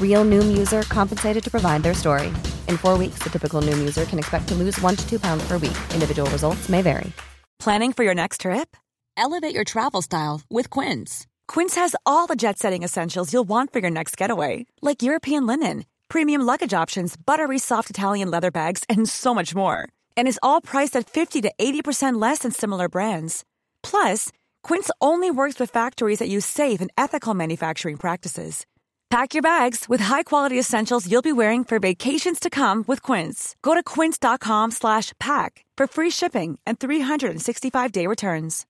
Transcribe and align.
Real 0.00 0.24
Noom 0.24 0.56
user 0.56 0.82
compensated 0.82 1.44
to 1.44 1.50
provide 1.50 1.82
their 1.82 1.92
story. 1.92 2.28
In 2.66 2.78
four 2.78 2.96
weeks, 2.96 3.18
the 3.22 3.28
typical 3.28 3.60
Noom 3.60 3.78
user 3.78 4.06
can 4.06 4.18
expect 4.18 4.48
to 4.48 4.54
lose 4.54 4.80
one 4.80 4.96
to 4.96 5.06
two 5.06 5.20
pounds 5.20 5.46
per 5.46 5.58
week. 5.58 5.76
Individual 5.92 6.30
results 6.30 6.70
may 6.70 6.80
vary. 6.80 7.12
Planning 7.58 7.92
for 7.92 8.04
your 8.04 8.14
next 8.14 8.40
trip? 8.40 8.76
Elevate 9.16 9.54
your 9.54 9.64
travel 9.64 10.02
style 10.02 10.42
with 10.50 10.70
Quince. 10.70 11.26
Quince 11.48 11.74
has 11.76 11.96
all 12.04 12.26
the 12.26 12.36
jet 12.36 12.58
setting 12.58 12.82
essentials 12.82 13.32
you'll 13.32 13.48
want 13.48 13.72
for 13.72 13.78
your 13.80 13.90
next 13.90 14.16
getaway, 14.16 14.66
like 14.82 15.02
European 15.02 15.46
linen, 15.46 15.84
premium 16.08 16.42
luggage 16.42 16.74
options, 16.74 17.16
buttery 17.16 17.58
soft 17.58 17.88
Italian 17.90 18.30
leather 18.30 18.50
bags, 18.50 18.84
and 18.88 19.08
so 19.08 19.34
much 19.34 19.54
more. 19.54 19.88
And 20.16 20.28
is 20.28 20.40
all 20.42 20.60
priced 20.60 20.96
at 20.96 21.08
50 21.08 21.40
to 21.42 21.52
80% 21.58 22.20
less 22.20 22.40
than 22.40 22.52
similar 22.52 22.88
brands. 22.88 23.44
Plus, 23.82 24.30
Quince 24.62 24.90
only 25.00 25.30
works 25.30 25.58
with 25.58 25.70
factories 25.70 26.18
that 26.18 26.28
use 26.28 26.44
safe 26.44 26.82
and 26.82 26.90
ethical 26.98 27.32
manufacturing 27.32 27.96
practices. 27.96 28.66
Pack 29.08 29.34
your 29.34 29.42
bags 29.42 29.88
with 29.88 30.00
high-quality 30.00 30.58
essentials 30.58 31.06
you'll 31.06 31.22
be 31.22 31.32
wearing 31.32 31.62
for 31.62 31.78
vacations 31.78 32.40
to 32.40 32.50
come 32.50 32.84
with 32.88 33.02
Quince. 33.02 33.54
Go 33.62 33.72
to 33.72 33.82
quince.com 33.82 34.72
slash 34.72 35.12
pack 35.20 35.64
for 35.76 35.86
free 35.86 36.10
shipping 36.10 36.58
and 36.66 36.80
365-day 36.80 38.06
returns. 38.08 38.66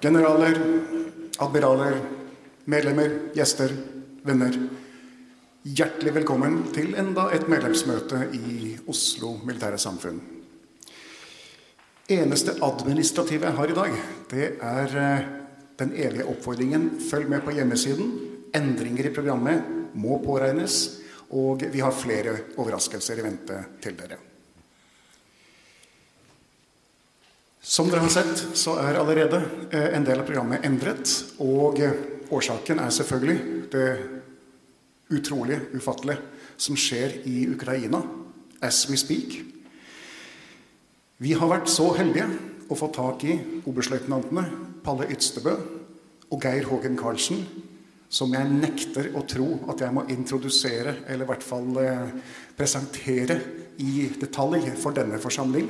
Generaler, 0.00 0.56
admiraler, 1.38 2.00
medlemmer, 2.66 3.34
gjester, 3.34 3.68
venner. 4.24 4.56
Hjertelig 5.64 6.14
velkommen 6.14 6.62
til 6.72 6.94
enda 6.96 7.26
et 7.36 7.44
medlemsmøte 7.52 8.30
i 8.32 8.78
Oslo 8.88 9.34
Militære 9.44 9.78
Samfunn. 9.78 10.22
Eneste 12.08 12.56
administrative 12.64 13.44
jeg 13.44 13.58
har 13.60 13.68
i 13.68 13.76
dag, 13.76 14.00
det 14.32 14.48
er 14.56 14.96
eh, 14.96 15.28
den 15.80 15.94
evige 15.96 16.28
oppfordringen 16.28 16.90
følg 17.02 17.28
med 17.30 17.44
på 17.44 17.54
hjemmesiden. 17.56 18.10
Endringer 18.56 19.08
i 19.08 19.14
programmet 19.14 19.94
må 19.94 20.18
påregnes, 20.24 20.80
og 21.34 21.62
vi 21.72 21.82
har 21.82 21.94
flere 21.94 22.36
overraskelser 22.56 23.20
i 23.20 23.24
vente 23.24 23.62
til 23.82 23.96
dere. 23.98 24.18
Som 27.60 27.90
dere 27.90 28.02
har 28.02 28.12
sett, 28.12 28.46
så 28.58 28.78
er 28.82 28.98
allerede 28.98 29.42
eh, 29.70 29.92
en 29.94 30.06
del 30.06 30.22
av 30.22 30.26
programmet 30.26 30.64
endret. 30.66 31.10
Og 31.44 31.78
årsaken 32.30 32.80
er 32.82 32.94
selvfølgelig 32.94 33.38
det 33.70 33.88
utrolige, 35.10 35.60
ufattelige, 35.76 36.18
som 36.60 36.76
skjer 36.78 37.20
i 37.28 37.44
Ukraina 37.50 38.02
as 38.62 38.84
we 38.90 38.96
speak. 38.98 39.38
Vi 41.20 41.32
har 41.36 41.50
vært 41.50 41.68
så 41.68 41.90
heldige 41.96 42.28
å 42.70 42.76
få 42.78 42.88
tak 42.94 43.24
i 43.28 43.36
oberstløytnantene 43.68 44.44
Palle 44.84 45.08
Ytstebø 45.12 45.54
og 46.30 46.42
Geir 46.42 46.68
Hågen 46.70 46.96
Karlsen, 46.98 47.42
som 48.10 48.32
jeg 48.34 48.50
nekter 48.50 49.10
å 49.14 49.22
tro 49.28 49.48
at 49.70 49.82
jeg 49.84 49.94
må 49.94 50.06
introdusere, 50.10 50.96
eller 51.06 51.26
i 51.26 51.30
hvert 51.30 51.46
fall 51.46 51.68
eh, 51.82 52.14
presentere 52.58 53.36
i 53.82 54.08
detalj 54.20 54.72
for 54.80 54.96
denne 54.96 55.20
forsamling. 55.22 55.68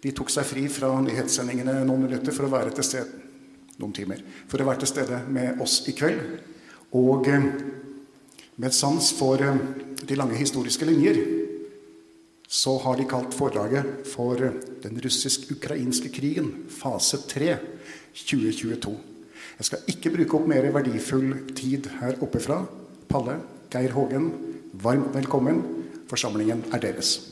De 0.00 0.12
tok 0.16 0.32
seg 0.32 0.48
fri 0.48 0.64
fra 0.72 0.94
nyhetssendingene 1.04 1.82
noen 1.84 2.06
minutter 2.06 2.32
for 2.32 2.48
å 2.48 2.54
være 2.54 2.72
til 2.76 2.88
stede 2.88 3.26
noen 3.80 3.92
timer, 3.96 4.22
for 4.48 4.60
å 4.60 4.68
være 4.68 4.82
til 4.82 4.92
stede 4.92 5.22
med 5.32 5.60
oss 5.64 5.80
i 5.88 5.96
kveld. 5.96 6.40
Og 6.96 7.28
eh, 7.28 7.50
med 8.60 8.76
sans 8.76 9.12
for 9.16 9.40
eh, 9.44 9.60
de 10.00 10.16
lange 10.18 10.38
historiske 10.40 10.88
linjer 10.88 11.39
så 12.50 12.72
har 12.82 12.98
de 12.98 13.06
kalt 13.06 13.34
foredraget 13.34 14.06
for 14.10 14.34
'Den 14.82 15.00
russisk-ukrainske 15.04 16.08
krigen 16.10 16.66
fase 16.68 17.16
3 17.16 17.58
2022'. 18.14 18.98
Jeg 19.58 19.64
skal 19.64 19.78
ikke 19.86 20.10
bruke 20.10 20.34
opp 20.34 20.48
mer 20.48 20.72
verdifull 20.72 21.54
tid 21.54 21.86
her 22.00 22.22
oppe 22.22 22.40
fra. 22.40 22.66
Palle, 23.08 23.40
Geir 23.70 23.92
Hågen, 23.92 24.32
varmt 24.72 25.14
velkommen. 25.14 25.62
Forsamlingen 26.08 26.64
er 26.72 26.78
deres. 26.78 27.29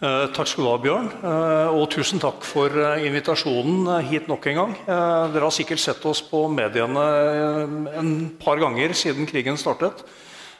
Takk 0.00 0.50
skal 0.50 0.66
du 0.66 0.68
ha, 0.68 0.76
Bjørn. 0.82 1.06
Eh, 1.24 1.70
og 1.72 1.86
tusen 1.94 2.20
takk 2.20 2.44
for 2.44 2.68
eh, 2.68 3.06
invitasjonen 3.08 3.86
eh, 3.94 4.08
hit 4.10 4.26
nok 4.28 4.44
en 4.50 4.58
gang. 4.60 4.74
Eh, 4.84 5.22
dere 5.32 5.46
har 5.48 5.54
sikkert 5.54 5.80
sett 5.80 6.04
oss 6.04 6.20
på 6.26 6.42
mediene 6.52 7.04
eh, 7.16 7.76
en 8.00 8.10
par 8.40 8.60
ganger 8.60 8.92
siden 8.92 9.28
krigen 9.28 9.56
startet. 9.60 10.04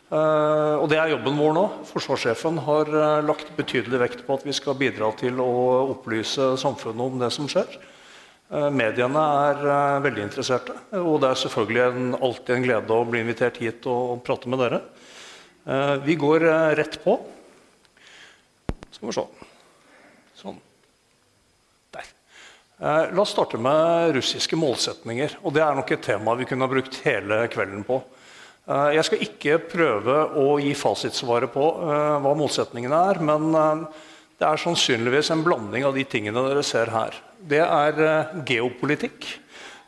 Eh, 0.07 0.75
og 0.81 0.87
det 0.89 1.01
er 1.03 1.13
jobben 1.13 1.37
vår 1.37 1.53
nå. 1.57 1.67
Forsvarssjefen 1.91 2.63
har 2.65 2.89
eh, 2.89 3.27
lagt 3.27 3.53
betydelig 3.59 4.01
vekt 4.07 4.25
på 4.25 4.39
at 4.39 4.47
vi 4.47 4.57
skal 4.57 4.79
bidra 4.79 5.13
til 5.21 5.43
å 5.43 5.53
opplyse 5.93 6.55
samfunnet 6.63 7.05
om 7.05 7.21
det 7.21 7.33
som 7.35 7.51
skjer. 7.51 7.77
Eh, 8.47 8.69
mediene 8.71 9.29
er 9.51 9.65
eh, 9.67 10.03
veldig 10.07 10.29
interesserte, 10.31 10.81
og 10.97 11.21
det 11.21 11.33
er 11.33 11.41
selvfølgelig 11.45 11.87
en, 11.91 12.13
alltid 12.23 12.57
en 12.57 12.69
glede 12.71 12.95
å 12.95 13.09
bli 13.09 13.25
invitert 13.25 13.59
hit 13.59 13.89
og, 13.91 14.21
prate 14.25 14.49
med 14.49 14.65
dere. 14.65 14.85
Eh, 15.67 15.97
vi 16.07 16.17
går 16.25 16.47
eh, 16.47 16.77
rett 16.79 17.03
på. 17.05 17.19
Skal 18.95 19.11
vi 19.11 19.17
se. 19.17 19.27
Sånn. 20.37 20.59
Der. 21.95 22.11
Eh, 22.79 23.15
la 23.17 23.23
oss 23.23 23.33
starte 23.35 23.61
med 23.61 24.15
russiske 24.17 24.59
målsetninger. 24.59 25.39
og 25.43 25.55
Det 25.55 25.63
er 25.65 25.79
nok 25.79 25.93
et 25.93 26.05
tema 26.05 26.35
vi 26.37 26.49
kunne 26.49 26.67
ha 26.67 26.73
brukt 26.73 27.01
hele 27.05 27.47
kvelden 27.53 27.87
på. 27.89 28.03
Eh, 28.67 28.97
jeg 28.99 29.07
skal 29.09 29.25
ikke 29.29 29.63
prøve 29.71 30.19
å 30.43 30.59
gi 30.59 30.75
fasitsvaret 30.75 31.53
på 31.55 31.71
eh, 31.87 32.19
hva 32.23 32.35
målsetningene 32.39 33.01
er, 33.13 33.23
men 33.23 33.49
eh, 33.55 34.05
det 34.37 34.45
er 34.45 34.61
sannsynligvis 34.61 35.31
en 35.33 35.45
blanding 35.47 35.87
av 35.89 35.95
de 35.97 36.05
tingene 36.05 36.43
dere 36.49 36.65
ser 36.67 36.91
her. 36.93 37.15
Det 37.41 37.63
er 37.63 38.01
eh, 38.05 38.33
geopolitikk. 38.49 39.25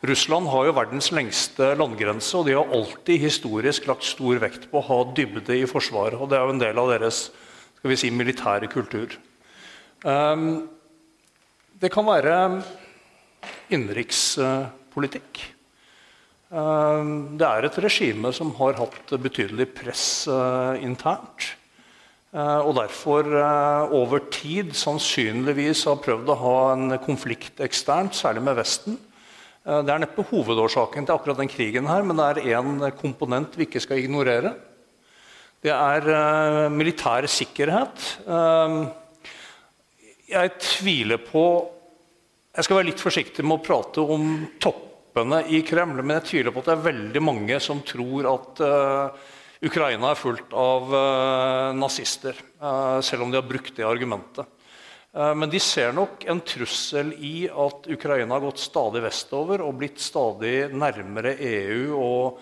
Russland 0.08 0.46
har 0.46 0.68
jo 0.68 0.76
verdens 0.76 1.10
lengste 1.10 1.72
landgrense, 1.76 2.30
og 2.38 2.46
de 2.46 2.54
har 2.54 2.70
alltid 2.70 3.18
historisk 3.18 3.88
lagt 3.90 4.06
stor 4.06 4.38
vekt 4.40 4.68
på 4.70 4.78
å 4.78 4.86
ha 4.86 4.98
dybde 5.10 5.58
i 5.58 5.66
forsvaret. 5.66 6.20
og 6.20 6.30
Det 6.30 6.38
er 6.38 6.46
jo 6.46 6.54
en 6.54 6.62
del 6.62 6.78
av 6.78 6.92
deres 6.94 7.18
skal 7.88 7.96
vi 7.96 8.02
si, 8.02 8.10
militære 8.12 8.68
kultur. 8.68 9.14
Um, 10.04 10.68
det 11.80 11.88
kan 11.88 12.04
være 12.04 12.60
innenrikspolitikk. 13.72 15.40
Um, 16.52 17.38
det 17.40 17.48
er 17.48 17.64
et 17.64 17.80
regime 17.80 18.32
som 18.36 18.52
har 18.60 18.76
hatt 18.76 19.14
betydelig 19.24 19.70
press 19.72 20.28
uh, 20.28 20.76
internt. 20.84 21.54
Uh, 22.28 22.60
og 22.60 22.76
derfor 22.76 23.24
uh, 23.24 23.88
over 23.96 24.20
tid 24.28 24.76
sannsynligvis 24.76 25.86
har 25.88 26.04
prøvd 26.04 26.28
å 26.28 26.40
ha 26.44 26.56
en 26.74 26.98
konflikt 27.00 27.64
eksternt, 27.64 28.12
særlig 28.12 28.44
med 28.44 28.60
Vesten. 28.60 29.00
Det 29.64 29.92
er 29.92 30.00
neppe 30.00 30.24
hovedårsaken 30.28 31.04
til 31.04 31.12
akkurat 31.12 31.40
den 31.40 31.48
krigen, 31.52 31.88
her, 31.88 32.04
men 32.04 32.16
det 32.16 32.28
er 32.28 32.56
én 32.56 32.78
komponent 32.96 33.56
vi 33.56 33.66
ikke 33.66 33.82
skal 33.84 34.00
ignorere. 34.00 34.54
Det 35.58 35.72
er 35.74 36.04
uh, 36.06 36.64
militær 36.70 37.26
sikkerhet. 37.26 38.02
Uh, 38.28 38.86
jeg 40.28 40.52
tviler 40.60 41.18
på 41.24 41.42
Jeg 42.54 42.66
skal 42.66 42.78
være 42.78 42.88
litt 42.90 43.02
forsiktig 43.02 43.42
med 43.46 43.58
å 43.58 43.64
prate 43.64 44.02
om 44.02 44.28
toppene 44.62 45.40
i 45.50 45.62
Kreml, 45.66 45.98
men 46.02 46.18
jeg 46.18 46.28
tviler 46.28 46.54
på 46.54 46.62
at 46.62 46.70
det 46.70 46.76
er 46.76 46.86
veldig 46.86 47.22
mange 47.24 47.58
som 47.62 47.82
tror 47.86 48.28
at 48.30 48.62
uh, 48.62 49.34
Ukraina 49.66 50.12
er 50.12 50.20
fullt 50.20 50.54
av 50.54 50.92
nazister, 51.74 52.36
selv 53.02 53.24
om 53.24 53.32
de 53.32 53.40
har 53.40 53.46
brukt 53.48 53.72
det 53.74 53.82
argumentet. 53.82 54.46
Men 55.10 55.50
de 55.50 55.58
ser 55.58 55.90
nok 55.96 56.22
en 56.30 56.38
trussel 56.46 57.10
i 57.18 57.48
at 57.50 57.88
Ukraina 57.90 58.36
har 58.36 58.44
gått 58.44 58.62
stadig 58.62 59.02
vestover 59.02 59.64
og 59.66 59.80
blitt 59.80 59.98
stadig 59.98 60.68
nærmere 60.70 61.34
EU 61.42 61.98
og 61.98 62.38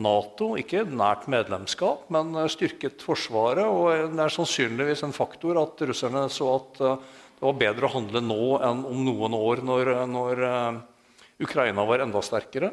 Nato. 0.00 0.54
Ikke 0.60 0.84
nært 0.88 1.26
medlemskap, 1.30 2.08
men 2.12 2.34
styrket 2.52 3.02
Forsvaret. 3.04 3.64
Og 3.64 4.12
det 4.14 4.24
er 4.24 4.34
sannsynligvis 4.34 5.04
en 5.06 5.16
faktor 5.16 5.60
at 5.62 5.82
russerne 5.88 6.26
så 6.32 6.52
at 6.56 6.80
det 6.80 7.46
var 7.46 7.58
bedre 7.60 7.88
å 7.88 7.94
handle 7.94 8.22
nå 8.24 8.46
enn 8.68 8.84
om 8.88 9.02
noen 9.06 9.36
år, 9.36 9.62
når, 9.64 9.90
når 10.10 10.42
Ukraina 11.40 11.86
var 11.88 12.04
enda 12.04 12.20
sterkere. 12.24 12.72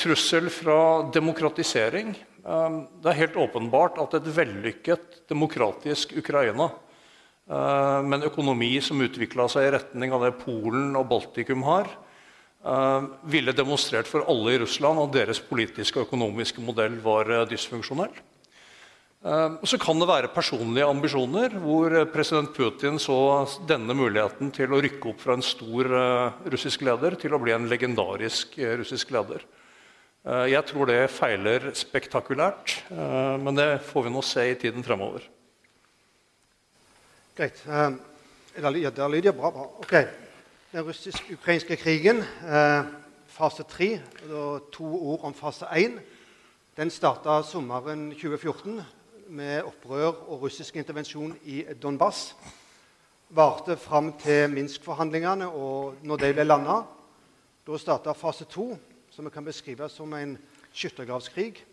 Trussel 0.00 0.48
fra 0.48 0.80
demokratisering. 1.12 2.14
Det 2.40 3.10
er 3.12 3.18
helt 3.18 3.36
åpenbart 3.36 4.00
at 4.00 4.16
et 4.16 4.30
vellykket 4.38 5.24
demokratisk 5.28 6.16
Ukraina 6.22 6.70
Eh, 7.48 8.02
med 8.04 8.18
en 8.18 8.28
økonomi 8.28 8.74
som 8.84 9.00
utvikla 9.00 9.46
seg 9.48 9.64
i 9.64 9.70
retning 9.72 10.12
av 10.12 10.20
det 10.26 10.34
Polen 10.42 10.92
og 11.00 11.06
Baltikum 11.08 11.62
har, 11.64 11.86
eh, 11.88 12.07
ville 13.22 13.54
demonstrert 13.54 14.08
for 14.10 14.26
alle 14.28 14.56
i 14.56 14.58
Russland 14.64 14.98
at 15.04 15.14
deres 15.14 15.38
politiske 15.40 16.00
og 16.00 16.08
økonomiske 16.08 16.60
modell 16.64 16.98
var 17.04 17.30
dysfunksjonell. 17.48 18.10
dysfunksjonell. 18.10 18.24
Så 19.66 19.78
kan 19.82 19.98
det 19.98 20.06
være 20.06 20.30
personlige 20.30 20.86
ambisjoner, 20.86 21.54
hvor 21.58 21.90
president 22.12 22.52
Putin 22.54 23.00
så 23.02 23.46
denne 23.66 23.94
muligheten 23.94 24.52
til 24.54 24.70
å 24.70 24.78
rykke 24.82 25.10
opp 25.10 25.24
fra 25.24 25.34
en 25.34 25.42
stor 25.42 25.90
russisk 26.46 26.84
leder 26.86 27.16
til 27.18 27.34
å 27.34 27.40
bli 27.42 27.54
en 27.54 27.66
legendarisk 27.70 28.54
russisk 28.78 29.10
leder. 29.16 29.42
Jeg 30.22 30.62
tror 30.70 30.86
det 30.90 31.10
feiler 31.10 31.70
spektakulært, 31.78 32.76
men 33.42 33.58
det 33.58 33.82
får 33.90 34.06
vi 34.06 34.14
nå 34.14 34.22
se 34.22 34.46
i 34.50 34.56
tiden 34.60 34.86
fremover. 34.86 35.26
Greit. 37.38 37.58
Ja, 37.66 37.90
der 38.58 39.08
lyder 39.10 39.34
bra. 39.34 39.50
bra. 39.54 39.66
Ok. 39.82 40.27
Den 40.72 40.84
russisk-ukrainske 40.84 41.76
krigen, 41.76 42.16
eh, 42.18 42.84
fase 43.26 43.62
tre, 43.62 44.00
to 44.72 44.84
ord 44.84 45.20
om 45.22 45.34
fase 45.34 45.64
én. 45.64 46.00
Den 46.76 46.90
starta 46.90 47.42
sommeren 47.42 48.10
2014 48.10 48.80
med 49.28 49.62
opprør 49.62 50.28
og 50.28 50.42
russisk 50.42 50.76
intervensjon 50.76 51.36
i 51.44 51.64
Donbas. 51.82 52.36
Varte 53.30 53.76
fram 53.76 54.12
til 54.12 54.50
Minsk-forhandlingene, 54.50 55.48
og 55.48 55.94
når 56.02 56.16
de 56.16 56.32
ble 56.32 56.44
landa, 56.44 56.82
da 57.66 57.78
starta 57.78 58.12
fase 58.12 58.44
to, 58.44 58.78
som 59.10 59.24
vi 59.24 59.30
kan 59.30 59.44
beskrive 59.44 59.88
som 59.88 60.12
en 60.12 60.38
skyttergravskrig 60.72 61.64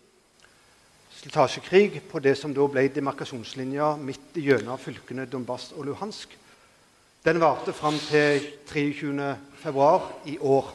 slitasjekrig 1.16 2.02
på 2.12 2.20
det 2.20 2.38
som 2.38 2.54
da 2.54 2.66
ble 2.68 2.88
demarkasjonslinja 2.92 3.96
midt 3.98 4.36
gjennom 4.36 4.80
fylkene 4.80 5.26
Donbas 5.26 5.72
og 5.76 5.86
Luhansk. 5.86 6.38
Den 7.26 7.40
varte 7.42 7.74
fram 7.74 7.96
til 7.98 8.44
23.2 8.70 10.02
i 10.30 10.36
år. 10.38 10.68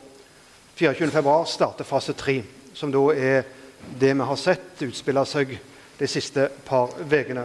24.2 0.81 1.35
starter 1.47 1.87
fase 1.87 2.13
3, 2.13 2.41
som 2.75 2.91
da 2.91 3.03
er 3.15 3.45
det 4.01 4.11
vi 4.17 4.27
har 4.27 4.41
sett 4.41 4.83
utspille 4.83 5.23
seg 5.31 5.53
de 6.01 6.09
siste 6.11 6.49
par 6.67 6.91
ukene. 7.05 7.45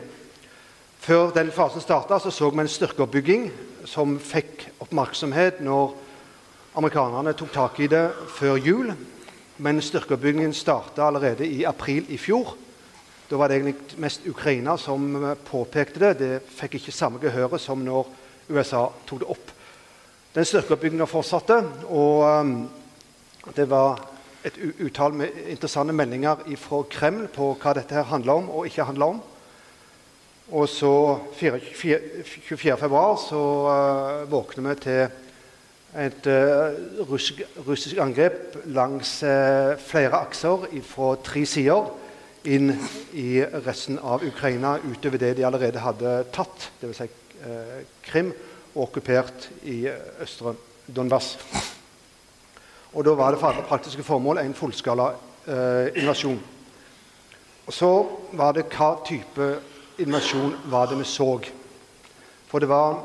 Før 0.98 1.30
den 1.38 1.54
fasen 1.54 1.86
starta, 1.86 2.18
så, 2.18 2.34
så 2.34 2.50
vi 2.50 2.66
en 2.66 2.72
styrkeoppbygging 2.80 3.46
som 3.86 4.18
fikk 4.18 4.66
oppmerksomhet 4.88 5.62
når 5.62 5.94
amerikanerne 6.74 7.38
tok 7.38 7.54
tak 7.54 7.80
i 7.86 7.92
det 7.94 8.08
før 8.40 8.58
jul. 8.58 8.90
Men 9.62 9.86
styrkeoppbyggingen 9.86 10.58
starta 10.58 11.12
allerede 11.12 11.46
i 11.46 11.62
april 11.62 12.10
i 12.10 12.18
fjor. 12.18 12.58
Da 13.30 13.38
var 13.38 13.54
det 13.54 13.62
egentlig 13.62 14.01
mest 14.01 14.25
Ukraina 14.25 14.80
som 14.81 15.12
påpekte 15.46 16.08
det. 16.08 16.13
Det 16.25 16.46
fikk 16.58 16.81
ikke 16.81 17.01
samme 17.04 17.22
gehøret 17.22 17.62
som 17.62 17.86
når 17.86 18.25
USA 18.50 18.88
tok 19.08 19.22
det 19.22 19.30
opp. 19.30 19.52
Den 20.36 20.46
styrkeoppbygginga 20.46 21.08
fortsatte, 21.08 21.62
og 21.88 22.26
um, 22.28 22.56
det 23.56 23.70
var 23.72 24.02
et 24.46 24.58
utall 24.84 25.16
med 25.18 25.38
interessante 25.50 25.94
meldinger 25.96 26.44
fra 26.60 26.82
Kreml 26.92 27.30
på 27.34 27.54
hva 27.62 27.74
dette 27.78 27.96
her 27.98 28.10
handla 28.12 28.36
om 28.42 28.50
og 28.52 28.68
ikke 28.70 28.86
handla 28.90 29.10
om. 29.16 29.22
Og 30.52 30.70
så 30.70 30.92
24. 31.40 32.78
februar 32.78 33.16
så 33.18 33.42
uh, 33.66 34.32
våkner 34.32 34.70
vi 34.70 34.76
til 34.84 35.08
et 35.96 36.28
uh, 36.28 36.76
russisk, 37.10 37.42
russisk, 37.68 37.98
angrep 37.98 38.60
langs 38.66 39.22
uh, 39.24 39.74
flere 39.80 40.20
akser 40.20 40.68
fra 40.86 41.16
tre 41.24 41.46
sider 41.50 41.88
inn 42.46 42.74
i 43.14 43.40
resten 43.66 43.98
av 44.00 44.24
Ukraina 44.24 44.78
utover 44.84 45.18
det 45.22 45.36
de 45.40 45.46
allerede 45.48 45.82
hadde 45.82 46.18
tatt, 46.36 46.70
dvs. 46.82 47.00
Si, 47.00 47.08
eh, 47.08 47.25
Krim, 48.04 48.34
og 48.76 48.90
okkupert 48.90 49.50
i 49.64 49.86
østre 50.22 50.56
Donbas. 50.88 51.38
Og 52.94 53.06
Da 53.06 53.14
var 53.14 53.32
det 53.32 53.40
for 53.40 53.48
alle 53.48 53.64
praktiske 53.68 54.04
formål 54.04 54.38
en 54.38 54.54
fullskala 54.54 55.08
eh, 55.48 56.02
invasjon. 56.02 56.40
Og 57.68 57.74
Så 57.74 58.08
var 58.32 58.52
det 58.52 58.70
hva 58.72 58.96
type 59.06 59.60
invasjon 60.00 60.56
var 60.66 60.86
det 60.88 61.00
vi 61.00 61.04
så. 61.04 61.40
For 62.48 62.60
det 62.60 62.70
var, 62.70 63.00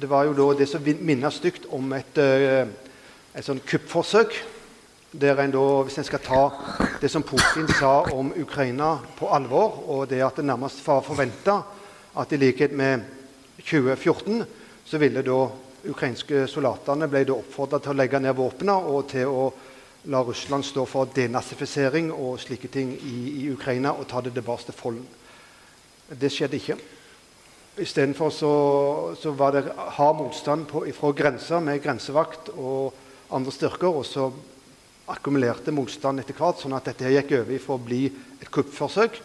det 0.00 0.10
var 0.10 0.24
jo 0.24 0.36
da 0.36 0.58
det 0.58 0.68
som 0.68 0.82
minner 1.00 1.30
stygt 1.30 1.66
om 1.70 1.92
et, 1.92 2.18
eh, 2.18 2.66
et 3.34 3.44
sånn 3.44 3.60
kuppforsøk 3.66 4.34
der 5.12 5.40
en 5.40 5.50
da, 5.50 5.82
hvis 5.82 5.98
en 5.98 6.04
skal 6.04 6.20
ta 6.20 6.42
det 7.00 7.10
som 7.10 7.22
Putin 7.22 7.68
sa 7.78 8.02
om 8.12 8.32
Ukraina 8.36 8.98
på 9.16 9.30
alvor, 9.32 9.84
og 9.88 10.08
det 10.10 10.20
at 10.22 10.36
det 10.36 10.44
nærmest 10.44 10.86
var 10.86 11.00
forventa 11.00 11.62
at 12.18 12.32
i 12.32 12.40
likhet 12.40 12.74
med 12.74 13.04
2014 13.62 14.44
så 14.84 14.98
ville 14.98 15.22
da 15.22 15.38
ukrainske 15.88 16.46
soldatene 16.50 17.06
ble 17.10 17.24
oppfordra 17.30 17.78
til 17.82 17.94
å 17.94 17.98
legge 17.98 18.20
ned 18.22 18.36
våpnene 18.38 18.74
og 18.90 19.06
til 19.12 19.30
å 19.30 19.44
la 20.08 20.22
Russland 20.24 20.64
stå 20.64 20.84
for 20.88 21.10
denazifisering 21.14 22.10
og 22.14 22.38
slike 22.40 22.70
ting 22.72 22.94
i, 22.96 23.16
i 23.44 23.48
Ukraina 23.52 23.92
og 23.94 24.08
ta 24.10 24.22
det 24.24 24.32
tilbake 24.34 24.68
til 24.68 24.78
folden. 24.78 25.06
Det 26.08 26.30
skjedde 26.32 26.58
ikke. 26.58 26.78
Istedenfor 27.78 28.30
så, 28.34 28.52
så 29.20 29.34
var 29.38 29.54
det 29.54 29.66
hard 29.98 30.18
motstand 30.18 30.66
på, 30.70 30.82
fra 30.96 31.12
grensa 31.14 31.60
med 31.62 31.82
grensevakt 31.84 32.50
og 32.56 32.94
andre 33.34 33.52
styrker. 33.54 33.90
og 33.92 34.06
så 34.06 34.30
akkumulerte 35.08 35.72
motstand 35.72 36.20
etter 36.20 36.36
hvert, 36.36 36.58
sånn 36.60 36.76
at 36.76 36.90
dette 36.90 37.12
gikk 37.12 37.30
over 37.38 37.60
fra 37.62 37.76
å 37.78 37.84
bli 37.84 38.02
et 38.40 38.50
kuppforsøk 38.52 39.20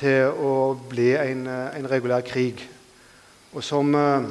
til 0.00 0.32
å 0.32 0.74
bli 0.90 1.12
en, 1.16 1.46
eh, 1.46 1.78
en 1.78 1.88
regulær 1.88 2.24
krig. 2.26 2.60
Og 3.52 3.64
som 3.64 3.94
eh, 3.94 4.26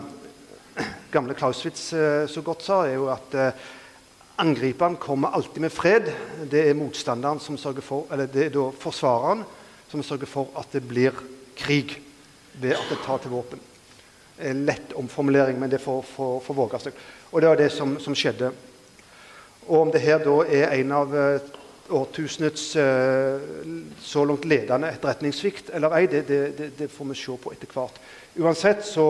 gamle 1.14 1.36
Clauswitz 1.38 1.94
eh, 1.94 2.26
så 2.30 2.44
godt 2.46 2.66
sa, 2.66 2.84
er 2.86 2.98
jo 2.98 3.08
at 3.14 3.38
eh, 3.40 3.64
angriperen 4.44 5.00
kommer 5.02 5.34
alltid 5.34 5.66
med 5.66 5.74
fred. 5.74 6.12
Det 6.52 6.68
er 6.70 6.78
motstanderen 6.78 7.40
som 7.40 7.58
sørger 7.58 7.86
for, 7.86 8.06
eller 8.12 8.30
det 8.30 8.48
er 8.48 8.54
da 8.58 8.68
forsvareren 8.80 9.46
som 9.92 10.04
sørger 10.04 10.30
for 10.30 10.54
at 10.60 10.70
det 10.76 10.84
blir 10.86 11.16
krig 11.58 11.98
ved 12.60 12.76
at 12.76 12.92
det 12.92 13.02
tar 13.06 13.24
til 13.24 13.34
våpen. 13.34 13.60
En 14.40 14.66
lett 14.68 14.94
omformulering, 15.00 15.60
men 15.60 15.72
det 15.72 15.82
får, 15.82 16.02
får, 16.16 16.40
får 16.46 16.58
våge 16.58 16.82
seg. 16.84 17.04
Og 17.32 17.42
det 17.42 17.52
var 17.52 17.60
det 17.60 17.72
som, 17.72 17.98
som 18.04 18.16
skjedde 18.18 18.52
og 19.68 19.82
om 19.82 19.92
det 19.92 20.02
her 20.04 20.22
da 20.22 20.36
er 20.46 20.74
en 20.78 20.92
av 20.94 21.14
eh, 21.18 21.54
årtusenets 21.90 22.76
eh, 22.76 23.42
så 24.02 24.26
langt 24.26 24.46
ledende 24.46 24.90
etterretningssvikt 24.90 25.70
eller 25.76 25.94
ei, 26.00 26.06
det, 26.10 26.24
det, 26.28 26.70
det, 26.80 26.90
får 26.92 27.12
vi 27.12 27.18
se 27.20 27.38
på 27.42 27.54
etter 27.54 27.70
hvert. 27.74 28.00
Uansett 28.42 28.86
så, 28.86 29.08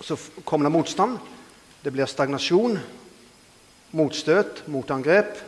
så 0.00 0.18
kommer 0.44 0.66
det 0.66 0.74
motstand. 0.74 1.18
Det 1.84 1.92
blir 1.94 2.10
stagnasjon, 2.10 2.78
motstøt, 3.94 4.64
motangrep. 4.66 5.38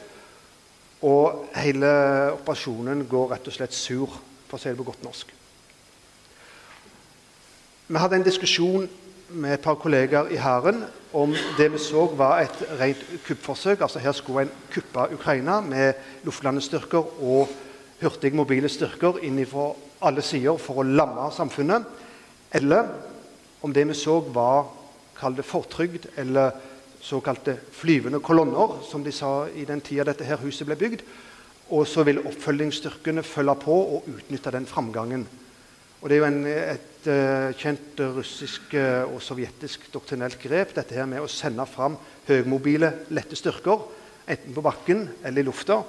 Og 1.07 1.45
hele 1.55 1.90
operasjonen 2.35 3.05
går 3.11 3.35
rett 3.35 3.50
og 3.50 3.55
slett 3.55 3.75
sur, 3.75 4.14
for 4.49 4.59
å 4.59 4.62
si 4.62 4.71
det 4.71 4.78
på 4.78 4.87
godt 4.88 5.05
norsk. 5.07 5.35
Vi 7.88 8.00
hadde 8.02 8.19
en 8.19 8.26
diskusjon 8.26 8.88
med 9.28 9.54
et 9.54 9.61
par 9.61 9.75
kollegaer 9.75 10.30
i 10.32 10.37
Hæren 10.40 10.85
om 11.12 11.35
det 11.58 11.73
vi 11.73 11.78
så 11.78 12.06
var 12.16 12.40
et 12.40 12.62
rent 12.80 13.00
kuppforsøk. 13.26 13.80
Altså 13.80 13.99
Her 13.99 14.12
skulle 14.12 14.42
en 14.47 14.50
kuppe 14.73 15.14
Ukraina 15.14 15.61
med 15.61 15.92
luftlandestyrker 16.25 17.23
og 17.23 17.49
hurtige 18.00 18.37
mobile 18.37 18.68
styrker 18.68 19.20
inn 19.23 19.40
fra 19.47 19.73
alle 20.02 20.23
sider 20.23 20.56
for 20.61 20.80
å 20.80 20.87
lamme 20.87 21.30
samfunnet. 21.35 21.85
Eller 22.54 22.88
om 23.62 23.73
det 23.73 23.87
vi 23.88 23.94
så, 23.94 24.20
var 24.20 24.68
kall 25.18 25.37
det 25.37 25.44
fortrygd 25.44 26.06
eller 26.16 26.52
såkalte 27.00 27.56
flyvende 27.73 28.20
kolonner, 28.20 28.78
som 28.90 29.04
de 29.04 29.12
sa 29.12 29.49
i 29.49 29.64
den 29.64 29.80
tida 29.80 30.04
dette 30.04 30.25
her 30.25 30.40
huset 30.42 30.66
ble 30.66 30.76
bygd. 30.78 31.02
Og 31.70 31.87
så 31.87 32.04
ville 32.06 32.25
oppfølgingsstyrkene 32.25 33.23
følge 33.23 33.54
på 33.61 33.75
og 33.97 34.08
utnytte 34.08 34.52
den 34.54 34.66
framgangen. 34.66 35.26
Og 35.99 36.09
Det 36.09 36.14
er 36.14 36.21
jo 36.21 36.28
en, 36.28 36.45
et 36.47 37.07
uh, 37.11 37.55
kjent 37.59 38.00
russisk 38.14 38.75
uh, 38.78 39.11
og 39.11 39.23
sovjetisk 39.25 39.88
doktrinelt 39.90 40.38
grep 40.38 40.76
dette 40.76 40.95
her 40.95 41.09
med 41.11 41.25
å 41.25 41.31
sende 41.31 41.67
fram 41.67 41.97
høymobile, 42.28 42.93
lette 43.11 43.38
styrker, 43.38 43.83
enten 44.28 44.55
på 44.55 44.62
bakken 44.62 45.09
eller 45.25 45.43
i 45.43 45.49
lufta, 45.49 45.81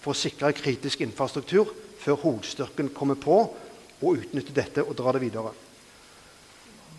for 0.00 0.14
å 0.14 0.16
sikre 0.16 0.54
kritisk 0.56 1.02
infrastruktur 1.04 1.74
før 2.00 2.20
hovedstyrken 2.22 2.94
kommer 2.96 3.18
på 3.20 3.42
og 3.98 4.22
utnytter 4.22 4.56
dette 4.56 4.84
og 4.86 4.96
drar 4.96 5.18
det 5.18 5.26
videre. 5.26 5.52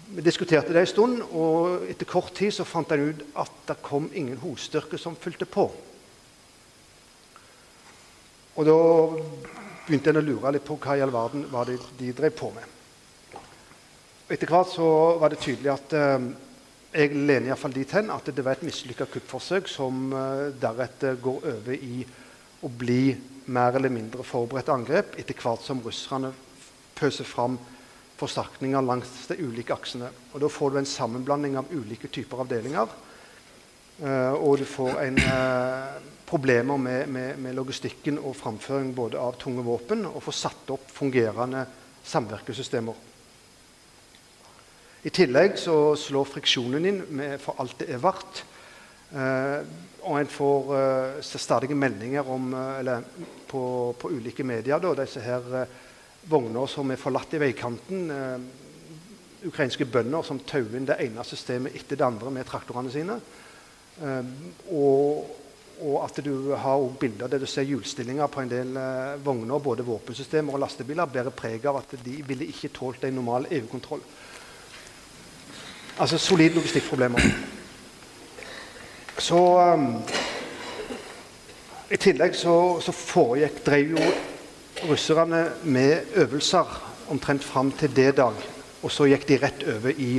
Vi 0.10 0.26
diskuterte 0.26 0.74
det 0.74 0.84
en 0.84 0.90
stund, 0.90 1.20
og 1.38 1.86
etter 1.90 2.10
kort 2.10 2.34
tid 2.38 2.54
så 2.54 2.66
fant 2.66 2.92
en 2.94 3.12
ut 3.12 3.20
at 3.38 3.60
det 3.70 3.82
kom 3.86 4.10
ingen 4.14 4.40
hovedstyrke 4.42 4.98
som 4.98 5.18
fulgte 5.18 5.46
på. 5.50 5.68
Og 8.60 8.66
da 8.68 8.78
begynte 9.90 10.14
en 10.14 10.22
å 10.22 10.26
lure 10.26 10.54
litt 10.54 10.68
på 10.68 10.78
hva 10.78 10.98
i 10.98 11.02
all 11.02 11.14
verden 11.14 11.48
var 11.50 11.66
det 11.70 11.80
de 11.98 12.12
drev 12.14 12.36
på 12.38 12.52
med. 12.54 12.76
Etter 14.30 14.52
hvert 14.52 14.70
så 14.70 14.90
var 15.18 15.34
det 15.34 15.42
tydelig 15.42 15.72
at 15.74 15.96
eh, 15.98 16.28
jeg 16.94 17.16
lener 17.18 17.50
iallfall 17.50 17.74
dit 17.74 17.96
hen 17.98 18.12
at 18.14 18.30
det 18.30 18.46
var 18.46 18.58
et 18.58 18.68
mislykka 18.68 19.08
kuppforsøk 19.10 19.70
som 19.72 20.14
eh, 20.14 20.46
deretter 20.62 21.18
går 21.24 21.50
over 21.56 21.74
i 21.74 22.04
å 22.62 22.70
bli 22.70 23.16
mer 23.50 23.80
eller 23.80 23.90
mindre 23.94 24.26
forberedt 24.28 24.70
angrep 24.70 25.18
etter 25.18 25.38
hvert 25.42 25.66
som 25.66 25.82
russerne 25.82 26.30
pøser 27.00 27.26
fram 27.26 27.58
forsterkninger 28.20 28.84
langs 28.86 29.10
de 29.32 29.40
ulike 29.42 29.74
aksene. 29.74 30.12
Og 30.34 30.42
Da 30.44 30.50
får 30.52 30.72
du 30.72 30.78
en 30.78 30.94
sammenblanding 30.94 31.58
av 31.58 31.72
ulike 31.74 32.12
typer 32.12 32.44
avdelinger. 32.44 32.94
Eh, 34.04 34.34
og 34.34 34.60
du 34.60 34.66
får 34.68 35.02
en, 35.08 35.18
uh, 35.18 35.96
problemer 36.30 36.78
med, 36.78 37.10
med, 37.10 37.40
med, 37.42 37.56
logistikken 37.58 38.20
og 38.22 38.38
framføring 38.38 38.94
både 38.96 39.20
av 39.20 39.38
tunge 39.42 39.66
våpen 39.66 40.06
og 40.10 40.22
få 40.24 40.34
satt 40.36 40.70
opp 40.76 40.92
fungerende 40.94 41.66
samvirkesystemer. 42.06 43.06
I 45.04 45.12
tillegg 45.16 45.58
så 45.58 45.96
slår 45.98 46.28
friksjonen 46.28 46.86
inn 46.86 47.04
med, 47.18 47.38
for 47.42 47.60
alt 47.62 47.80
det 47.82 47.90
er 47.96 48.02
verdt. 48.04 48.44
Eh, 49.10 49.60
og 50.06 50.16
en 50.20 50.32
får 50.32 50.74
stadige 51.26 51.76
meldinger 51.76 52.28
om, 52.30 52.52
eller, 52.54 53.04
på, 53.50 53.62
på, 54.00 54.12
ulike 54.16 54.46
medier 54.48 54.80
da, 54.80 54.94
disse 55.02 55.24
her 55.24 55.66
vogner 56.30 56.68
som 56.70 56.92
er 56.92 57.00
forlatt 57.00 57.36
i 57.36 57.42
veikanten. 57.42 58.10
Eh, 58.14 58.68
ukrainske 59.48 59.88
bønder 59.88 60.26
som 60.26 60.42
tauer 60.44 60.76
inn 60.76 60.88
det 60.88 61.00
ene 61.00 61.24
systemet 61.28 61.76
etter 61.78 62.00
det 62.00 62.08
andre 62.08 62.32
med 62.34 62.48
traktorene 62.48 62.92
sine. 62.92 63.20
Eh, 64.04 64.34
og, 64.76 65.36
og, 65.80 66.04
at 66.04 66.20
du 66.26 66.54
har 66.56 66.86
bilder 67.00 67.28
der 67.28 67.40
du 67.40 67.46
ser 67.48 67.68
hjulstillinger 67.68 68.28
på 68.28 68.42
en 68.44 68.52
del 68.52 68.78
eh, 68.78 69.26
vogner, 69.26 69.60
både 69.60 69.86
våpensystemer 69.88 70.54
og 70.54 70.64
lastebiler, 70.64 71.08
bærer 71.08 71.36
preg 71.36 71.66
av 71.70 71.80
at 71.80 71.96
de 72.06 72.18
ville 72.28 72.48
ikke 72.52 72.72
tålt 72.76 73.04
en 73.08 73.16
normal 73.20 73.48
EU-kontroll. 73.52 74.02
Altså 76.00 76.18
solid 76.18 76.56
logistikkproblemer. 76.56 77.22
Så 79.20 79.40
um, 79.76 79.98
I 81.92 81.98
tillegg 82.00 82.36
så, 82.40 82.54
så 82.80 82.94
foregikk 82.96 83.64
drev 83.66 83.96
jo 83.98 84.12
russerne 84.88 85.42
med 85.64 86.16
øvelser 86.16 86.76
omtrent 87.12 87.44
fram 87.44 87.72
til 87.72 87.96
det 87.96 88.14
dag. 88.18 88.36
Og 88.84 88.92
så 88.92 89.10
gikk 89.12 89.28
de 89.28 89.40
rett 89.42 89.66
over 89.68 89.92
i, 89.92 90.12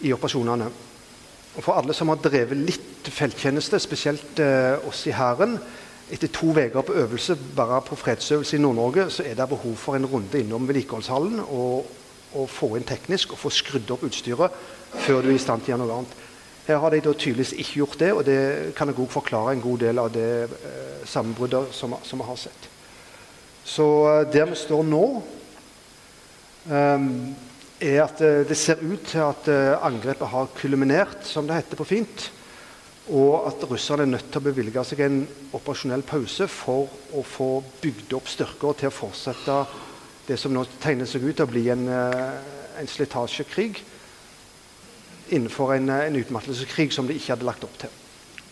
i 0.00 0.12
operasjonene. 0.12 0.68
Og 1.52 1.64
For 1.64 1.76
alle 1.76 1.94
som 1.94 2.08
har 2.08 2.20
drevet 2.22 2.56
litt 2.56 3.08
felttjeneste, 3.12 3.80
spesielt 3.82 4.40
eh, 4.40 4.76
oss 4.88 5.06
i 5.06 5.16
Hæren 5.16 5.58
Etter 6.12 6.28
to 6.28 6.50
uker 6.52 6.82
på 6.84 6.92
øvelse 6.92 7.38
bare 7.56 7.80
på 7.80 7.96
fredsøvelse 7.96 8.56
i 8.56 8.60
Nord-Norge 8.60 9.10
så 9.10 9.22
er 9.24 9.34
det 9.34 9.48
behov 9.48 9.76
for 9.76 9.96
en 9.96 10.06
runde 10.06 10.40
innom 10.40 10.68
vedlikeholdshallen 10.68 11.40
og, 11.40 11.86
og, 12.34 12.50
få 12.50 12.74
inn 12.76 12.84
teknisk 12.84 13.32
og 13.32 13.38
få 13.38 13.50
skrudd 13.50 13.90
opp 13.94 14.04
utstyret 14.04 14.52
før 14.92 15.22
du 15.22 15.30
er 15.30 15.38
i 15.38 15.40
stand 15.40 15.64
til 15.64 15.72
å 15.72 15.76
gjøre 15.76 15.86
noe 15.86 15.96
annet. 16.02 16.18
Her 16.66 16.82
har 16.82 16.92
de 16.92 17.00
da 17.00 17.14
tydeligvis 17.16 17.54
ikke 17.56 17.78
gjort 17.78 17.96
det, 18.02 18.10
og 18.12 18.26
det 18.28 18.74
kan 18.76 18.90
jeg 18.90 18.98
også 18.98 19.14
forklare 19.14 19.54
en 19.56 19.64
god 19.64 19.78
del 19.86 19.98
av 19.98 20.10
det 20.12 20.28
eh, 20.44 21.06
sammenbruddet 21.08 21.72
som 21.72 21.96
vi 21.96 22.28
har 22.28 22.38
sett. 22.38 22.68
Så 23.64 23.88
eh, 24.10 24.26
der 24.34 24.52
vi 24.52 24.58
står 24.60 24.84
nå, 24.84 25.06
um, 26.68 27.08
er 27.82 28.04
at 28.04 28.20
eh, 28.22 28.42
det 28.46 28.56
ser 28.58 28.82
ut 28.82 29.02
til 29.08 29.22
at 29.24 29.48
uh, 29.50 29.82
angrepet 29.86 30.30
har 30.30 30.50
kulminert, 30.56 31.26
som 31.26 31.46
det 31.48 31.58
heter 31.58 31.78
på 31.78 31.86
fint. 31.88 32.28
Og 33.12 33.48
at 33.48 33.64
russerne 33.66 34.06
er 34.06 34.12
nødt 34.14 34.28
til 34.30 34.40
å 34.40 34.46
bevilge 34.46 34.84
seg 34.86 35.02
en 35.02 35.22
operasjonell 35.52 36.04
pause 36.06 36.46
for 36.50 36.90
å 37.18 37.24
få 37.26 37.48
bygd 37.82 38.14
opp 38.18 38.30
styrker 38.30 38.78
til 38.78 38.92
å 38.92 38.94
fortsette 38.94 39.56
det 40.28 40.38
som 40.38 40.54
nå 40.54 40.62
tegner 40.82 41.08
seg 41.10 41.24
ut 41.26 41.34
til 41.34 41.48
å 41.48 41.50
bli 41.50 41.64
en, 41.74 41.88
uh, 41.90 42.78
en 42.78 42.90
slitasjekrig 42.90 43.82
innenfor 45.32 45.74
en, 45.74 45.90
en, 45.96 46.20
utmattelseskrig 46.22 46.92
som 46.94 47.08
de 47.08 47.16
ikke 47.16 47.34
hadde 47.34 47.48
lagt 47.48 47.66
opp 47.66 47.74
til. 47.82 48.00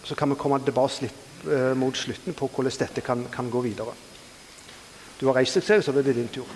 Så 0.02 0.16
kan 0.18 0.32
vi 0.32 0.38
komme 0.40 0.58
tilbake 0.64 1.06
litt 1.06 1.26
mot 1.76 1.96
slutten 1.96 2.34
på 2.36 2.50
hvordan 2.52 2.74
dette 2.82 3.00
kan, 3.04 3.22
kan 3.32 3.48
gå 3.52 3.62
videre. 3.64 3.94
Du 5.20 5.26
har 5.28 5.38
reist 5.38 5.56
deg, 5.56 5.80
så 5.84 5.92
det 5.92 6.02
er 6.08 6.18
din 6.18 6.28
tur. 6.32 6.48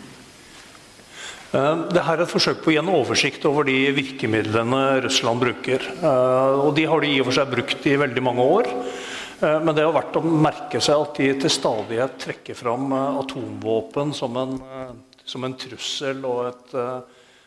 Eh, 1.55 1.75
Dette 1.87 2.03
er 2.03 2.23
et 2.25 2.31
forsøk 2.31 2.63
på 2.65 2.73
å 2.73 2.75
gi 2.75 2.81
en 2.81 2.91
oversikt 2.91 3.45
over 3.47 3.67
de 3.69 3.77
virkemidlene 3.95 4.81
Russland 5.05 5.43
bruker. 5.43 5.85
Eh, 5.95 6.63
og 6.65 6.73
De 6.75 6.87
har 6.91 7.05
de 7.05 7.11
i 7.15 7.21
og 7.23 7.29
for 7.29 7.37
seg 7.37 7.53
brukt 7.53 7.87
i 7.87 7.95
veldig 8.01 8.25
mange 8.27 8.47
år. 8.57 8.71
Eh, 9.39 9.59
men 9.63 9.71
det 9.77 9.85
har 9.87 9.95
vært 9.95 10.19
å 10.19 10.25
merke 10.25 10.83
seg 10.83 11.05
at 11.05 11.21
de 11.21 11.29
til 11.45 11.53
stadighet 11.55 12.19
trekker 12.25 12.59
fram 12.59 12.91
atomvåpen 12.97 14.11
som 14.19 14.35
en, 14.41 14.57
som 15.23 15.47
en 15.47 15.55
trussel 15.55 16.27
og 16.27 16.41
et, 16.49 16.75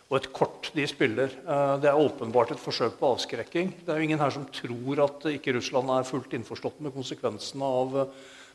og 0.08 0.18
et, 0.22 0.32
kort 0.32 0.72
de 0.78 0.88
spiller. 0.88 1.36
Det 1.84 1.92
er 1.92 2.00
åpenbart 2.00 2.56
et 2.56 2.64
forsøk 2.64 2.96
på 3.02 3.12
avskrekking. 3.12 3.76
Det 3.84 3.92
er 3.92 4.00
jo 4.00 4.08
ingen 4.08 4.24
her 4.24 4.32
som 4.32 4.48
tror 4.56 5.04
at 5.04 5.28
ikke 5.34 5.58
Russland 5.60 5.92
er 5.92 6.08
fullt 6.08 6.32
innforstått 6.38 6.80
med 6.80 6.96
konsekvensene 6.96 7.76
av 7.84 8.00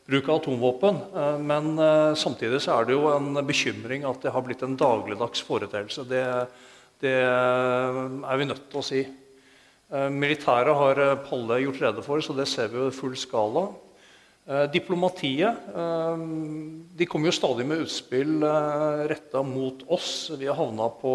bruk 0.06 0.28
av 0.28 0.40
atomvåpen. 0.40 0.96
Eh, 1.16 1.38
men 1.38 1.78
eh, 1.78 2.14
samtidig 2.18 2.62
så 2.62 2.76
er 2.76 2.88
det 2.88 2.96
jo 2.96 3.10
en 3.12 3.38
bekymring 3.46 4.06
at 4.08 4.22
det 4.24 4.34
har 4.34 4.44
blitt 4.46 4.64
en 4.66 4.78
dagligdags 4.78 5.44
foreteelse. 5.46 6.06
Det, 6.08 6.24
det 7.02 7.16
er 7.22 8.40
vi 8.40 8.48
nødt 8.50 8.66
til 8.70 8.82
å 8.82 8.86
si. 8.86 9.04
Eh, 9.06 10.10
militæret 10.10 10.78
har 10.78 11.02
Palle 11.28 11.62
gjort 11.64 11.80
rede 11.84 12.04
for, 12.06 12.24
så 12.24 12.36
det 12.36 12.50
ser 12.50 12.72
vi 12.72 12.82
jo 12.82 12.90
i 12.90 12.96
full 12.96 13.16
skala. 13.18 13.70
Diplomatiet 14.74 15.68
de 16.98 17.06
kommer 17.06 17.30
jo 17.30 17.34
stadig 17.36 17.62
med 17.62 17.84
utspill 17.84 18.42
retta 19.06 19.38
mot 19.46 19.84
oss. 19.86 20.32
Vi 20.34 20.48
har 20.50 20.58
havna 20.58 20.88
på 20.98 21.12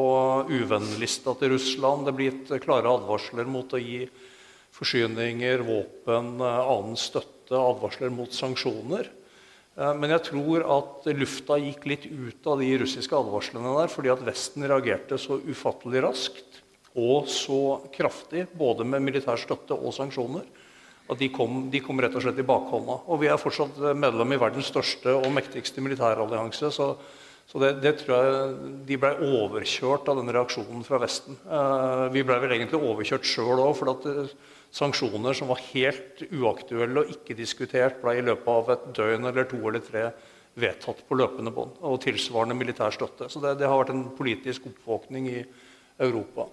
uvennlista 0.48 1.34
til 1.36 1.52
Russland. 1.58 2.08
Det 2.08 2.14
er 2.14 2.18
blitt 2.22 2.54
klare 2.64 2.88
advarsler 2.88 3.52
mot 3.52 3.76
å 3.76 3.82
gi 3.84 4.06
forsyninger, 4.80 5.66
våpen, 5.68 6.38
annen 6.40 6.96
støtte 6.96 7.37
støtte 7.48 7.64
advarsler 7.64 8.12
mot 8.12 8.32
sanksjoner. 8.34 9.08
Eh, 9.78 9.94
men 9.96 10.12
jeg 10.12 10.26
tror 10.28 10.66
at 10.68 11.08
lufta 11.16 11.58
gikk 11.58 11.86
litt 11.88 12.06
ut 12.06 12.48
av 12.48 12.60
de 12.60 12.78
russiske 12.82 13.16
advarslene 13.16 13.76
der 13.80 13.92
fordi 13.92 14.12
at 14.12 14.24
Vesten 14.26 14.68
reagerte 14.68 15.18
så 15.18 15.40
ufattelig 15.48 16.04
raskt 16.04 16.62
og 16.98 17.28
så 17.30 17.80
kraftig, 17.94 18.48
både 18.58 18.84
med 18.84 19.04
militær 19.06 19.38
støtte 19.38 19.76
og 19.76 19.94
sanksjoner, 19.94 20.42
at 21.08 21.20
de 21.20 21.30
kom, 21.30 21.70
de 21.70 21.80
kom 21.80 22.02
rett 22.02 22.16
og 22.18 22.24
slett 22.26 22.40
i 22.42 22.46
bakhånda. 22.48 23.04
Og 23.08 23.22
vi 23.22 23.30
er 23.30 23.38
fortsatt 23.38 23.78
medlem 23.96 24.34
i 24.34 24.40
verdens 24.42 24.72
største 24.72 25.14
og 25.14 25.30
mektigste 25.32 25.84
militærallianse. 25.86 26.72
Så, 26.74 26.90
så 27.48 27.62
det, 27.64 27.70
det, 27.80 27.94
tror 28.02 28.18
jeg 28.18 28.56
de 28.90 28.98
ble 29.00 29.14
overkjørt 29.24 30.10
av 30.12 30.20
den 30.20 30.32
reaksjonen 30.36 30.84
fra 30.84 31.00
Vesten. 31.00 31.38
Eh, 31.48 32.06
vi 32.12 32.26
ble 32.28 32.42
vel 32.44 32.58
egentlig 32.58 32.82
overkjørt 32.84 33.28
sjøl 33.28 33.62
òg. 33.64 33.72
For 33.80 33.94
at 33.94 34.08
sanksjoner 34.76 35.38
som 35.38 35.48
var 35.54 35.62
helt 35.70 36.26
uaktuelle 36.28 37.06
og 37.06 37.14
ikke 37.14 37.38
diskutert, 37.38 38.02
ble 38.02 38.18
i 38.18 38.26
løpet 38.28 38.52
av 38.52 38.74
et 38.76 38.90
døgn 38.98 39.30
eller 39.32 39.48
to 39.48 39.62
eller 39.62 39.86
tre 39.86 40.10
vedtatt 40.60 41.00
på 41.08 41.20
løpende 41.22 41.54
bånd. 41.56 41.80
Og 41.88 42.02
tilsvarende 42.04 42.58
militær 42.58 42.92
støtte. 42.92 43.30
Så 43.32 43.40
det, 43.40 43.56
det, 43.62 43.70
har 43.70 43.80
vært 43.80 43.96
en 43.96 44.10
politisk 44.18 44.68
oppvåkning 44.68 45.32
i 45.32 45.40
Europa. 46.04 46.50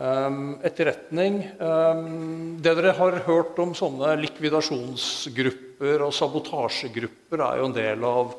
Um, 0.00 0.54
etterretning 0.64 1.40
Det 2.62 2.72
dere 2.78 2.92
har 2.94 3.16
hørt 3.26 3.58
om 3.60 3.72
sånne 3.76 4.12
likvidasjonsgrupper 4.20 6.04
og 6.06 6.14
sabotasjegrupper, 6.14 7.42
er 7.42 7.58
jo 7.58 7.66
en 7.66 7.76
del 7.76 8.06
av 8.06 8.36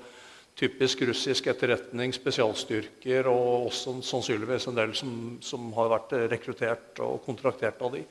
typisk 0.62 1.02
russisk 1.10 1.48
etterretning, 1.50 2.14
spesialstyrker, 2.14 3.30
og 3.32 3.72
også 3.72 3.96
sannsynligvis 4.06 4.68
en 4.70 4.78
del 4.78 4.94
som, 4.98 5.16
som 5.42 5.72
har 5.78 5.90
vært 5.96 6.14
rekruttert 6.32 7.02
og 7.02 7.24
kontraktert 7.26 7.82
av 7.82 7.96
de. 7.96 8.04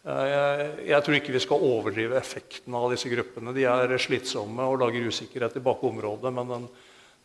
Jeg, 0.00 0.68
jeg 0.88 1.04
tror 1.04 1.16
ikke 1.18 1.34
vi 1.34 1.42
skal 1.44 1.64
overdrive 1.66 2.16
effekten 2.16 2.76
av 2.76 2.88
disse 2.94 3.10
gruppene. 3.12 3.52
De 3.52 3.66
er 3.68 3.92
slitsomme 4.00 4.64
og 4.64 4.78
lager 4.80 5.10
usikkerhet 5.12 5.58
i 5.60 5.64
bakområdet. 5.64 6.32
Men 6.32 6.48
den, 6.54 6.64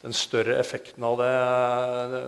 den, 0.02 0.18
større 0.18 0.58
effekten 0.60 1.06
av 1.08 1.16
det, 1.22 1.32
det 2.12 2.26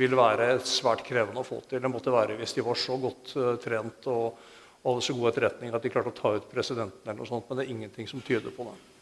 vil 0.00 0.18
være 0.18 0.56
svært 0.66 1.06
krevende 1.06 1.44
å 1.44 1.46
få 1.46 1.60
til. 1.68 1.84
Det 1.84 1.92
måtte 1.92 2.14
være 2.14 2.40
hvis 2.40 2.56
de 2.58 2.66
var 2.66 2.82
så 2.82 2.98
godt 2.98 3.36
uh, 3.38 3.52
trent 3.62 4.10
og, 4.10 4.42
og 4.82 4.90
hadde 4.90 5.06
så 5.06 5.18
god 5.20 5.30
etterretning 5.30 5.78
at 5.78 5.86
de 5.86 5.94
klarte 5.94 6.10
å 6.10 6.18
ta 6.18 6.34
ut 6.34 6.50
presidenten. 6.50 7.06
eller 7.06 7.22
noe 7.22 7.30
sånt, 7.30 7.46
Men 7.46 7.60
det 7.62 7.68
er 7.68 7.74
ingenting 7.76 8.10
som 8.10 8.26
tyder 8.26 8.50
på 8.58 8.66
det. 8.66 8.95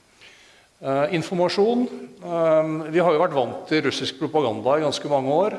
Uh, 0.85 1.07
informasjon. 1.17 1.87
Uh, 2.21 2.91
vi 2.93 3.01
har 3.01 3.15
jo 3.15 3.23
vært 3.23 3.37
vant 3.37 3.63
til 3.71 3.87
russisk 3.87 4.19
propaganda 4.21 4.77
i 4.77 4.85
ganske 4.85 5.09
mange 5.09 5.33
år. 5.33 5.57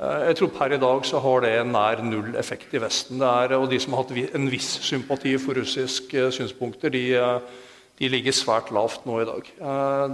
Eh, 0.00 0.20
jeg 0.30 0.38
tror 0.38 0.52
Per 0.56 0.72
i 0.72 0.80
dag 0.80 1.04
så 1.04 1.20
har 1.20 1.42
det 1.44 1.56
nær 1.68 2.00
null 2.04 2.36
effekt 2.40 2.72
i 2.72 2.80
Vesten. 2.80 3.20
Er, 3.20 3.52
og 3.58 3.68
De 3.70 3.78
som 3.80 3.92
har 3.92 4.06
hatt 4.06 4.34
en 4.34 4.48
viss 4.48 4.78
sympati 4.86 5.34
for 5.36 5.60
russiske 5.60 6.16
eh, 6.16 6.32
synspunkter, 6.32 6.92
de, 6.94 7.04
eh, 7.20 7.60
de, 8.00 8.08
ligger 8.08 8.32
svært 8.32 8.72
lavt 8.72 9.04
nå 9.04 9.20
i 9.20 9.28
dag. 9.28 9.48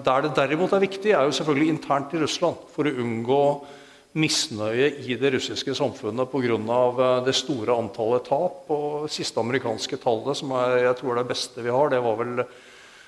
Der 0.02 0.22
det 0.24 0.34
derimot 0.34 0.72
er 0.74 0.82
viktig, 0.82 1.12
er 1.14 1.22
jo 1.22 1.36
selvfølgelig 1.38 1.68
internt 1.70 2.14
i 2.14 2.18
Russland. 2.18 2.56
For 2.74 2.82
å 2.82 2.96
unngå 3.04 3.42
misnøye 4.18 4.88
i 5.06 5.14
det 5.20 5.34
russiske 5.36 5.74
samfunnet 5.76 6.32
pga. 6.32 7.22
det 7.22 7.34
store 7.34 7.78
antallet 7.78 8.24
tap. 8.26 8.66
Og 8.68 9.06
siste 9.08 9.38
amerikanske 9.38 10.02
tallet, 10.02 10.36
som 10.36 10.50
er, 10.50 10.82
jeg 10.88 10.96
tror 10.96 11.12
er 11.12 11.22
det 11.22 11.30
beste 11.30 11.62
vi 11.62 11.70
har, 11.70 11.90
det 11.90 12.02
var 12.02 12.16
vel 12.16 12.42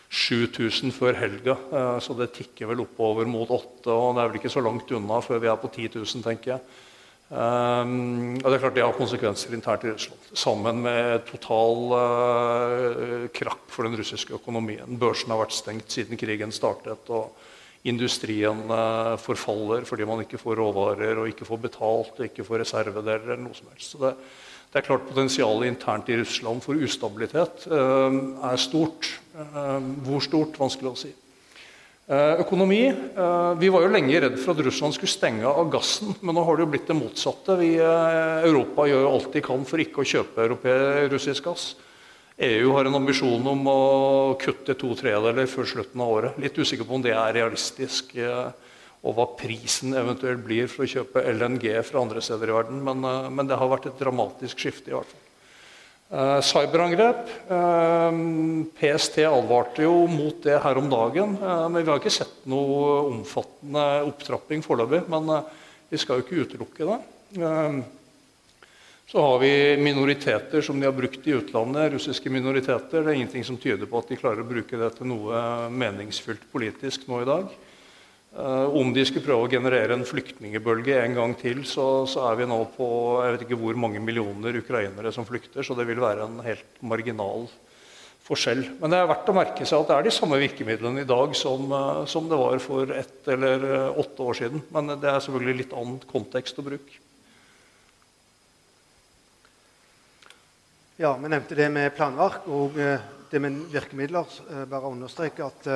7000 0.08 0.92
før 0.96 1.16
helga. 1.20 1.54
Eh, 1.72 1.96
så 2.00 2.16
det 2.16 2.32
tikker 2.36 2.70
vel 2.70 2.84
oppover 2.84 3.28
mot 3.28 3.50
8, 3.50 3.92
og 3.92 4.14
det 4.16 4.22
er 4.22 4.30
vel 4.30 4.40
ikke 4.40 4.52
så 4.52 4.64
langt 4.64 4.92
unna 4.96 5.20
før 5.24 5.42
vi 5.42 5.50
er 5.50 5.58
på 5.60 5.70
10 5.70 5.90
000, 5.98 6.22
tenker 6.24 6.56
jeg. 6.56 6.84
Um, 7.28 8.38
og 8.40 8.46
Det 8.46 8.54
er 8.54 8.62
klart 8.62 8.76
det 8.78 8.84
har 8.86 8.94
konsekvenser 8.96 9.52
internt 9.52 9.82
i 9.84 9.90
Russland. 9.90 10.30
Sammen 10.32 10.78
med 10.80 11.26
total 11.28 11.82
uh, 11.92 13.26
krakk 13.36 13.66
for 13.68 13.84
den 13.84 13.98
russiske 14.00 14.32
økonomien. 14.32 14.96
Børsen 14.96 15.34
har 15.34 15.42
vært 15.42 15.52
stengt 15.52 15.92
siden 15.92 16.16
krigen 16.16 16.54
startet. 16.56 17.04
og 17.12 17.36
Industrien 17.84 18.64
forfaller 19.22 19.84
fordi 19.86 20.04
man 20.08 20.24
ikke 20.24 20.40
får 20.40 20.56
råvarer 20.58 21.20
og 21.20 21.28
ikke 21.30 21.46
får 21.46 21.60
betalt 21.68 22.16
og 22.18 22.24
ikke 22.24 22.44
får 22.44 22.64
reservedeler. 22.64 23.22
eller 23.22 23.44
noe 23.44 23.54
som 23.54 23.68
helst. 23.70 23.92
Så 23.92 24.00
det, 24.02 24.14
det 24.72 24.82
er 24.82 24.86
klart 24.86 25.06
Potensialet 25.08 25.70
internt 25.70 26.10
i 26.12 26.18
Russland 26.20 26.60
for 26.64 26.76
ustabilitet 26.76 27.64
uh, 27.72 28.12
er 28.50 28.60
stort. 28.60 29.14
hvor 30.04 30.20
stort? 30.20 30.58
Vanskelig 30.58 30.90
å 30.90 30.98
si. 30.98 31.14
Eh, 32.08 32.40
økonomi. 32.40 32.86
Eh, 32.88 33.54
vi 33.60 33.68
var 33.68 33.82
jo 33.84 33.90
lenge 33.92 34.20
redd 34.24 34.38
for 34.40 34.56
at 34.56 34.62
Russland 34.64 34.94
skulle 34.96 35.12
stenge 35.12 35.44
av 35.44 35.66
gassen, 35.68 36.14
men 36.24 36.38
nå 36.38 36.44
har 36.46 36.56
det 36.56 36.64
jo 36.64 36.70
blitt 36.72 36.86
det 36.88 36.96
motsatte. 36.96 37.56
Vi, 37.60 37.74
eh, 37.76 38.46
Europa 38.48 38.86
gjør 38.88 39.02
jo 39.04 39.10
alt 39.10 39.32
de 39.34 39.42
kan 39.44 39.66
for 39.68 39.76
ikke 39.76 40.00
å 40.00 40.08
kjøpe 40.08 40.46
russisk 41.12 41.44
gass. 41.44 41.74
EU 42.40 42.72
har 42.72 42.86
en 42.86 42.96
ambisjon 42.96 43.44
om 43.46 43.60
å 43.68 44.38
kutte 44.40 44.72
to 44.78 44.94
tredeler 44.96 45.44
før 45.44 45.68
slutten 45.68 46.00
av 46.00 46.08
året. 46.08 46.38
Litt 46.38 46.56
usikker 46.56 46.88
på 46.88 46.94
om 46.94 47.02
det 47.02 47.12
er 47.12 47.34
realistisk, 47.34 48.14
og 49.08 49.16
hva 49.16 49.24
prisen 49.38 49.96
eventuelt 49.96 50.42
blir 50.44 50.68
for 50.68 50.84
å 50.84 50.90
kjøpe 50.90 51.24
LNG 51.32 51.70
fra 51.88 52.02
andre 52.02 52.20
steder 52.24 52.50
i 52.50 52.58
verden. 52.58 52.82
Men, 52.84 53.08
men 53.32 53.48
det 53.48 53.56
har 53.56 53.70
vært 53.70 53.88
et 53.88 54.02
dramatisk 54.02 54.60
skifte. 54.60 54.92
i 54.92 54.96
hvert 54.98 55.08
fall. 55.08 55.24
Uh, 56.08 56.40
cyberangrep. 56.40 57.28
Eh, 57.52 58.14
PST 58.80 59.18
advarte 59.28 59.84
jo 59.84 60.06
mot 60.08 60.38
det 60.40 60.56
her 60.64 60.80
om 60.80 60.88
dagen. 60.88 61.34
Uh, 61.36 61.66
men 61.68 61.82
Vi 61.82 61.90
har 61.90 62.00
ikke 62.00 62.12
sett 62.12 62.46
noe 62.48 63.10
omfattende 63.10 63.84
opptrapping 64.08 64.64
foreløpig. 64.64 65.02
Men 65.12 65.28
vi 65.88 66.00
skal 66.00 66.20
jo 66.20 66.24
ikke 66.24 66.44
utelukke 66.44 66.88
det. 66.88 66.98
Så 69.08 69.20
har 69.24 69.38
vi 69.40 69.52
minoriteter 69.80 70.64
som 70.64 70.80
de 70.80 70.88
har 70.88 70.96
brukt 70.96 71.24
i 71.28 71.36
utlandet. 71.36 71.94
Russiske 71.94 72.32
minoriteter. 72.32 73.04
Det 73.04 73.08
er 73.12 73.16
ingenting 73.16 73.44
som 73.44 73.60
tyder 73.60 73.88
på 73.88 74.00
at 74.00 74.08
de 74.08 74.20
klarer 74.20 74.44
å 74.44 74.48
bruke 74.48 74.80
det 74.80 74.90
til 74.96 75.08
noe 75.08 75.68
meningsfylt 75.72 76.44
politisk 76.52 77.08
nå 77.08 77.22
i 77.24 77.28
dag. 77.28 77.52
Uh, 78.38 78.70
om 78.78 78.92
de 78.94 79.02
skulle 79.02 79.26
prøve 79.26 79.48
å 79.48 79.50
generere 79.50 79.96
en 79.96 80.04
flyktningebølge 80.06 81.00
en 81.02 81.14
gang 81.16 81.32
til, 81.40 81.64
så, 81.66 82.04
så, 82.06 82.22
er 82.28 82.36
vi 82.38 82.44
nå 82.46 82.58
på 82.76 82.86
jeg 83.24 83.32
vet 83.34 83.40
ikke 83.48 83.56
hvor 83.58 83.78
mange 83.82 83.98
millioner 83.98 84.60
ukrainere 84.60 85.10
som 85.10 85.24
flykter, 85.26 85.64
så 85.66 85.74
det 85.74 85.88
vil 85.88 85.98
være 85.98 86.28
en 86.28 86.36
helt 86.46 86.76
marginal 86.86 87.48
forskjell. 88.28 88.60
Men 88.78 88.92
det 88.94 89.00
er 89.00 89.08
verdt 89.10 89.32
å 89.32 89.34
merke 89.34 89.66
seg 89.66 89.82
at 89.82 89.90
det 89.90 89.96
er 89.96 90.06
de 90.06 90.12
samme 90.14 90.38
virkemidlene 90.38 91.02
i 91.02 91.08
dag 91.08 91.34
som, 91.34 91.64
uh, 91.72 92.04
som 92.06 92.28
det 92.30 92.38
var 92.38 92.62
for 92.62 92.92
ett 92.94 93.26
eller 93.34 93.66
uh, 93.66 93.98
åtte 94.04 94.28
år 94.30 94.38
siden. 94.38 94.62
Men 94.76 94.94
det 94.94 95.10
er 95.10 95.24
selvfølgelig 95.24 95.58
litt 95.64 95.74
annen 95.74 95.98
kontekst 96.06 96.62
å 96.62 96.66
bruke. 96.68 97.02
Ja, 101.02 101.16
vi 101.18 101.32
nevnte 101.34 101.58
det 101.58 101.66
med 101.74 101.90
planverk 101.98 102.46
og 102.54 102.78
det 102.78 103.42
med 103.42 103.58
virkemidler. 103.74 104.30
Bare 104.70 104.94
understreke 104.94 105.46
at 105.46 105.68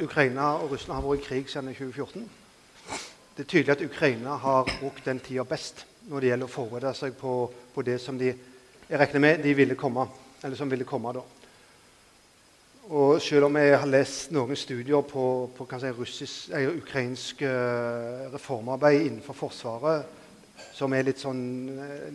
Ukraina 0.00 0.54
og 0.62 0.70
Russland 0.72 0.96
har 0.96 1.04
vært 1.04 1.20
i 1.20 1.26
krig 1.26 1.48
siden 1.50 1.74
2014. 1.74 2.28
Det 3.36 3.44
er 3.44 3.48
tydelig 3.48 3.74
at 3.74 3.82
Ukraina 3.84 4.36
har 4.40 4.70
brukt 4.80 5.04
den 5.04 5.20
tida 5.20 5.44
best 5.44 5.84
når 6.08 6.20
det 6.20 6.30
gjelder 6.30 6.48
å 6.48 6.52
forberede 6.54 6.92
seg 6.96 7.18
på, 7.20 7.34
på, 7.74 7.84
det 7.84 7.98
som 8.00 8.16
de 8.18 8.30
jeg 8.30 8.98
regner 8.98 9.22
med 9.22 9.42
de 9.44 9.52
ville 9.54 9.76
komme, 9.78 10.06
eller 10.42 10.56
som 10.56 10.70
ville 10.72 10.88
komme 10.88 11.12
da. 11.14 11.22
Og 12.90 13.20
selv 13.22 13.46
om 13.46 13.58
jeg 13.60 13.76
har 13.76 13.92
lest 13.92 14.32
noen 14.34 14.58
studier 14.58 15.04
på, 15.06 15.24
på 15.54 15.66
si, 15.78 15.92
russisk, 15.94 16.50
eh, 16.56 16.72
ukrainsk 16.80 17.44
eh, 17.46 18.24
reformarbeid 18.32 19.04
innenfor 19.04 19.36
Forsvaret, 19.36 20.08
som 20.74 20.96
er 20.96 21.06
litt 21.06 21.20
sånn 21.20 21.44
eh, 21.76 22.08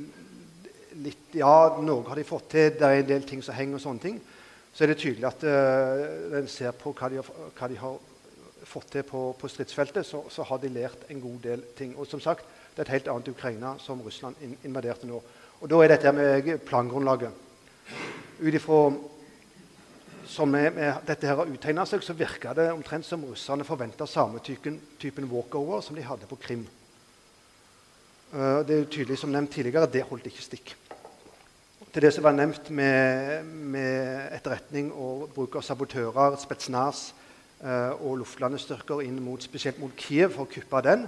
litt, 1.05 1.37
Ja, 1.37 1.77
noe 1.79 2.03
har 2.09 2.17
de 2.17 2.27
fått 2.27 2.49
til, 2.57 2.73
det 2.75 2.89
er 2.89 3.03
en 3.03 3.13
del 3.13 3.29
ting 3.29 3.45
som 3.45 3.55
henger, 3.55 3.77
og 3.77 3.85
sånne 3.85 4.03
ting 4.09 4.19
så 4.75 4.83
er 4.83 4.91
det 4.91 4.97
tydelig 4.99 5.23
at 5.29 5.43
uh, 5.47 6.35
en 6.35 6.49
ser 6.51 6.75
på 6.75 6.91
hva 6.91 7.07
de, 7.11 7.21
har, 7.21 7.51
hva 7.55 7.69
de 7.71 7.79
har, 7.79 7.95
fått 8.65 8.89
til 8.95 9.03
på, 9.07 9.19
på 9.39 9.47
stridsfeltet, 9.47 10.07
så, 10.07 10.23
så, 10.33 10.43
har 10.49 10.57
de 10.59 10.71
lært 10.73 11.05
en 11.13 11.19
god 11.21 11.37
del 11.43 11.63
ting. 11.77 11.93
Og 12.01 12.07
som 12.09 12.19
sagt, 12.19 12.47
det 12.73 12.81
er 12.81 12.87
et 12.87 12.93
helt 12.95 13.09
annet 13.13 13.29
Ukraina 13.29 13.75
som 13.79 14.01
Russland 14.03 14.41
invaderte 14.65 15.07
nå. 15.07 15.19
Og 15.61 15.69
Da 15.69 15.79
er 15.83 15.93
dette 15.93 16.11
med 16.11 16.49
plangrunnlaget. 16.65 17.29
Ut 18.41 18.57
ifra 18.57 18.79
som 20.27 20.49
med 20.49 20.81
dette 21.05 21.29
her 21.29 21.37
har 21.39 21.51
uttegna 21.53 21.85
seg, 21.85 22.01
så 22.03 22.17
virker 22.17 22.57
det 22.57 22.71
omtrent 22.73 23.05
som 23.05 23.23
russerne 23.23 23.63
forventa 23.63 24.09
samme 24.09 24.41
typen, 24.43 24.81
typen, 24.99 25.29
walkover 25.29 25.85
som 25.85 25.95
de 25.95 26.03
hadde 26.03 26.27
på 26.27 26.39
Krim. 26.41 26.65
Uh, 28.33 28.65
det 28.65 28.81
er 28.81 28.89
tydelig 28.89 29.21
som 29.21 29.31
nevnt 29.31 29.53
tidligere, 29.55 29.87
det 29.87 30.03
holdt 30.09 30.33
ikke 30.33 30.49
stikk 30.49 30.75
til 31.95 32.03
det 32.03 32.11
som 32.11 32.25
var 32.25 32.33
nevnt 32.35 32.69
med, 32.75 33.45
med 33.71 34.33
etterretning 34.35 34.89
og 34.91 35.29
bruk 35.31 35.53
av 35.55 35.63
sabotører, 35.63 36.33
Spetsnaz 36.41 37.05
eh, 37.63 37.93
og 38.03 38.17
luftlandestyrker 38.19 39.05
inn 39.05 39.21
mot, 39.23 39.39
spesielt 39.39 39.79
mot 39.79 39.95
Kiev 39.95 40.33
for 40.35 40.43
å 40.43 40.51
kuppe 40.51 40.81
den, 40.83 41.05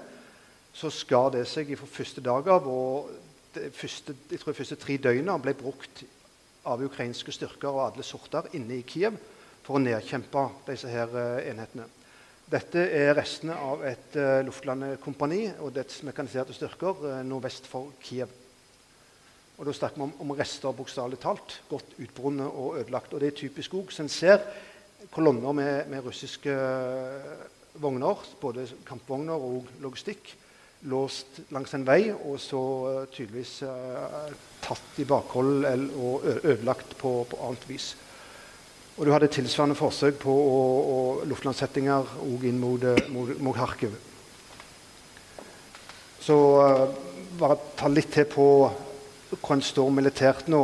så 0.72 0.88
skar 0.94 1.34
det 1.36 1.44
seg 1.52 1.74
fra 1.76 1.92
første 1.92 2.24
dag 2.24 2.48
av. 2.56 2.72
og 2.72 3.12
de 3.58 3.68
første, 3.76 4.16
jeg 4.32 4.40
tror 4.40 4.54
de 4.54 4.62
første 4.62 4.80
tre 4.80 4.98
døgna 5.10 5.36
ble 5.44 5.58
brukt 5.60 6.06
av 6.64 6.80
ukrainske 6.88 7.36
styrker 7.36 7.68
av 7.68 7.84
alle 7.90 8.08
sorter 8.08 8.48
inne 8.56 8.80
i 8.80 8.88
Kiev 8.88 9.20
for 9.68 9.76
å 9.76 9.84
nedkjempe 9.84 10.48
disse 10.72 10.88
her 10.88 11.12
eh, 11.20 11.52
enhetene. 11.52 11.92
Dette 12.48 12.88
er 12.96 13.12
restene 13.18 13.60
av 13.60 13.84
et 13.84 14.16
eh, 14.16 14.40
luftlandekompani 14.48 15.50
og 15.60 15.76
dets 15.76 16.00
mekaniserte 16.08 16.56
styrker 16.56 17.10
uh, 17.10 17.24
nordvest 17.28 17.68
for 17.68 17.92
Kiev. 18.00 18.47
Og 19.58 19.66
Da 19.66 19.74
snakker 19.74 19.98
vi 19.98 20.06
om, 20.06 20.14
om 20.22 20.32
rester, 20.38 20.74
bokstavelig 20.78 21.18
talt. 21.20 21.62
Godt 21.70 21.96
utbrunnet 21.98 22.46
og 22.48 22.78
ødelagt. 22.78 23.14
Og 23.14 23.22
Det 23.22 23.32
er 23.32 23.40
typisk 23.40 23.74
òg. 23.74 23.90
Så 23.90 24.04
en 24.04 24.10
ser 24.10 24.44
kolonner 25.12 25.52
med, 25.52 25.88
med, 25.90 26.06
russiske 26.06 26.54
eh, 26.54 27.32
vogner, 27.82 28.22
både 28.42 28.68
kampvogner 28.86 29.34
og 29.34 29.66
logistikk, 29.82 30.36
låst 30.90 31.42
langs 31.54 31.74
en 31.74 31.86
vei, 31.88 32.12
og 32.14 32.38
så 32.42 32.60
uh, 32.62 33.06
tydeligvis 33.10 33.64
uh, 33.66 34.30
tatt 34.62 35.00
i 35.02 35.06
bakhold 35.10 35.66
og 35.98 36.26
ødelagt 36.44 36.94
på, 36.98 37.12
på, 37.30 37.40
annet 37.48 37.66
vis. 37.70 37.96
Og 38.98 39.06
Du 39.06 39.12
hadde 39.14 39.30
tilsvarende 39.34 39.78
forsøk 39.78 40.20
på 40.22 40.34
å, 40.34 40.60
å 40.94 41.00
luftlandsettinger 41.30 42.18
òg 42.26 42.46
inn 42.50 42.62
mot, 42.62 42.86
mot, 43.14 43.34
mot 43.42 43.58
Kharkiv. 43.58 43.94
Så 46.22 46.38
uh, 46.62 46.86
bare 47.38 47.58
ta 47.78 47.90
litt 47.90 48.14
til 48.14 48.30
på 48.30 48.48
hvor 49.32 49.56
en 49.56 49.64
står 49.64 49.90
militært 49.92 50.48
nå, 50.52 50.62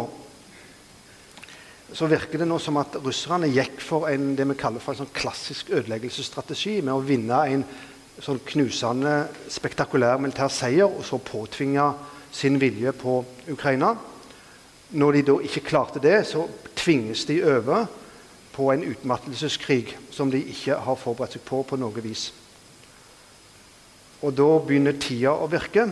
så 1.94 2.08
virker 2.10 2.42
det 2.42 2.48
nå 2.50 2.58
som 2.62 2.80
at 2.82 2.96
russerne 3.04 3.52
gikk 3.54 3.82
for 3.84 4.08
en, 4.10 4.32
det 4.38 4.48
vi 4.50 4.58
kaller 4.58 4.82
for 4.82 4.96
en 4.96 5.04
sånn 5.04 5.14
klassisk 5.14 5.70
ødeleggelsesstrategi 5.76 6.80
med 6.82 6.96
å 6.96 7.04
vinne 7.06 7.42
en 7.54 7.66
sånn 8.24 8.42
knusende, 8.48 9.28
spektakulær 9.52 10.22
militær 10.22 10.50
seier 10.54 10.90
og 10.90 11.04
så 11.06 11.20
påtvinge 11.22 11.86
sin 12.34 12.58
vilje 12.62 12.94
på 12.98 13.20
Ukraina. 13.54 13.94
Når 14.94 15.18
de 15.18 15.26
da 15.28 15.36
ikke 15.46 15.66
klarte 15.68 16.02
det, 16.02 16.24
så 16.30 16.48
tvinges 16.78 17.28
de 17.30 17.40
over 17.46 17.86
på 18.54 18.70
en 18.74 18.86
utmattelseskrig 18.86 19.96
som 20.14 20.32
de 20.34 20.42
ikke 20.54 20.78
har 20.86 20.98
forberedt 21.02 21.38
seg 21.38 21.46
på 21.46 21.62
på 21.66 21.78
noe 21.82 22.06
vis. 22.06 22.32
Og 24.24 24.34
da 24.38 24.50
begynner 24.66 24.98
tida 25.02 25.34
å 25.36 25.50
virke. 25.52 25.88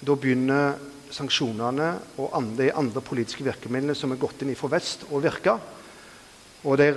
Da 0.00 0.16
begynner 0.16 0.76
sanksjonene 1.14 1.88
og 2.22 2.34
de 2.58 2.70
andre 2.74 3.02
politiske 3.04 3.44
virkemidlene 3.46 3.96
som 3.96 4.12
er 4.12 4.20
gått 4.20 4.42
inn 4.42 4.54
fra 4.58 4.70
vest, 4.76 5.06
og 5.10 5.24
virka. 5.24 5.56
Og 6.66 6.78
de 6.80 6.88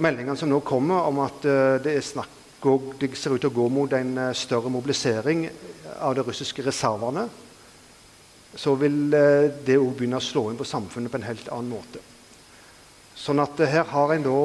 meldingene 0.00 0.36
som 0.38 0.48
nå 0.48 0.60
kommer 0.64 1.08
om 1.08 1.20
at 1.24 1.42
det 1.44 1.82
det, 1.84 1.96
snakk, 2.06 2.30
det, 3.00 3.10
ser 3.18 3.34
ut 3.34 3.42
til 3.42 3.50
å 3.50 3.56
gå 3.56 3.68
mot 3.72 3.92
en 3.92 4.12
uh, 4.18 4.28
større 4.36 4.70
mobilisering 4.72 5.48
av 5.98 6.14
de 6.16 6.24
russiske 6.24 6.64
reservene, 6.64 7.26
så 8.54 8.76
vil 8.80 9.12
uh, 9.12 9.50
det 9.66 9.76
òg 9.80 9.92
begynne 9.98 10.20
å 10.20 10.24
slå 10.24 10.46
inn 10.50 10.60
på 10.60 10.68
samfunnet 10.68 11.12
på 11.12 11.20
en 11.20 11.28
helt 11.28 11.52
annen 11.52 11.74
måte. 11.74 12.00
Sånn 13.18 13.42
at 13.42 13.60
her 13.68 13.84
har 13.92 14.14
en 14.14 14.24
da 14.24 14.38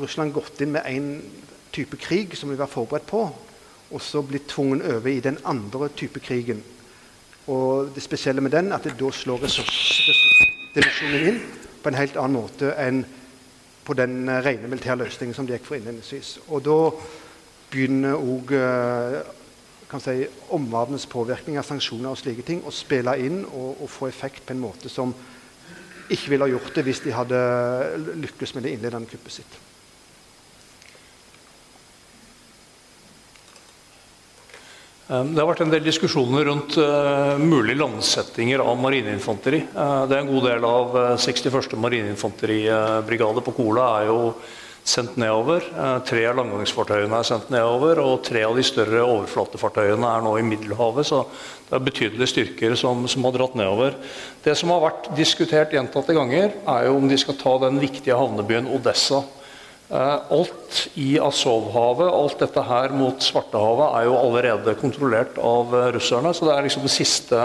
Russland 0.00 0.34
gått 0.34 0.60
inn 0.64 0.74
med 0.74 0.88
én 0.90 1.12
type 1.72 1.96
krig 1.96 2.34
som 2.36 2.50
vi 2.50 2.58
var 2.58 2.70
forberedt 2.70 3.06
på, 3.08 3.22
og 3.92 4.00
så 4.02 4.22
blitt 4.24 4.48
tvungen 4.50 4.82
over 4.82 5.08
i 5.10 5.22
den 5.24 5.38
andre 5.44 5.88
type 5.96 6.20
krigen. 6.20 6.62
Og 7.50 7.90
det 7.94 8.02
spesielle 8.04 8.40
med 8.40 8.54
den 8.54 8.70
er 8.70 8.78
at 8.78 8.86
det 8.86 8.94
da 9.00 9.10
slår 9.10 9.42
ressursdivisjonen 9.46 11.26
inn 11.32 11.42
på 11.82 11.90
en 11.90 11.98
helt 11.98 12.16
annen 12.20 12.38
måte 12.38 12.70
enn 12.78 13.02
på 13.82 13.96
den 13.98 14.28
eh, 14.30 14.42
rene 14.44 14.70
militære 14.70 15.00
løsningen 15.02 15.34
som 15.34 15.46
de 15.46 15.56
gikk 15.56 15.66
for 15.66 15.78
innledningsvis. 15.78 16.36
Og 16.48 16.62
da 16.62 16.78
begynner 17.72 18.14
òg 18.20 18.54
eh, 18.54 19.18
si, 20.04 20.16
omverdenens 20.54 21.08
påvirkning 21.10 21.58
av 21.58 21.66
sanksjoner 21.66 22.12
og 22.12 22.20
slike 22.20 22.46
ting 22.46 22.62
å 22.64 22.74
spille 22.74 23.16
inn 23.24 23.42
og, 23.48 23.82
og, 23.82 23.90
få 23.90 24.08
effekt 24.08 24.46
på 24.46 24.54
en 24.54 24.62
måte 24.62 24.92
som 24.92 25.14
ikke 26.12 26.32
ville 26.32 26.46
ha 26.46 26.52
gjort 26.54 26.74
det 26.76 26.86
hvis 26.86 27.02
de 27.04 27.14
hadde 27.16 27.42
lykkes 28.22 28.54
med 28.54 28.66
det 28.66 28.76
innledende 28.76 29.10
kuppet 29.10 29.40
sitt. 29.40 29.61
Det 35.02 35.34
har 35.34 35.48
vært 35.48 35.64
en 35.64 35.72
del 35.72 35.82
diskusjoner 35.82 36.46
rundt 36.46 36.76
uh, 36.78 37.34
mulige 37.40 37.80
landsettinger 37.80 38.62
av 38.62 38.76
marineinfanteri. 38.78 39.64
Uh, 39.74 40.04
det 40.06 40.14
er 40.14 40.20
en 40.22 40.30
god 40.30 40.46
del 40.46 40.66
av 40.68 40.94
uh, 40.94 41.06
61. 41.18 41.74
marineinfanteribrigade 41.82 43.42
på 43.42 43.54
Kola 43.56 43.88
er 43.98 44.12
jo 44.12 44.20
sendt 44.86 45.18
nedover. 45.18 45.62
tre 46.06 46.22
av 46.26 46.38
landgangsfartøyene 46.40 47.18
er 47.18 47.26
sendt 47.26 47.50
nedover, 47.54 48.00
og 48.02 48.24
tre 48.26 48.40
av 48.42 48.56
de 48.58 48.64
større 48.66 49.04
overflatefartøyene 49.04 50.08
er 50.08 50.24
nå 50.24 50.32
i 50.38 50.46
Middelhavet. 50.46 51.06
Så 51.06 51.20
det 51.68 51.76
er 51.78 51.84
betydelige 51.86 52.32
styrker 52.32 52.74
som, 52.78 53.04
som 53.10 53.26
har 53.28 53.36
dratt 53.36 53.54
nedover. 53.58 53.94
Det 54.42 54.56
som 54.58 54.74
har 54.74 54.82
vært 54.82 55.12
diskutert 55.18 55.74
gjentatte 55.74 56.16
ganger, 56.18 56.50
er 56.66 56.88
jo 56.88 56.96
om 56.98 57.06
de 57.10 57.18
skal 57.18 57.38
ta 57.38 57.54
den 57.62 57.78
viktige 57.82 58.18
havnebyen 58.18 58.70
Odessa. 58.74 59.22
Eh, 59.90 60.18
alt 60.30 60.88
i 60.94 61.18
Azovhavet, 61.20 62.08
alt 62.08 62.38
dette 62.40 62.62
her 62.64 62.94
mot 62.96 63.20
Svartehavet, 63.20 63.90
er 63.98 64.06
jo 64.08 64.14
allerede 64.16 64.76
kontrollert 64.80 65.36
av 65.36 65.74
eh, 65.76 65.88
russerne. 65.98 66.32
Så 66.32 66.48
det 66.48 66.54
er 66.54 66.64
liksom 66.64 66.86
den 66.86 66.94
siste, 66.94 67.42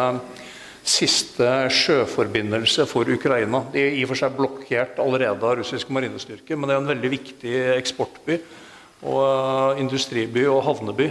siste 0.87 1.49
sjøforbindelse 1.75 2.85
for 2.87 3.09
Ukraina. 3.11 3.65
De 3.73 3.83
er 3.83 3.97
i 3.97 4.05
og 4.05 4.13
for 4.13 4.21
seg 4.21 4.37
blokkert 4.37 5.01
allerede 5.03 5.43
av 5.43 5.59
russisk 5.59 5.91
marinestyrke, 5.91 6.55
men 6.55 6.69
det 6.69 6.77
er 6.77 6.85
en 6.85 6.93
veldig 6.93 7.13
viktig 7.17 7.57
eksportby. 7.75 8.39
Og 8.97 9.19
uh, 9.21 9.77
industriby 9.77 10.47
og 10.49 10.63
havneby. 10.65 11.05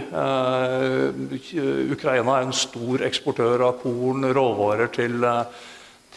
Ukraina 1.93 2.33
er 2.33 2.43
en 2.43 2.51
stor 2.51 3.05
eksportør 3.07 3.63
av 3.69 3.77
korn, 3.79 4.27
råvarer 4.35 4.91
til 4.91 5.23
uh, 5.23 5.45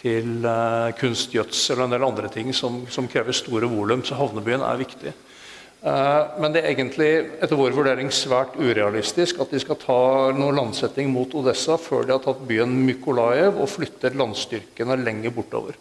til 0.01 0.47
uh, 0.47 0.91
kunstgjødsel 0.97 1.81
og 1.81 1.87
en 1.87 1.95
del 1.95 2.07
andre 2.07 2.31
ting 2.33 2.55
som, 2.57 2.85
som 2.93 3.09
krever 3.11 3.37
store 3.37 3.69
volum. 3.71 4.03
Så 4.07 4.17
havnebyen 4.19 4.65
er 4.65 4.81
viktig. 4.81 5.13
Uh, 5.81 6.41
men 6.41 6.55
det 6.55 6.63
er 6.63 6.73
egentlig 6.73 7.11
etter 7.41 7.57
vår 7.57 7.77
vurdering 7.77 8.11
svært 8.13 8.57
urealistisk 8.61 9.41
at 9.41 9.53
de 9.53 9.61
skal 9.63 9.79
ta 9.81 10.01
noen 10.37 10.59
landsetting 10.59 11.09
mot 11.13 11.33
Odessa 11.37 11.79
før 11.81 12.05
de 12.05 12.17
har 12.17 12.25
tatt 12.25 12.43
byen 12.49 12.75
Mykolajev 12.89 13.61
og 13.61 13.73
flytter 13.73 14.17
landstyrkene 14.21 14.99
lenger 15.01 15.37
bortover. 15.37 15.77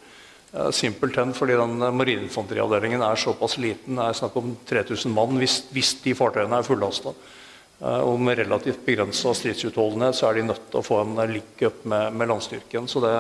Uh, 0.51 0.69
Simpelthen 0.75 1.31
fordi 1.35 1.55
den 1.59 1.79
marineinfanteriavdelingen 1.79 3.03
er 3.05 3.19
såpass 3.19 3.59
liten. 3.61 3.99
Det 3.99 4.07
er 4.07 4.19
snakk 4.19 4.39
om 4.39 4.55
3000 4.67 5.15
mann 5.15 5.39
hvis, 5.39 5.61
hvis 5.71 5.95
de 6.03 6.15
fartøyene 6.17 6.59
er 6.59 6.67
fullasta. 6.67 7.15
Og 7.79 8.17
med 8.19 8.35
relativt 8.35 8.81
begrensa 8.83 9.31
stridsutholdenhet 9.31 10.17
så 10.17 10.25
er 10.27 10.35
de 10.35 10.49
nødt 10.49 10.65
til 10.67 10.81
å 10.81 10.83
få 10.83 10.97
en 10.99 11.13
link-up 11.31 11.85
med, 11.87 12.09
med 12.11 12.27
landstyrken. 12.27 12.89
Så 12.91 12.99
det, 12.99 13.13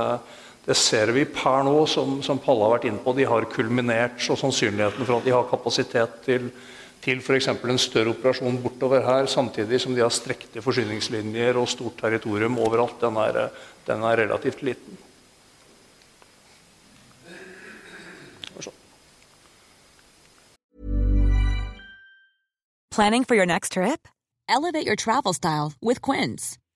det 0.65 0.75
ser 0.77 1.11
vi 1.15 1.23
per 1.25 1.63
nå, 1.65 1.75
som, 1.89 2.19
som 2.25 2.39
Palle 2.41 2.67
har 2.67 2.75
vært 2.75 2.89
inne 2.89 3.01
på. 3.03 3.13
De 3.17 3.25
har 3.25 3.47
kulminert, 3.53 4.19
så 4.21 4.37
sannsynligheten 4.37 5.07
for 5.07 5.17
at 5.17 5.25
de 5.25 5.33
har 5.33 5.47
kapasitet 5.49 6.19
til, 6.25 6.49
til 7.01 7.23
f.eks. 7.23 7.49
en 7.49 7.81
større 7.81 8.13
operasjon 8.13 8.61
bortover 8.63 9.05
her, 9.07 9.29
samtidig 9.31 9.81
som 9.81 9.95
de 9.95 10.03
har 10.05 10.13
strekte 10.13 10.61
forsyningslinjer 10.61 11.57
og 11.57 11.69
stort 11.71 11.97
territorium 12.03 12.59
overalt, 12.61 12.99
den 13.01 13.17
er, 13.23 13.45
den 13.87 14.03
er 14.05 14.25
relativt 14.25 14.65
liten. 14.65 15.05
Planning 22.99 23.23
for 23.23 23.35
your 23.35 23.45
next 23.45 23.73
trip? 23.73 24.09
Elevate 24.49 24.85
your 24.85 24.97
travel 24.97 25.33
style 25.33 25.71
with 25.79 26.01
Quince. 26.01 26.57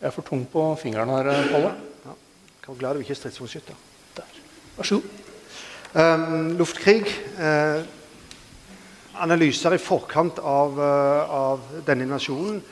Jeg 0.00 0.06
er 0.08 0.14
for 0.16 0.24
tung 0.24 0.46
på 0.48 0.62
fingeren 0.80 1.10
her, 1.12 1.26
Palle. 1.50 1.74
Ja. 2.06 2.12
Kan 2.64 2.72
være 2.72 2.78
glad 2.78 2.94
du 2.94 3.02
ikke 3.04 3.12
er 3.12 3.18
stridsvognskytter. 3.18 3.74
Vær 4.76 4.86
så 4.88 4.96
god. 4.96 5.02
Um, 5.92 6.56
luftkrig. 6.56 7.04
Uh, 7.36 7.84
analyser 9.20 9.76
i 9.76 9.82
forkant 9.82 10.40
av, 10.40 10.80
uh, 10.80 11.34
av 11.36 11.68
denne 11.84 12.08
invasjonen 12.08 12.62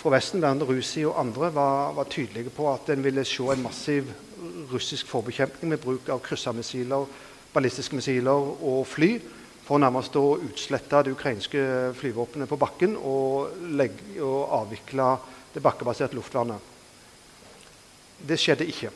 fra 0.00 0.14
Vesten, 0.16 0.40
blant 0.40 0.64
Rusi 0.64 1.04
og 1.04 1.20
andre, 1.20 1.52
var, 1.54 1.92
var, 1.92 2.08
tydelige 2.08 2.50
på 2.50 2.72
at 2.72 2.88
en 2.96 3.04
ville 3.04 3.24
se 3.28 3.52
en 3.52 3.62
massiv 3.68 4.08
russisk 4.72 5.12
forbekjempning 5.12 5.74
med 5.74 5.84
bruk 5.84 6.08
av 6.08 6.24
kryssermissiler, 6.24 7.04
ballistiske 7.52 7.94
missiler 7.94 8.50
og 8.56 8.86
fly 8.88 9.18
for 9.68 9.82
nærmest 9.82 10.16
å 10.16 10.38
utslette 10.40 11.04
det 11.04 11.12
ukrainske 11.12 11.92
flyvåpenet 12.00 12.48
på 12.48 12.56
bakken 12.56 12.96
og, 12.96 13.52
legge, 13.76 14.16
og 14.24 14.62
avvikle 14.62 15.16
det 15.56 15.64
bakkebaserte 15.64 16.16
luftvernet. 16.18 16.60
Det 18.28 18.36
skjedde 18.40 18.68
ikke. 18.68 18.92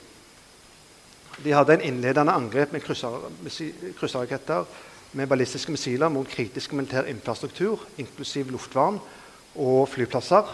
De 1.41 1.53
hadde 1.57 1.79
en 1.79 1.85
innledende 1.89 2.33
angrep 2.37 2.73
med 2.75 2.85
krysserraketter 2.85 4.69
med 5.17 5.29
ballistiske 5.29 5.73
missiler 5.73 6.13
mot 6.13 6.29
kritisk 6.29 6.73
militær 6.77 7.09
infrastruktur, 7.11 7.81
inklusiv 7.99 8.53
luftvern 8.53 9.01
og 9.57 9.89
flyplasser. 9.91 10.51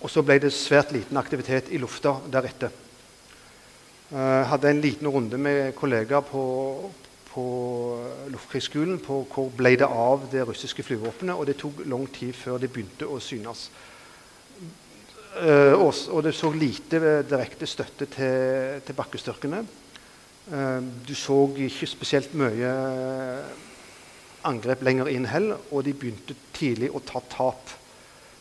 Og 0.00 0.10
så 0.10 0.24
ble 0.24 0.38
det 0.42 0.52
svært 0.56 0.92
liten 0.92 1.16
aktivitet 1.20 1.70
i 1.70 1.80
lufta 1.80 2.16
deretter. 2.32 2.72
Jeg 4.10 4.46
hadde 4.50 4.70
en 4.70 4.82
liten 4.82 5.08
runde 5.08 5.38
med 5.38 5.74
kollegaer 5.78 6.24
på, 6.26 6.42
på 7.30 7.44
Luftkrigsskolen 8.32 8.98
på 9.04 9.20
hvor 9.30 9.52
ble 9.54 9.76
det 9.78 9.86
av 9.86 10.24
det 10.32 10.42
russiske 10.48 10.82
flyvåpenet, 10.82 11.36
og 11.36 11.46
det 11.46 11.60
tok 11.60 11.84
lang 11.86 12.08
tid 12.10 12.34
før 12.34 12.58
det 12.58 12.72
begynte 12.72 13.06
å 13.06 13.20
synes. 13.22 13.68
Uh, 15.30 15.78
og, 15.78 16.24
det 16.26 16.32
så 16.34 16.48
lite 16.50 16.98
direkte 17.22 17.66
støtte 17.70 18.08
til, 18.10 18.80
til 18.82 18.96
bakkestyrkene. 18.98 19.60
Uh, 20.50 20.82
du 21.06 21.14
så 21.14 21.36
ikke 21.54 21.86
spesielt 21.86 22.32
mye 22.34 22.70
angrep 24.48 24.82
lenger 24.82 25.10
inn 25.12 25.28
heller, 25.30 25.60
og 25.70 25.84
de 25.86 25.94
begynte 25.94 26.34
tidlig 26.56 26.90
å 26.90 27.02
ta 27.06 27.22
tap. 27.30 27.70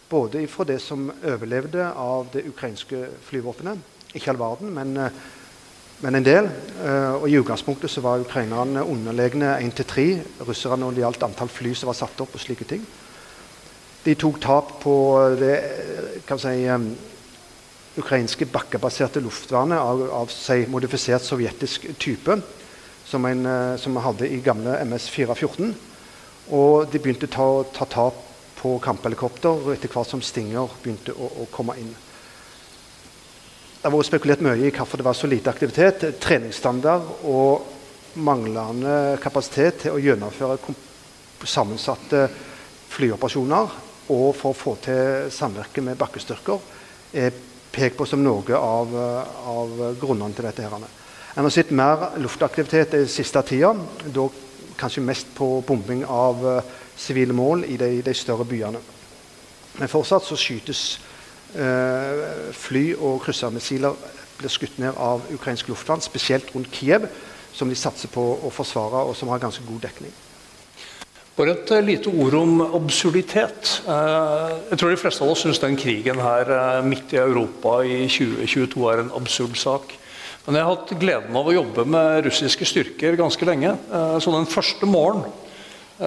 Både 0.09 0.41
fra 0.49 0.65
det 0.65 0.79
som 0.81 1.11
overlevde 1.11 1.91
av 1.93 2.31
det 2.33 2.47
ukrainske 2.49 3.03
flyvåpenet, 3.27 3.83
ikke 4.17 4.33
all 4.33 4.41
verden, 4.41 4.71
men, 4.73 4.95
men 6.01 6.17
en 6.17 6.25
del. 6.25 6.49
Og 7.19 7.27
I 7.29 7.35
utgangspunktet 7.37 7.93
så 7.93 8.01
var 8.01 8.23
ukrainerne 8.23 8.81
underlegne 8.81 9.51
1-3 9.59 10.07
russerne 10.47 10.81
når 10.81 10.97
det 10.97 11.03
gjaldt 11.03 11.27
antall 11.27 11.53
fly 11.53 11.75
som 11.77 11.91
var 11.91 11.99
satt 11.99 12.25
opp. 12.25 12.33
og 12.33 12.41
slike 12.41 12.65
ting. 12.65 12.87
De 14.05 14.15
tok 14.15 14.39
tap 14.39 14.77
på 14.83 14.93
det 15.39 15.55
si, 16.39 16.53
um, 16.71 16.87
ukrainske 17.99 18.47
bakkebaserte 18.47 19.19
luftvernet 19.19 19.79
av, 19.79 20.05
av 20.21 20.31
si, 20.31 20.63
modifisert 20.71 21.25
sovjetisk 21.25 21.89
type, 21.99 22.37
som, 23.09 23.25
en, 23.27 23.43
uh, 23.45 23.75
som 23.81 23.97
hadde 23.99 24.29
i 24.29 24.39
gamle 24.45 24.77
MS-414. 24.85 25.73
Og 26.55 26.87
de 26.89 27.01
begynte 27.01 27.27
å 27.27 27.33
ta, 27.33 27.47
ta 27.81 27.89
tap 27.91 28.21
på 28.59 28.77
kamphelikopter 28.83 29.73
etter 29.73 29.91
hvert 29.91 30.07
som 30.09 30.23
Stinger 30.23 30.71
begynte 30.83 31.15
å, 31.15 31.27
å 31.43 31.49
komme 31.51 31.75
inn. 31.79 31.91
Det 33.79 33.87
har 33.87 33.93
vært 33.95 34.09
spekulert 34.09 34.41
mye 34.43 34.57
i 34.67 34.71
hvorfor 34.75 34.99
det 34.99 35.07
var 35.07 35.15
så 35.15 35.27
lite 35.31 35.51
aktivitet. 35.51 36.07
Treningsstandard 36.19 37.27
og 37.27 37.67
manglende 38.19 39.19
kapasitet 39.23 39.83
til 39.83 39.95
å 39.95 40.01
gjennomføre 40.03 40.57
sammensatte 41.47 42.25
flyoperasjoner 42.91 43.88
og 44.09 44.33
for 44.35 44.51
å 44.51 44.57
få 44.57 44.75
til 44.83 45.29
samvirke 45.33 45.83
med 45.85 45.97
bakkestyrker 45.99 46.59
er 47.13 47.33
pekt 47.71 47.97
på 47.99 48.07
som 48.09 48.21
noe 48.23 48.57
av, 48.57 48.93
av 48.93 49.75
grunnene 50.01 50.33
til 50.35 50.47
dette. 50.49 50.65
her. 50.65 50.87
En 51.35 51.45
har 51.45 51.53
sett 51.53 51.71
mer 51.71 52.09
luftaktivitet 52.17 52.91
den 52.91 53.07
siste 53.07 53.41
tida, 53.45 53.75
da 54.05 54.27
kanskje 54.79 55.03
mest 55.05 55.29
på 55.35 55.59
bombing 55.67 56.05
av 56.05 56.45
uh, 56.45 56.61
sivile 56.99 57.35
mål 57.35 57.65
i 57.67 57.77
de, 57.77 57.91
de, 58.03 58.13
større 58.15 58.47
byene. 58.47 58.81
Men 59.79 59.91
fortsatt 59.91 60.25
så 60.25 60.35
skytes 60.35 60.81
eh, 61.55 62.23
fly 62.51 62.81
og 62.97 63.21
kryssermissiler 63.23 63.95
blir 64.39 64.51
skutt 64.51 64.79
ned 64.81 64.97
av 64.99 65.23
ukrainsk 65.31 65.69
luftvern, 65.71 66.03
spesielt 66.03 66.49
rundt 66.51 66.73
Kiev, 66.75 67.05
som 67.55 67.69
de 67.71 67.77
satser 67.79 68.11
på 68.11 68.23
å 68.43 68.51
forsvare, 68.51 69.05
og 69.07 69.15
som 69.15 69.31
har 69.31 69.39
ganske 69.39 69.63
god 69.67 69.85
dekning. 69.85 70.11
Bare 71.39 71.53
et 71.55 71.69
eh, 71.71 71.85
lite 71.87 72.11
ord 72.11 72.35
om 72.35 72.57
absurditet. 72.75 73.77
Eh, 73.87 74.55
jeg 74.73 74.79
tror 74.79 74.91
de 74.91 74.99
fleste 74.99 75.23
av 75.23 75.29
oss 75.31 75.45
syns 75.45 75.61
den 75.63 75.77
krigen 75.79 76.19
her 76.19 76.49
eh, 76.51 76.79
midt 76.83 77.13
i 77.15 77.21
Europa 77.21 77.77
i 77.87 78.01
2022 78.11 78.87
er 78.91 79.03
en 79.05 79.13
absurd 79.15 79.55
sak. 79.55 79.93
Men 80.43 80.57
jeg 80.57 80.65
har 80.67 80.73
hatt 80.73 80.91
gleden 80.99 81.37
av 81.39 81.47
å 81.47 81.53
jobbe 81.55 81.85
med 81.87 82.25
russiske 82.25 82.67
styrker 82.67 83.15
ganske 83.19 83.47
lenge. 83.47 83.71
Så 84.23 84.33
den 84.33 84.47
første 84.49 84.87
morgenen 84.89 85.29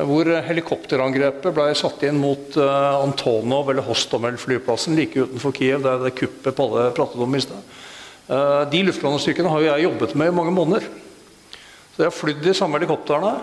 hvor 0.09 0.27
helikopterangrepet 0.49 1.55
ble 1.55 1.67
satt 1.79 2.03
inn 2.09 2.19
mot 2.19 2.57
Antonov 2.57 3.71
eller 3.71 3.87
Hostomel-flyplassen 3.87 4.97
like 4.99 5.21
utenfor 5.21 5.55
Kiev, 5.55 5.85
det 5.85 5.93
er 5.93 6.03
det 6.03 6.15
kuppet 6.17 6.59
Palle 6.59 6.89
pratet 6.97 7.23
om 7.23 7.37
i 7.39 7.43
sted. 7.45 7.77
De 8.73 8.83
luftlandstyrkene 8.89 9.53
har 9.53 9.69
jeg 9.69 9.87
jobbet 9.87 10.17
med 10.19 10.33
i 10.33 10.37
mange 10.41 10.57
måneder. 10.57 10.89
Så 11.93 12.01
jeg 12.01 12.09
har 12.09 12.15
flydd 12.17 12.39
de 12.41 12.53
samme 12.57 12.79
helikoptrene, 12.79 13.35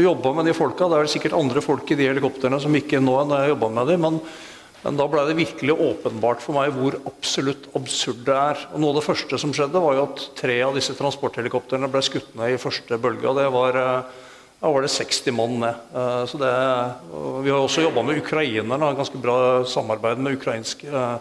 jobba 0.00 0.30
med 0.38 0.46
de 0.48 0.54
folka. 0.56 0.86
Det 0.88 0.96
er 0.96 1.10
sikkert 1.12 1.34
andre 1.36 1.60
folk 1.60 1.90
i 1.92 1.96
de 1.98 2.06
helikoptrene 2.08 2.56
som 2.62 2.76
ikke 2.78 3.02
nå 3.04 3.18
enn 3.20 3.34
jeg 3.36 3.50
jobba 3.50 3.68
med 3.76 3.90
dem. 3.92 4.06
Men, 4.06 4.16
men, 4.80 4.96
da 4.96 5.06
ble 5.12 5.24
det 5.28 5.34
virkelig 5.36 5.76
åpenbart 5.76 6.40
for 6.40 6.56
meg 6.56 6.72
hvor 6.72 6.96
absolutt 7.10 7.66
absurd 7.76 8.22
det 8.24 8.38
er. 8.38 8.62
Og 8.72 8.80
Noe 8.80 8.94
av 8.94 9.02
det 9.02 9.04
første 9.10 9.40
som 9.42 9.52
skjedde, 9.52 9.82
var 9.84 9.98
jo 9.98 10.06
at 10.06 10.24
tre 10.40 10.56
av 10.64 10.72
disse 10.78 10.96
transporthelikoptrene 10.96 11.90
ble 11.92 12.02
skutt 12.06 12.32
ned 12.40 12.54
i 12.54 12.62
første 12.62 12.96
bølge. 12.96 13.28
og 13.28 13.36
det 13.42 13.50
var, 13.52 13.76
eh, 13.76 14.24
Da 14.58 14.72
var 14.72 14.82
det 14.82 14.90
60 14.90 15.30
mann 15.36 15.60
ned. 15.60 15.76
Eh, 15.94 16.24
så 16.32 16.40
det, 16.40 16.54
vi 17.44 17.52
har 17.52 17.60
også 17.60 17.84
jobba 17.84 18.02
med 18.02 18.24
ukrainerne, 18.24 18.96
ganske 18.96 19.20
bra 19.20 19.64
samarbeid 19.68 20.16
med 20.16 20.40
ukrainske 20.40 20.88
eh, 20.88 21.18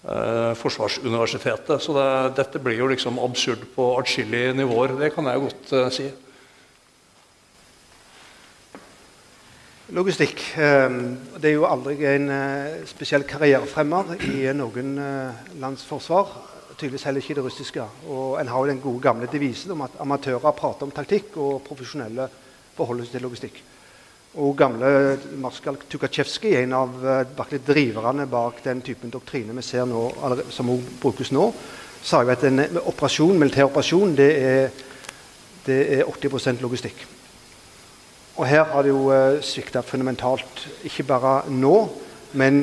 Forsvarsuniversitetet. 0.00 1.82
Så 1.84 1.92
det, 1.92 2.08
dette 2.38 2.60
blir 2.62 2.78
jo 2.78 2.88
liksom 2.88 3.18
absurd 3.20 3.66
på 3.74 3.92
atskillige 4.00 4.54
nivåer. 4.56 4.96
Det 4.96 5.10
kan 5.12 5.28
jeg 5.28 5.42
godt 5.44 5.72
eh, 5.76 5.90
si. 5.92 6.06
Logistikk. 9.90 10.40
Eh, 10.56 10.92
det 11.42 11.50
er 11.50 11.56
jo 11.56 11.66
aldri 11.66 11.98
en 12.06 12.30
eh, 12.30 12.84
spesiell 12.88 13.26
karrierefremmer 13.26 14.14
i 14.22 14.46
noen 14.54 14.94
eh, 15.02 15.40
lands 15.60 15.82
forsvar. 15.84 16.30
Tydeligvis 16.76 17.04
heller 17.08 17.20
ikke 17.24 17.34
i 17.34 17.38
det 17.40 17.44
russiske. 17.44 17.86
Og 18.08 18.38
en 18.40 18.48
har 18.48 18.62
jo 18.62 18.70
den 18.70 18.80
gode 18.80 19.02
gamle 19.02 19.28
devisen 19.28 19.74
om 19.74 19.82
at 19.84 19.98
amatører 20.00 20.54
prater 20.56 20.86
om 20.86 20.94
taktikk, 20.94 21.34
og 21.42 21.64
profesjonelle 21.66 22.28
forholder 22.78 23.04
seg 23.04 23.18
til 23.18 23.26
logistikk. 23.26 23.60
Og 24.38 24.54
gamle 24.54 25.18
marskalk 25.42 25.88
Tukhatsjevskij, 25.90 26.60
en 26.60 26.74
av 26.78 26.92
uh, 27.02 27.54
driverne 27.66 28.28
bak 28.30 28.60
den 28.62 28.80
typen 28.80 29.10
doktrine 29.10 29.56
vi 29.56 29.62
ser 29.66 29.88
nå, 29.90 30.04
som 30.54 30.70
brukes 31.02 31.32
nå, 31.34 31.48
sa 32.02 32.20
jo 32.22 32.30
at 32.30 32.44
en 32.46 32.62
operasjon, 32.78 33.34
militær 33.38 33.66
operasjon 33.66 34.14
det 34.14 34.28
er, 34.38 34.70
det 35.66 35.80
er 35.98 36.04
80% 36.06 36.62
logistikk. 36.62 37.02
Og 38.36 38.46
her 38.46 38.70
har 38.70 38.86
det 38.86 38.94
jo 38.94 39.10
uh, 39.10 39.42
svikta 39.42 39.82
fundamentalt, 39.82 40.62
ikke 40.86 41.08
bare 41.10 41.34
nå, 41.50 41.74
men 42.38 42.62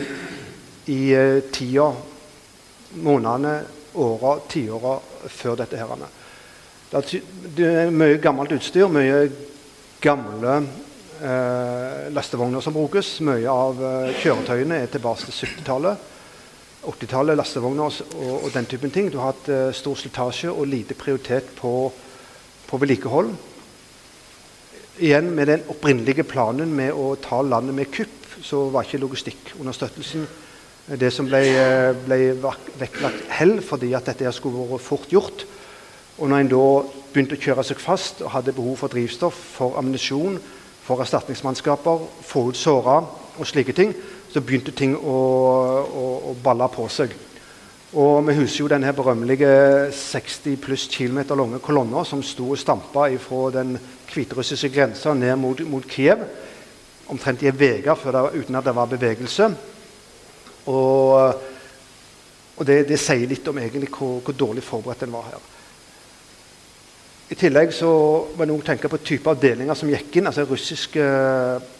i 0.88 1.12
tida, 1.52 1.92
månedene, 2.96 3.58
åra, 4.00 4.38
tiåra 4.48 4.96
før 5.28 5.60
dette. 5.60 5.76
her. 5.76 6.08
Det 7.58 7.68
er 7.68 7.92
mye 7.92 8.22
gammelt 8.24 8.56
utstyr, 8.56 8.88
mye 8.88 9.26
gamle 10.00 10.62
eh, 11.22 12.08
lastevogner 12.14 12.64
som 12.64 12.76
brukes. 12.76 13.18
Mye 13.26 13.50
av 13.52 13.82
eh, 13.82 14.14
kjøretøyene 14.22 14.82
er 14.84 14.92
tilbake 14.92 15.28
til 15.28 15.36
70-tallet. 15.48 16.14
80-tallet, 16.88 17.38
lastevogner 17.38 17.90
og, 17.90 18.34
og, 18.46 18.50
den 18.54 18.68
typen 18.70 18.94
ting. 18.94 19.12
Du 19.12 19.20
har 19.20 19.34
hatt 19.34 19.50
eh, 19.52 19.70
stor 19.76 19.98
slitasje 20.00 20.52
og 20.54 20.70
lite 20.70 20.98
prioritet 20.98 21.52
på, 21.58 21.74
på 22.68 22.82
vedlikehold. 22.82 23.34
Igjen 24.98 25.30
med 25.36 25.52
den 25.52 25.66
opprinnelige 25.70 26.26
planen 26.26 26.72
med 26.74 26.96
å 26.96 27.12
ta 27.22 27.44
landet 27.46 27.76
med 27.78 27.92
kupp, 27.94 28.16
så 28.42 28.68
var 28.74 28.86
ikke 28.86 29.02
logistikkunderstøttelsen 29.02 30.28
det 30.96 31.10
som 31.12 31.28
ble, 31.28 31.42
eh, 31.52 31.94
ble 32.06 32.20
vektlagt 32.80 33.28
hell, 33.36 33.58
fordi 33.62 33.92
at 33.98 34.08
dette 34.08 34.32
skulle 34.32 34.70
vært 34.70 34.86
fort 34.86 35.12
gjort. 35.12 35.44
Og 36.18 36.30
når 36.30 36.40
en 36.40 36.52
da 36.54 36.68
begynte 37.12 37.36
å 37.36 37.42
kjøre 37.42 37.66
seg 37.68 37.82
fast 37.82 38.22
og 38.24 38.32
hadde 38.32 38.56
behov 38.56 38.80
for 38.80 38.88
drivstoff, 38.94 39.36
for 39.58 39.76
ammunisjon, 39.78 40.40
for 40.88 41.04
erstatningsmannskaper, 41.04 42.04
få 42.23 42.50
ut 42.50 42.58
såra 42.58 43.02
og 43.38 43.47
slike 43.47 43.76
ting, 43.76 43.91
så 44.32 44.41
begynte 44.41 44.71
ting 44.71 44.95
å, 44.95 45.15
å, 45.84 46.06
å 46.32 46.36
balle 46.43 46.67
på 46.71 46.88
seg. 46.91 47.12
Og 47.97 48.28
Vi 48.28 48.36
husker 48.36 48.63
jo 48.65 48.69
denne 48.71 48.91
berømmelige 48.95 49.91
60 49.95 50.58
pluss 50.63 50.88
km 50.91 51.21
lange 51.39 51.60
kolonna 51.63 52.04
som 52.06 52.23
sto 52.23 52.52
og 52.52 52.60
stampa 52.60 53.08
fra 53.19 53.52
den 53.56 53.78
hviterussiske 54.12 54.69
grensa 54.69 55.13
ned 55.13 55.36
mot, 55.39 55.60
mot, 55.67 55.88
Kiev. 55.88 56.23
Omtrent 57.08 57.43
i 57.43 57.47
ei 57.47 57.80
uke 57.80 57.95
uten 58.36 58.56
at 58.56 58.65
det 58.65 58.76
var 58.76 58.91
bevegelse. 58.91 59.52
Og, 60.67 61.43
og 62.58 62.65
det, 62.67 62.88
det, 62.89 63.00
sier 63.00 63.28
litt 63.28 63.47
om 63.47 63.58
egentlig 63.58 63.89
hvor, 63.89 64.19
hvor 64.19 64.36
dårlig 64.36 64.63
forberedt 64.63 65.04
en 65.04 65.15
var 65.15 65.32
her. 65.32 65.57
I 67.28 67.36
tillegg 67.36 67.74
så 67.76 67.90
må 68.40 68.46
en 68.46 68.62
tenke 68.63 68.88
på 68.88 69.02
type 69.04 69.28
avdelinger 69.28 69.76
som 69.76 69.90
gikk 69.92 70.16
inn. 70.16 70.30
altså 70.30 70.46
Russiske 70.48 71.08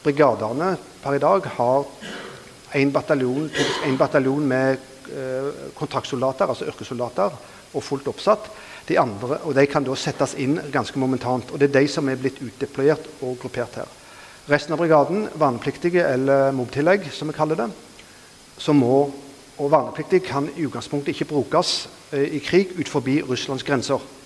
brigadene 0.04 0.74
per 1.00 1.16
i 1.16 1.22
dag 1.24 1.46
har 1.56 1.86
én 2.76 2.92
bataljon, 2.92 3.48
bataljon 3.98 4.44
med 4.44 4.82
eh, 5.08 5.70
kontraktsoldater, 5.78 6.52
altså 6.52 6.68
yrkessoldater, 6.68 7.38
og 7.72 7.84
fullt 7.84 8.10
oppsatt. 8.12 8.50
De 8.90 9.00
andre, 9.00 9.40
og 9.44 9.56
De 9.56 9.66
kan 9.72 9.88
da 9.88 9.96
settes 9.96 10.36
inn 10.36 10.60
ganske 10.72 11.00
momentant. 11.00 11.52
og 11.52 11.60
Det 11.60 11.70
er 11.70 11.80
de 11.80 11.88
som 11.88 12.10
er 12.10 12.20
blitt 12.20 12.44
utdeployert 12.44 13.08
og 13.22 13.40
gruppert 13.40 13.80
her. 13.80 13.88
Resten 14.52 14.76
av 14.76 14.84
brigaden, 14.84 15.30
vernepliktige 15.32 16.04
eller 16.04 16.52
mobtillegg, 16.52 17.08
som 17.12 17.32
vi 17.32 17.36
kaller 17.36 17.56
det, 17.56 17.72
som 18.58 18.76
må, 18.76 19.12
og 19.58 19.72
vernepliktige 19.72 20.28
kan 20.28 20.52
i 20.58 20.68
utgangspunktet 20.68 21.16
ikke 21.16 21.32
brukes 21.32 21.88
eh, 22.12 22.36
i 22.36 22.44
krig 22.44 22.76
ut 22.76 22.92
forbi 22.92 23.22
Russlands 23.24 23.64
grenser. 23.64 24.17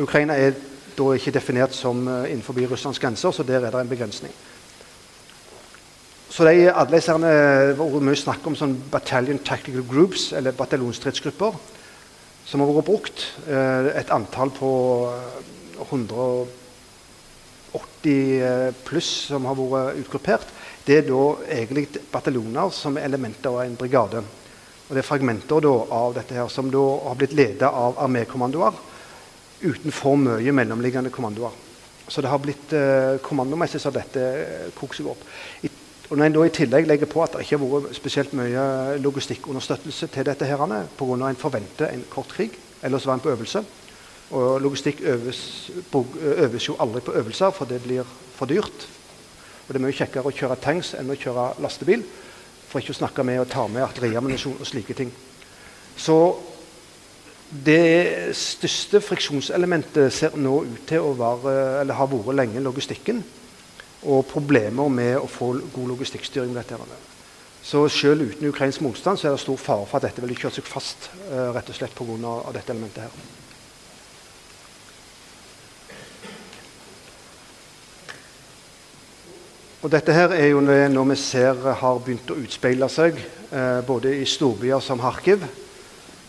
Ukraina 0.00 0.36
er 0.40 0.54
da 0.96 1.12
ikke 1.12 1.34
definert 1.34 1.74
som 1.76 2.06
uh, 2.08 2.24
innenfor 2.30 2.56
Russlands 2.70 2.98
grenser, 2.98 3.30
så 3.30 3.42
der 3.42 3.60
er 3.60 3.70
det 3.70 3.80
en 3.80 3.88
begrensning. 3.88 4.32
Så 6.32 6.44
de, 6.48 6.72
alle 6.72 6.96
disse 6.96 7.12
har 7.12 7.20
vært 7.76 8.00
mye 8.00 8.16
snakk 8.16 8.46
om 8.48 8.56
sånn 8.56 8.78
battalion 8.92 9.38
tactical 9.44 9.84
groups, 9.84 10.32
eller 10.32 10.56
bataljonstridsgrupper, 10.56 11.52
som 12.48 12.60
har 12.60 12.72
vært 12.72 12.88
brukt. 12.88 13.24
Uh, 13.44 13.92
et 13.92 14.12
antall 14.12 14.50
på 14.56 14.70
180 15.90 16.48
uh, 17.76 18.72
pluss 18.88 19.10
som 19.28 19.44
har 19.48 19.60
vært 19.60 20.00
utgruppert. 20.00 20.48
Det 20.86 21.02
er 21.02 21.04
da 21.10 21.24
egentlig 21.52 22.00
bataljoner 22.12 22.72
som 22.74 22.96
er 22.96 23.04
elementer 23.10 23.52
av 23.52 23.66
en 23.66 23.76
brigade. 23.76 24.24
Og 24.88 24.96
det 24.96 25.04
er 25.04 25.06
fragmenter 25.06 25.60
da, 25.62 25.74
av 26.00 26.16
dette 26.16 26.34
her, 26.36 26.48
som 26.48 26.72
da 26.72 26.80
har 27.10 27.20
blitt 27.20 27.36
ledet 27.36 27.68
av 27.68 28.00
armékommandoer 28.02 28.88
uten 29.62 29.94
for 29.94 30.18
mye 30.20 30.54
mellomliggende 30.54 31.10
kommandoer. 31.10 31.54
Så 32.08 32.20
det 32.20 32.30
har 32.30 32.40
blitt 32.42 32.72
eh, 32.76 33.18
kommandomessig 33.22 33.80
så 33.80 33.92
dette 33.94 34.22
eh, 34.22 34.72
koker 34.76 34.98
seg 34.98 35.10
opp. 35.12 35.22
I, 35.62 35.70
og 36.10 36.18
Når 36.18 36.26
en 36.26 36.34
da 36.34 36.42
i 36.44 36.52
tillegg 36.52 36.88
legger 36.88 37.08
på 37.08 37.22
at 37.24 37.36
det 37.36 37.44
ikke 37.46 37.56
har 37.56 37.70
vært 37.86 37.96
spesielt 37.96 38.34
mye 38.36 38.64
logistikkunderstøttelse 39.00 40.10
til 40.12 40.26
dette 40.28 40.48
pga. 40.98 41.28
en 41.28 41.40
forventer 41.40 41.88
en 41.88 42.04
kort 42.10 42.28
krig, 42.28 42.58
ellers 42.82 43.06
var 43.06 43.14
en 43.14 43.20
på 43.20 43.30
øvelse 43.30 43.64
Og 44.32 44.60
logistikk 44.60 45.00
øves, 45.00 45.70
øves, 46.20 46.68
jo 46.68 46.76
aldri 46.80 47.00
på 47.00 47.12
øvelser, 47.12 47.50
for 47.50 47.64
det 47.64 47.82
blir 47.82 48.04
for 48.34 48.46
dyrt. 48.46 48.88
Og 49.68 49.68
det 49.68 49.76
er 49.76 49.84
mye 49.84 49.92
kjekkere 49.96 50.28
å 50.28 50.32
kjøre 50.32 50.56
tanks 50.56 50.94
enn 50.94 51.10
å 51.12 51.16
kjøre 51.16 51.60
lastebil. 51.60 52.02
For 52.68 52.80
ikke 52.80 52.94
å 52.94 53.00
snakke 53.02 53.24
med 53.24 53.40
å 53.40 53.44
ta 53.44 53.66
med 53.68 53.84
artilleriammunisjon 53.84 54.56
og 54.58 54.66
slike 54.66 54.96
ting. 54.96 55.12
Så 55.96 56.16
det 57.52 58.32
største 58.32 59.02
friksjonselementet 59.04 60.12
ser 60.14 60.36
nå 60.40 60.62
ut 60.64 60.86
til 60.88 61.04
å 61.04 61.12
være, 61.18 61.52
eller 61.82 61.98
har 61.98 62.08
vært 62.08 62.38
lenge 62.38 62.62
logistikken. 62.64 63.20
Og 64.08 64.24
problemer 64.26 64.88
med 64.88 65.18
å 65.20 65.28
få 65.30 65.52
god 65.74 65.92
logistikkstyring. 65.92 66.56
Så 67.62 67.84
selv 67.92 68.24
uten 68.24 68.48
ukrainsk 68.48 68.80
motstand 68.82 69.20
så 69.20 69.28
er 69.28 69.36
det 69.36 69.44
stor 69.44 69.60
fare 69.60 69.86
for 69.86 70.00
at 70.00 70.08
dette 70.08 70.24
vil 70.24 70.34
kjøre 70.34 70.56
seg 70.56 70.66
fast 70.66 71.12
uh, 71.28 71.52
rett 71.54 71.68
og 71.68 71.76
slett 71.76 71.94
pga. 71.94 72.34
dette 72.56 72.72
elementet 72.72 73.04
her. 73.04 73.22
Og 79.82 79.90
dette 79.90 80.14
her 80.14 80.32
er 80.32 80.52
jo 80.54 80.60
noe 80.62 81.08
vi 81.10 81.16
ser 81.18 81.58
har 81.58 82.00
begynt 82.00 82.30
å 82.30 82.38
utspeile 82.38 82.86
seg 82.86 83.16
eh, 83.18 83.80
både 83.82 84.12
i 84.14 84.26
storbyer 84.30 84.78
som 84.78 85.02
Kharkiv 85.02 85.42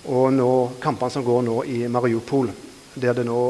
og 0.03 0.33
nå, 0.35 0.51
kampene 0.83 1.13
som 1.13 1.23
går 1.23 1.43
nå 1.47 1.57
i 1.63 1.77
Mariupol, 1.87 2.49
der 2.93 3.15
det 3.15 3.23
nå 3.25 3.43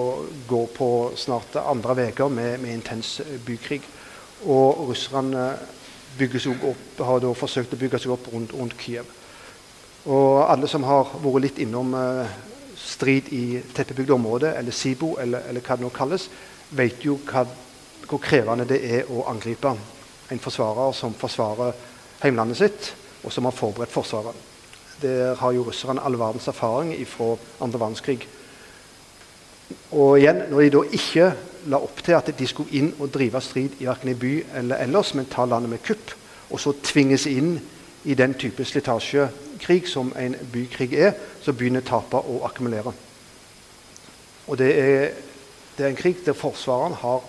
går 0.47 0.67
på 0.75 0.89
snart 1.17 1.55
andre 1.57 2.09
uker 2.11 2.29
med, 2.29 2.59
med, 2.61 2.73
intens 2.77 3.21
bykrig. 3.45 3.81
Og 4.45 4.89
russerne 4.89 5.47
opp, 6.69 7.01
har 7.01 7.19
da 7.23 7.33
forsøkt 7.33 7.73
å 7.73 7.79
bygge 7.81 7.99
seg 8.03 8.13
opp 8.13 8.29
rundt, 8.29 8.53
rundt 8.53 8.77
Kiev. 8.77 9.09
Og 10.05 10.43
alle 10.45 10.69
som 10.69 10.85
har 10.85 11.15
vært 11.23 11.41
litt 11.47 11.63
innom 11.63 11.95
eh, 11.97 12.37
strid 12.77 13.33
i 13.33 13.63
tettbebygde 13.73 14.13
områder, 14.13 14.53
eller 14.59 14.71
SIBO, 14.71 15.15
eller, 15.17 15.47
eller, 15.49 15.63
hva 15.63 15.79
det 15.79 15.87
nå 15.87 15.89
kalles, 15.95 16.29
vet 16.69 17.01
jo 17.01 17.17
hva, 17.25 17.47
hvor 18.05 18.21
krevende 18.21 18.67
det 18.69 18.81
er 18.83 19.09
å 19.09 19.25
angripe 19.31 19.73
en 20.29 20.43
forsvarer 20.43 20.93
som 20.93 21.17
forsvarer 21.17 21.73
heimlandet 22.21 22.61
sitt, 22.61 22.93
og 23.23 23.31
som 23.33 23.47
har 23.49 23.55
forberedt 23.55 23.93
Forsvaret. 23.93 24.52
Der 25.03 25.35
har 25.35 25.51
jo 25.51 25.65
russerne 25.67 26.01
all 26.05 26.15
verdens 26.19 26.47
erfaring 26.47 26.95
fra 27.07 27.35
andre 27.61 27.79
verdenskrig. 27.79 28.27
Og 29.91 30.19
igjen, 30.19 30.43
når 30.49 30.61
de 30.61 30.69
da 30.73 30.83
ikke 30.95 31.27
la 31.71 31.79
opp 31.83 32.01
til 32.03 32.15
at 32.17 32.31
de 32.39 32.47
skulle 32.47 32.73
inn 32.75 32.93
og 32.99 33.11
drive 33.13 33.41
strid 33.41 33.79
i 33.79 33.87
i 33.87 34.13
by 34.13 34.33
eller 34.55 34.81
ellers, 34.83 35.13
men 35.13 35.25
ta 35.25 35.45
landet 35.45 35.69
med 35.69 35.83
kupp, 35.83 36.13
og 36.49 36.59
så 36.59 36.73
tvinges 36.83 37.25
inn 37.25 37.59
i 38.03 38.13
den 38.13 38.33
type 38.33 38.65
slitasjekrig 38.65 39.87
som 39.87 40.13
en 40.17 40.35
bykrig 40.51 40.93
er, 40.93 41.13
så 41.41 41.53
begynner 41.53 41.81
tapet 41.81 42.19
å 42.19 42.43
akkumulere. 42.45 42.93
Og 44.47 44.57
det 44.57 44.71
er, 44.79 45.11
det 45.77 45.85
er 45.85 45.89
en 45.89 45.99
krig 45.99 46.25
der 46.25 46.33
forsvareren 46.33 46.97
har 46.99 47.23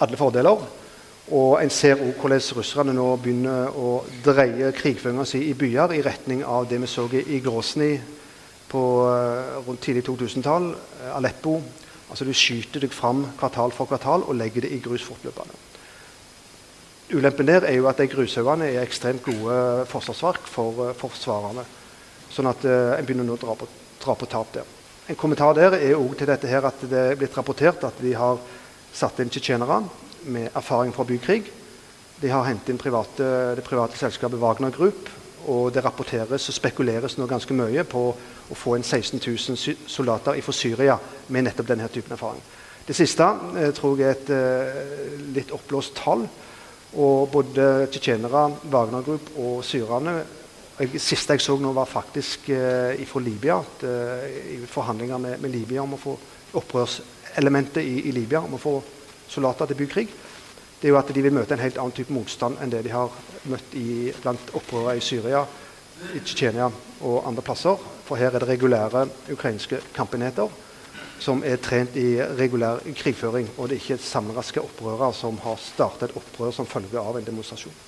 alle 0.00 0.16
fordeler, 0.16 0.64
og 1.32 1.62
En 1.62 1.70
ser 1.70 1.94
også 1.94 2.20
hvordan 2.20 2.42
russerne 2.56 2.92
nå 2.92 3.06
begynner 3.16 3.72
å 3.72 4.04
dreie 4.24 4.72
krigføringa 4.76 5.24
si 5.24 5.40
i 5.48 5.54
byer 5.56 5.94
i 5.96 6.02
retning 6.04 6.42
av 6.44 6.68
det 6.68 6.80
vi 6.82 6.90
så 6.90 7.06
i 7.08 7.40
Grosny 7.40 7.94
på 8.68 8.82
uh, 9.08 9.64
rundt 9.64 9.80
tidlig 9.80 10.04
2000-tall, 10.04 10.74
uh, 10.74 11.16
Aleppo. 11.16 11.62
Altså 12.10 12.24
Du 12.24 12.34
skyter 12.36 12.82
deg 12.84 12.92
fram 12.92 13.22
kvartal 13.38 13.72
for 13.72 13.88
kvartal 13.88 14.26
og 14.26 14.36
legger 14.36 14.66
det 14.66 14.74
i 14.74 14.82
grus 14.84 15.04
fortløpende. 15.06 15.56
Ulempen 17.14 17.46
der 17.46 17.64
er 17.68 17.76
jo 17.78 17.88
at 17.88 18.00
de 18.00 18.08
grushaugene 18.08 18.68
er 18.72 18.82
ekstremt 18.82 19.24
gode 19.24 19.86
forsvarsverk 19.88 20.44
for 20.50 20.90
uh, 20.90 20.94
forsvarerne. 20.98 21.64
Sånn 22.28 22.52
at 22.52 22.68
uh, 22.68 22.98
en 22.98 23.06
begynner 23.06 23.24
nå 23.24 23.38
å 23.38 23.44
dra 23.46 23.56
på, 23.56 23.68
dra 24.04 24.16
på 24.18 24.28
tap 24.28 24.52
der. 24.52 24.68
En 25.08 25.16
kommentar 25.20 25.56
der 25.56 25.78
er 25.78 25.96
også 25.96 26.20
til 26.20 26.32
dette 26.34 26.52
her 26.52 26.68
at 26.68 26.84
det 26.90 27.04
er 27.12 27.20
blitt 27.20 27.36
rapportert 27.36 27.84
at 27.88 28.00
de 28.00 28.12
har 28.16 28.40
satt 28.92 29.20
inn 29.20 29.32
tsjetsjenere 29.32 29.80
med 30.26 30.50
erfaring 30.54 30.94
fra 30.94 31.04
bykrig. 31.04 31.42
De 32.20 32.30
har 32.30 32.46
hentet 32.46 32.72
inn 32.72 32.80
private, 32.80 33.54
det 33.56 33.64
private 33.66 33.98
selskapet 33.98 34.40
Wagner 34.40 34.74
Group. 34.74 35.10
Og 35.50 35.72
det 35.74 35.82
rapporteres 35.84 36.48
og 36.48 36.56
spekuleres 36.56 37.18
nå 37.18 37.26
ganske 37.28 37.56
mye 37.56 37.84
på 37.84 38.04
å 38.14 38.56
få 38.56 38.78
inn 38.78 38.86
16 38.86 39.20
000 39.20 39.88
soldater 39.90 40.40
fra 40.40 40.54
Syria 40.56 40.96
med 41.28 41.44
nettopp 41.44 41.68
denne 41.68 41.88
typen 41.92 42.16
erfaring. 42.16 42.40
Det 42.84 42.96
siste 42.96 43.26
eh, 43.56 43.72
tror 43.76 44.00
jeg 44.00 44.08
er 44.08 44.16
et 44.16 44.32
eh, 44.32 45.20
litt 45.36 45.52
oppblåst 45.52 45.96
tall. 46.00 46.24
Og 46.94 47.28
både 47.32 47.88
tsjetsjenere, 47.90 48.46
Wagner 48.70 49.04
Group 49.04 49.34
og 49.42 49.60
syrerne 49.66 50.22
det 50.74 50.98
siste 50.98 51.36
jeg 51.36 51.42
så 51.44 51.54
nå, 51.60 51.70
var 51.74 51.86
faktisk 51.86 52.48
eh, 52.50 53.02
fra 53.06 53.20
Libya. 53.22 53.60
At, 53.62 53.84
eh, 53.86 54.56
I 54.56 54.66
forhandlinger 54.66 55.18
med, 55.18 55.38
med, 55.40 55.52
Libya 55.54 55.84
om 55.84 55.94
å 55.94 56.00
få 56.00 56.16
opprørselementet 56.58 57.82
i, 57.82 58.08
i 58.08 58.14
Libya 58.14 58.42
om 58.42 58.56
å 58.56 58.62
få 58.62 58.74
soldater 59.28 59.70
til 59.70 59.80
bykrig, 59.82 60.08
det 60.80 60.88
er 60.88 60.92
jo 60.92 60.98
at 61.00 61.14
de 61.16 61.22
vil 61.24 61.32
møte 61.32 61.56
en 61.56 61.62
helt 61.62 61.78
annen 61.80 61.94
type 61.96 62.12
motstand 62.12 62.58
enn 62.60 62.72
det 62.72 62.82
de 62.84 62.90
har 62.92 63.12
møtt 63.48 63.76
i, 63.78 64.12
blant 64.20 64.50
opprørere 64.52 64.98
i 64.98 65.04
Syria, 65.04 65.40
i 66.12 66.20
Tsjetsjenia 66.20 66.66
og 67.08 67.22
andre 67.24 67.44
plasser. 67.46 67.80
For 68.04 68.20
her 68.20 68.34
er 68.34 68.42
det 68.42 68.50
regulære 68.50 69.06
ukrainske 69.32 69.80
kampenheter 69.96 70.52
som 71.24 71.40
er 71.46 71.60
trent 71.62 71.96
i 71.96 72.18
regulær 72.36 72.82
krigføring. 72.98 73.48
Og 73.56 73.68
det 73.68 73.78
er 73.78 73.82
ikke 73.82 74.04
samraske 74.04 74.60
opprørere 74.60 75.12
som 75.16 75.38
har 75.44 75.56
startet 75.62 76.10
et 76.10 76.16
opprør 76.20 76.52
som 76.52 76.68
følge 76.68 77.00
av 77.00 77.16
en 77.16 77.26
demonstrasjon. 77.26 77.82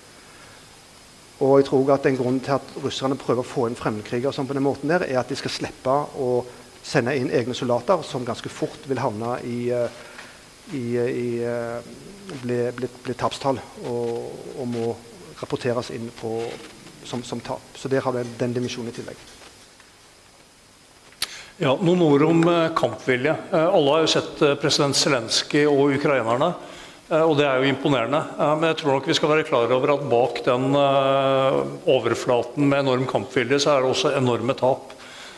Og 1.44 1.58
jeg 1.58 1.66
tror 1.68 1.92
at 1.92 2.06
en 2.08 2.16
grunn 2.16 2.40
til 2.40 2.56
at 2.56 2.76
russerne 2.80 3.18
prøver 3.20 3.44
å 3.44 3.50
få 3.50 3.66
inn 3.68 3.76
fremmedkrigere 3.76 4.32
sånn 4.32 4.48
på 4.48 4.56
den 4.56 4.64
måten 4.64 4.88
der, 4.88 5.04
er 5.04 5.20
at 5.20 5.28
de 5.28 5.36
skal 5.36 5.52
slippe 5.52 5.96
å 6.16 6.30
sende 6.86 7.12
inn 7.18 7.28
egne 7.34 7.54
soldater 7.54 8.00
som 8.06 8.24
ganske 8.24 8.48
fort 8.48 8.86
vil 8.88 9.02
havne 9.02 9.36
i 9.44 9.58
uh, 9.74 9.90
i, 10.74 10.98
i, 10.98 11.44
eh, 11.44 11.78
ble, 12.42 12.58
ble, 12.74 12.88
ble 13.04 13.14
tapstall 13.18 13.60
og, 13.86 14.56
og, 14.56 14.64
må 14.70 14.90
rapporteres 15.40 15.92
inn 15.94 16.08
på, 16.16 16.38
som, 17.06 17.22
som, 17.22 17.40
tap. 17.44 17.62
Så 17.78 17.90
der 17.92 18.02
har 18.02 18.16
du 18.16 18.36
den 18.38 18.56
dimensjonen 18.56 18.90
i 18.90 18.96
tillegg. 18.96 19.20
Ja, 21.62 21.72
Noen 21.80 22.02
ord 22.04 22.24
om 22.26 22.42
eh, 22.50 22.72
kampvilje. 22.76 23.36
Eh, 23.52 23.68
alle 23.68 23.94
har 23.94 24.06
jo 24.06 24.14
sett 24.16 24.42
president 24.62 24.98
Zelenskyj 24.98 25.68
og 25.70 25.98
ukrainerne. 26.00 26.54
Og 27.06 27.36
det 27.38 27.44
er 27.46 27.60
jo 27.62 27.68
imponerende. 27.70 28.18
Men 28.34 28.64
jeg 28.66 28.80
tror 28.80 28.96
nok 28.96 29.04
vi 29.06 29.14
skal 29.14 29.30
være 29.30 29.44
klar 29.46 29.70
over 29.70 29.92
at 29.92 30.08
bak 30.10 30.40
den 30.42 30.74
overflaten 30.74 32.66
med 32.66 32.80
enorm 32.82 33.04
kampvilje, 33.06 33.60
så 33.62 33.76
er 33.76 33.84
det 33.84 33.92
også 33.92 34.10
enorme 34.18 34.56
tap. 34.58 34.95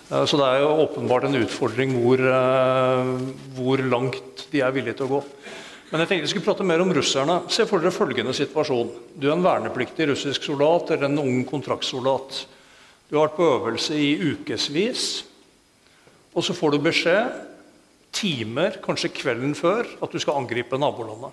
Eh, 0.09 0.25
så 0.25 0.41
det 0.41 0.47
er 0.49 0.63
jo 0.63 0.77
åpenbart 0.85 1.29
en 1.29 1.41
utfordring 1.43 1.97
hvor, 2.01 2.21
eh, 2.21 3.11
hvor, 3.59 3.83
langt 3.85 4.47
de 4.53 4.63
er 4.65 4.73
villige 4.73 4.99
til 4.99 5.09
å 5.09 5.19
gå. 5.19 5.23
Men 5.89 6.03
jeg 6.03 6.09
tenkte 6.09 6.27
vi 6.27 6.31
skulle 6.35 6.49
prate 6.49 6.69
mer 6.69 6.85
om 6.85 6.93
russerne. 6.93 7.43
Se 7.53 7.65
for 7.69 7.81
dere 7.81 7.95
følgende 7.95 8.35
situasjon. 8.37 8.93
Du 9.17 9.29
er 9.29 9.37
en 9.37 9.45
vernepliktig 9.45 10.11
russisk 10.11 10.45
soldat 10.45 10.93
eller 10.93 11.09
en 11.09 11.21
ung 11.23 11.45
kontraktssoldat. 11.49 12.45
Du 13.09 13.17
har 13.17 13.29
vært 13.29 13.39
på 13.39 13.53
øvelse 13.55 13.97
i 13.97 14.11
ukevis, 14.21 15.05
og 16.37 16.45
så 16.45 16.53
får 16.53 16.75
du 16.75 16.83
beskjed 16.85 17.39
timer, 18.13 18.77
kanskje 18.85 19.13
kvelden 19.17 19.55
før, 19.57 19.89
at 20.03 20.13
du 20.13 20.19
skal 20.21 20.37
angripe 20.43 20.77
nabolandet. 20.77 21.33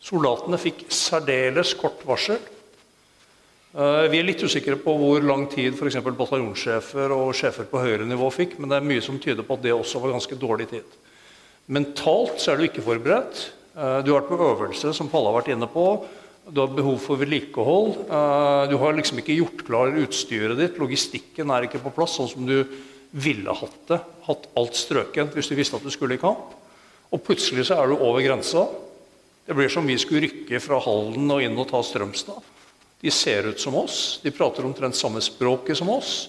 Soldatene 0.00 0.56
fikk 0.56 0.86
særdeles 0.88 1.74
kort 1.76 2.00
varsel. 2.08 2.40
Eh, 3.70 4.06
vi 4.10 4.18
er 4.18 4.26
litt 4.26 4.42
usikre 4.42 4.74
på 4.82 4.96
hvor 4.98 5.22
lang 5.22 5.44
tid 5.50 5.76
f.eks. 5.76 6.00
bataljonssjefer 6.02 7.12
og 7.14 7.30
sjefer 7.38 7.68
på 7.70 7.82
høyere 7.84 8.08
nivå 8.08 8.26
fikk, 8.34 8.56
men 8.58 8.72
det 8.72 8.80
er 8.80 8.88
mye 8.88 9.04
som 9.04 9.20
tyder 9.22 9.46
på 9.46 9.54
at 9.54 9.62
det 9.62 9.74
også 9.76 10.02
var 10.02 10.16
ganske 10.16 10.38
dårlig 10.42 10.66
tid. 10.72 10.96
Mentalt 11.70 12.42
så 12.42 12.50
er 12.50 12.58
du 12.58 12.66
ikke 12.66 12.82
forberedt. 12.82 13.44
Eh, 13.76 14.00
du 14.02 14.10
har 14.10 14.24
vært 14.24 14.32
på 14.32 14.48
øvelse, 14.48 14.94
som 14.96 15.10
Palle 15.12 15.30
har 15.30 15.38
vært 15.38 15.52
inne 15.54 15.70
på. 15.70 15.86
Du 16.50 16.64
har 16.64 16.74
behov 16.74 16.98
for 17.04 17.20
vedlikehold. 17.20 17.94
Eh, 18.10 18.64
du 18.72 18.76
har 18.82 18.98
liksom 18.98 19.22
ikke 19.22 19.38
gjort 19.38 19.66
klar 19.68 19.94
utstyret 20.02 20.58
ditt. 20.58 20.82
Logistikken 20.82 21.54
er 21.54 21.68
ikke 21.68 21.84
på 21.84 21.94
plass 21.94 22.18
sånn 22.18 22.32
som 22.34 22.50
du 22.50 22.64
ville 23.14 23.54
hatt 23.54 23.80
det. 23.86 24.02
Hatt 24.26 24.50
alt 24.58 24.78
strøkent 24.78 25.38
hvis 25.38 25.50
du 25.50 25.54
visste 25.58 25.78
at 25.78 25.86
du 25.86 25.94
skulle 25.94 26.18
i 26.18 26.22
kamp. 26.22 26.56
Og 27.14 27.22
plutselig 27.22 27.70
så 27.70 27.78
er 27.78 27.90
du 27.90 28.02
over 28.02 28.22
grensa. 28.26 28.66
Det 29.46 29.54
blir 29.54 29.70
som 29.70 29.86
vi 29.86 29.98
skulle 29.98 30.26
rykke 30.26 30.58
fra 30.62 30.82
Halden 30.82 31.30
og 31.30 31.42
inn 31.42 31.58
og 31.58 31.70
ta 31.70 31.86
Strømstad. 31.86 32.42
De 33.00 33.10
ser 33.10 33.48
ut 33.48 33.60
som 33.60 33.76
oss, 33.80 34.20
de 34.22 34.32
prater 34.34 34.66
omtrent 34.66 34.96
samme 34.96 35.22
språket 35.24 35.78
som 35.78 35.88
oss. 35.92 36.28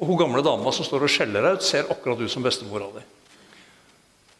Og 0.00 0.08
hun 0.08 0.18
gamle 0.18 0.42
dama 0.44 0.72
som 0.74 0.86
står 0.86 1.04
og 1.06 1.12
skjeller 1.12 1.44
deg 1.44 1.58
ut, 1.58 1.66
ser 1.66 1.90
akkurat 1.92 2.22
ut 2.22 2.32
som 2.32 2.44
bestemora 2.44 2.88
di. 2.96 3.04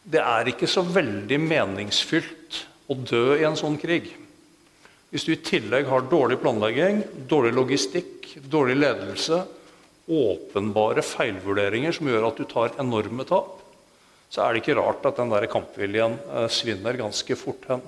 Det 0.03 0.19
er 0.19 0.49
ikke 0.51 0.67
så 0.67 0.83
veldig 0.83 1.39
meningsfylt 1.39 2.63
å 2.91 2.97
dø 2.99 3.37
i 3.37 3.45
en 3.47 3.55
sånn 3.59 3.77
krig. 3.79 4.09
Hvis 5.13 5.27
du 5.27 5.35
i 5.35 5.41
tillegg 5.45 5.87
har 5.87 6.09
dårlig 6.09 6.39
planlegging, 6.41 7.03
dårlig 7.29 7.53
logistikk, 7.53 8.31
dårlig 8.49 8.79
ledelse, 8.81 9.43
åpenbare 10.09 11.03
feilvurderinger 11.05 11.95
som 11.95 12.09
gjør 12.09 12.27
at 12.27 12.39
du 12.41 12.47
tar 12.49 12.73
enorme 12.81 13.23
tap, 13.29 13.61
så 14.33 14.41
er 14.43 14.53
det 14.53 14.63
ikke 14.63 14.79
rart 14.81 15.05
at 15.05 15.19
den 15.21 15.31
der 15.31 15.45
kampviljen 15.51 16.17
eh, 16.17 16.47
svinner 16.51 16.97
ganske 16.97 17.37
fort 17.37 17.67
hen. 17.69 17.83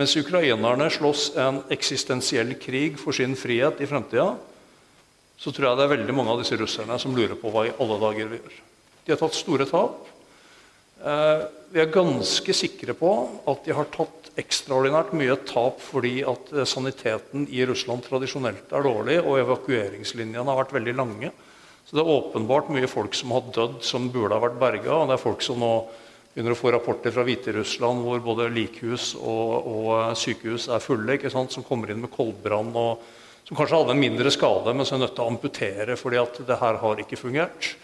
Mens 0.00 0.16
ukrainerne 0.16 0.86
slåss 0.88 1.34
en 1.36 1.58
eksistensiell 1.68 2.54
krig 2.56 2.94
for 2.96 3.12
sin 3.12 3.34
frihet 3.36 3.82
i 3.84 3.88
fremtida, 3.88 4.30
så 5.36 5.52
tror 5.52 5.66
jeg 5.66 5.76
det 5.76 5.84
er 5.84 5.92
veldig 5.92 6.14
mange 6.16 6.32
av 6.32 6.40
disse 6.40 6.56
russerne 6.56 6.96
som 7.02 7.12
lurer 7.12 7.36
på 7.36 7.52
hva 7.52 7.66
i 7.68 7.74
alle 7.76 7.98
dager 8.00 8.30
vi 8.30 8.38
gjør. 8.38 8.54
De 9.04 9.12
har 9.12 9.20
tatt 9.20 9.36
store 9.36 9.66
tap. 9.68 10.08
Eh, 11.04 11.44
vi 11.74 11.84
er 11.84 11.92
ganske 11.92 12.56
sikre 12.56 12.96
på 12.96 13.12
at 13.52 13.68
de 13.68 13.76
har 13.76 13.92
tatt 13.92 14.32
ekstraordinært 14.40 15.12
mye 15.20 15.36
tap 15.44 15.84
fordi 15.84 16.20
at 16.24 16.48
eh, 16.54 16.68
saniteten 16.68 17.44
i 17.52 17.60
Russland 17.68 18.04
tradisjonelt 18.08 18.72
er 18.72 18.88
dårlig, 18.88 19.20
og 19.20 19.40
evakueringslinjene 19.44 20.48
har 20.48 20.62
vært 20.62 20.76
veldig 20.80 20.96
lange. 20.96 21.34
Så 21.84 21.98
det 21.98 22.06
er 22.06 22.14
åpenbart 22.16 22.72
mye 22.72 22.88
folk 22.88 23.12
som 23.18 23.36
har 23.36 23.52
dødd, 23.52 23.82
som 23.84 24.08
burde 24.08 24.32
ha 24.32 24.48
vært 24.48 24.60
berga. 24.64 24.94
Og 24.96 25.12
det 25.12 25.18
er 25.18 25.26
folk 25.28 25.44
som 25.44 25.60
nå 25.60 25.74
begynner 26.40 26.56
å 26.56 26.58
få 26.58 26.72
rapporter 26.72 27.12
fra 27.12 27.24
Hviterussland 27.26 28.00
hvor 28.06 28.22
både 28.24 28.48
likhus 28.48 29.12
og, 29.20 29.68
og 29.68 29.90
eh, 29.98 30.14
sykehus 30.16 30.70
er 30.72 30.80
fulle, 30.80 31.18
som 31.28 31.66
kommer 31.66 31.92
inn 31.92 32.00
med 32.00 32.12
koldbrann, 32.14 32.72
og 32.72 33.04
som 33.44 33.58
kanskje 33.58 33.82
hadde 33.82 33.94
en 33.96 34.00
mindre 34.00 34.32
skade, 34.32 34.72
men 34.72 34.88
som 34.88 34.96
er 34.96 35.04
nødt 35.04 35.16
til 35.18 35.26
å 35.26 35.30
amputere 35.34 35.96
fordi 36.00 36.20
at 36.22 36.42
det 36.48 36.58
her 36.62 36.80
har 36.80 37.04
ikke 37.04 37.20
fungert. 37.20 37.74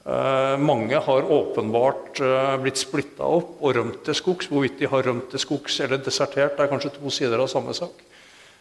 Eh, 0.00 0.56
mange 0.56 0.96
har 0.96 1.32
åpenbart 1.32 2.22
eh, 2.24 2.54
blitt 2.62 2.80
splitta 2.80 3.26
opp 3.28 3.58
og 3.60 3.74
rømt 3.76 4.00
til 4.06 4.16
skogs. 4.16 4.48
Hvorvidt 4.48 4.78
de 4.80 4.88
har 4.88 5.04
rømt 5.04 5.28
til 5.34 5.42
skogs 5.42 5.76
eller 5.84 6.00
desertert, 6.00 6.56
er 6.56 6.70
kanskje 6.72 6.94
to 6.96 7.12
sider 7.12 7.42
av 7.42 7.50
samme 7.52 7.76
sak. 7.76 8.00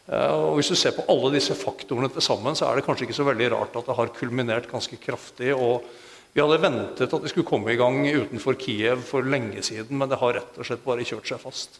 Eh, 0.10 0.34
og 0.36 0.58
Hvis 0.60 0.74
du 0.74 0.76
ser 0.76 0.98
på 0.98 1.08
alle 1.08 1.32
disse 1.38 1.56
faktorene 1.56 2.12
til 2.12 2.26
sammen, 2.26 2.60
så 2.60 2.68
er 2.68 2.76
det 2.76 2.86
kanskje 2.88 3.08
ikke 3.08 3.20
så 3.22 3.30
veldig 3.30 3.54
rart 3.56 3.80
at 3.80 3.88
det 3.88 3.98
har 4.02 4.16
kulminert 4.20 4.68
ganske 4.72 5.00
kraftig. 5.00 5.54
og 5.56 5.88
Vi 6.34 6.42
hadde 6.44 6.60
ventet 6.62 7.14
at 7.16 7.24
vi 7.24 7.32
skulle 7.32 7.48
komme 7.48 7.74
i 7.74 7.80
gang 7.80 8.04
utenfor 8.06 8.58
Kiev 8.62 9.02
for 9.08 9.26
lenge 9.26 9.64
siden, 9.66 9.98
men 9.98 10.10
det 10.12 10.20
har 10.22 10.36
rett 10.38 10.60
og 10.60 10.68
slett 10.68 10.86
bare 10.86 11.08
kjørt 11.08 11.32
seg 11.32 11.42
fast. 11.42 11.80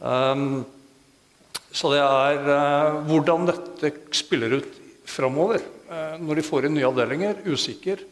Um, 0.00 0.64
så 1.70 1.92
det 1.92 2.00
er 2.02 2.98
hvordan 3.06 3.46
dette 3.46 3.92
spiller 4.16 4.58
ut 4.58 4.76
framover, 5.06 5.62
når 6.18 6.38
de 6.38 6.44
får 6.44 6.66
inn 6.66 6.74
nye 6.76 6.88
avdelinger, 6.88 7.44
usikker. 7.46 8.02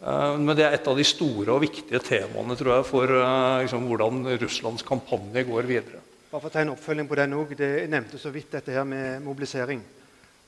Uh, 0.00 0.38
men 0.40 0.54
det 0.56 0.64
er 0.64 0.78
et 0.78 0.86
av 0.88 0.96
de 0.96 1.04
store 1.04 1.52
og 1.52 1.64
viktige 1.64 2.00
temaene 2.06 2.54
tror 2.56 2.78
jeg, 2.78 2.86
for 2.88 3.10
eh, 3.12 3.64
liksom, 3.66 3.84
hvordan 3.90 4.22
Russlands 4.40 4.86
kampanje 4.86 5.42
går 5.44 5.68
videre. 5.68 6.00
Bare 6.30 6.40
for 6.40 6.48
å 6.48 6.54
ta 6.54 6.62
en 6.62 6.72
oppfølging 6.72 7.08
på 7.10 7.18
den 7.18 7.34
òg. 7.36 7.52
det 7.58 7.72
nevnte 7.90 8.20
så 8.22 8.30
vidt 8.32 8.54
dette 8.54 8.72
her 8.72 8.86
med 8.88 9.20
mobilisering. 9.26 9.82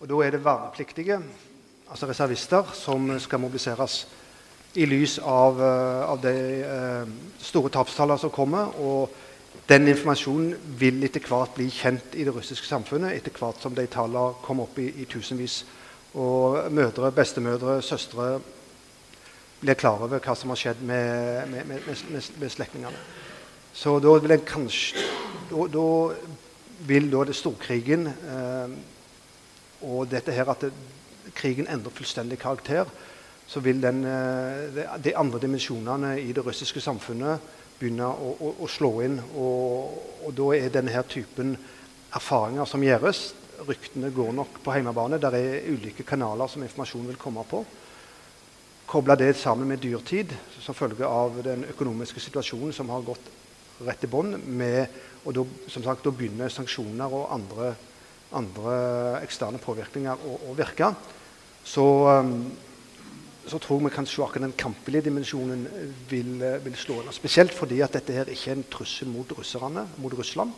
Og 0.00 0.08
Da 0.08 0.22
er 0.24 0.30
det 0.30 0.44
vernepliktige, 0.44 1.18
altså 1.90 2.08
reservister, 2.08 2.72
som 2.72 3.10
skal 3.20 3.42
mobiliseres 3.42 4.06
i 4.74 4.86
lys 4.86 5.18
av, 5.18 5.60
eh, 5.62 6.10
av 6.10 6.20
de 6.22 6.32
uh, 6.64 7.08
store 7.40 7.70
tapstallene 7.72 8.18
som 8.18 8.32
kommer. 8.32 8.72
Og 8.80 9.10
den 9.68 9.88
informasjonen 9.92 10.54
vil 10.80 11.02
etter 11.04 11.24
hvert 11.28 11.54
bli 11.56 11.68
kjent 11.72 12.16
i 12.16 12.24
det 12.24 12.34
russiske 12.34 12.66
samfunnet 12.66 13.12
etter 13.16 13.34
hvert 13.36 13.60
som 13.62 13.74
de 13.76 13.84
tallene 13.86 14.40
kommer 14.44 14.68
opp 14.68 14.78
i, 14.80 14.88
i 15.02 15.08
tusenvis. 15.10 15.62
Og 16.14 16.72
mødre, 16.72 17.12
bestemødre, 17.12 17.80
søstre 17.84 18.34
blir 19.62 19.78
klar 19.78 20.02
over 20.02 20.20
hva 20.20 20.34
som 20.36 20.50
har 20.52 20.60
skjedd 20.60 20.80
med, 20.84 21.52
med, 21.52 21.68
med, 21.68 22.32
med 22.40 22.50
slektningene. 22.50 23.04
Så 23.72 23.96
da 24.02 24.16
vil 24.20 24.34
en 24.36 24.46
kanskje 24.46 25.10
Da, 25.52 25.66
da 25.68 25.84
vil 26.88 27.10
da 27.12 27.24
det 27.28 27.34
storkrigen 27.36 28.06
eh, 28.08 28.74
og 29.84 30.06
dette 30.08 30.32
her 30.32 30.48
at 30.48 30.62
det, 30.64 30.70
krigen 31.36 31.68
endrer 31.68 31.92
fullstendig 31.92 32.38
karakter, 32.40 32.88
så 33.46 33.60
vil 33.60 33.82
den, 33.82 34.04
eh, 34.04 34.96
de 35.02 35.16
andre 35.16 35.40
dimensjonene 35.42 36.14
i 36.20 36.32
det 36.32 36.44
russiske 36.46 36.80
samfunnet 36.80 37.40
begynne 37.78 38.06
å, 38.06 38.32
å, 38.38 38.54
å 38.62 38.70
slå 38.70 38.92
inn. 39.04 39.18
Og, 39.34 40.00
og, 40.24 40.32
da 40.38 40.48
er 40.56 40.72
denne 40.72 40.94
her 40.94 41.06
typen 41.08 41.56
erfaringer 42.14 42.68
som 42.68 42.84
gjøres 42.84 43.32
Ryktene 43.62 44.08
går 44.10 44.32
nok 44.34 44.56
på 44.64 44.72
hjemmebane. 44.74 45.20
Der 45.22 45.36
er 45.38 45.68
ulike 45.70 46.02
kanaler 46.02 46.48
som 46.50 46.64
informasjon 46.64 47.04
vil 47.06 47.18
komme 47.20 47.44
på 47.46 47.60
koble 48.92 49.16
det 49.16 49.36
sammen 49.40 49.70
med 49.70 49.80
dyrtid 49.80 50.34
som 50.60 50.76
følge 50.76 51.08
av 51.08 51.38
den 51.44 51.64
økonomiske 51.72 52.20
situasjonen 52.20 52.74
som 52.76 52.90
har 52.92 53.04
gått 53.06 53.30
rett 53.86 54.04
i 54.04 54.10
bånn. 54.10 54.34
Og 55.24 55.36
da, 55.36 55.44
sagt, 55.72 56.04
da 56.04 56.12
begynner 56.12 56.52
sanksjoner 56.52 57.14
og 57.14 57.30
andre, 57.32 57.70
andre 58.36 58.74
eksterne 59.22 59.60
påvirkninger 59.62 60.26
å, 60.28 60.36
å 60.50 60.56
virke. 60.58 60.90
Så, 61.64 61.86
um, 62.10 62.50
så, 63.46 63.58
tror 63.58 63.80
jeg 63.80 63.88
vi 63.88 63.94
kanskje 63.96 64.24
akkurat 64.24 64.46
den 64.46 64.58
kampelige 64.58 65.08
dimensjonen 65.08 65.64
vil, 66.10 66.36
vil 66.64 66.76
slå 66.78 67.00
inn. 67.00 67.14
Spesielt 67.14 67.54
fordi 67.56 67.80
at 67.82 67.96
dette 67.98 68.14
her 68.16 68.30
ikke 68.30 68.52
er 68.52 68.60
en 68.60 68.68
trussel 68.70 69.10
mot 69.10 69.32
russerne, 69.38 69.86
mot 70.02 70.14
Russland 70.18 70.54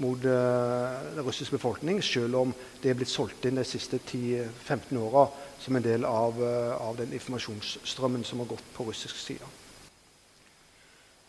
mot 0.00 0.24
uh, 0.24 1.14
den 1.14 1.24
russiske 1.24 1.56
befolkning, 1.56 2.02
selv 2.04 2.36
om 2.36 2.54
det 2.82 2.92
er 2.92 2.98
blitt 2.98 3.12
solgt 3.12 3.46
inn 3.48 3.60
de 3.60 3.64
siste 3.66 4.00
10-15 4.02 4.98
åra 5.00 5.26
som 5.62 5.76
en 5.76 5.84
del 5.84 6.04
av, 6.08 6.40
uh, 6.40 6.74
av, 6.76 6.96
den 7.00 7.14
informasjonsstrømmen 7.16 8.26
som 8.26 8.42
har 8.42 8.50
gått 8.50 8.66
på 8.76 8.88
russisk 8.90 9.16
side. 9.16 9.52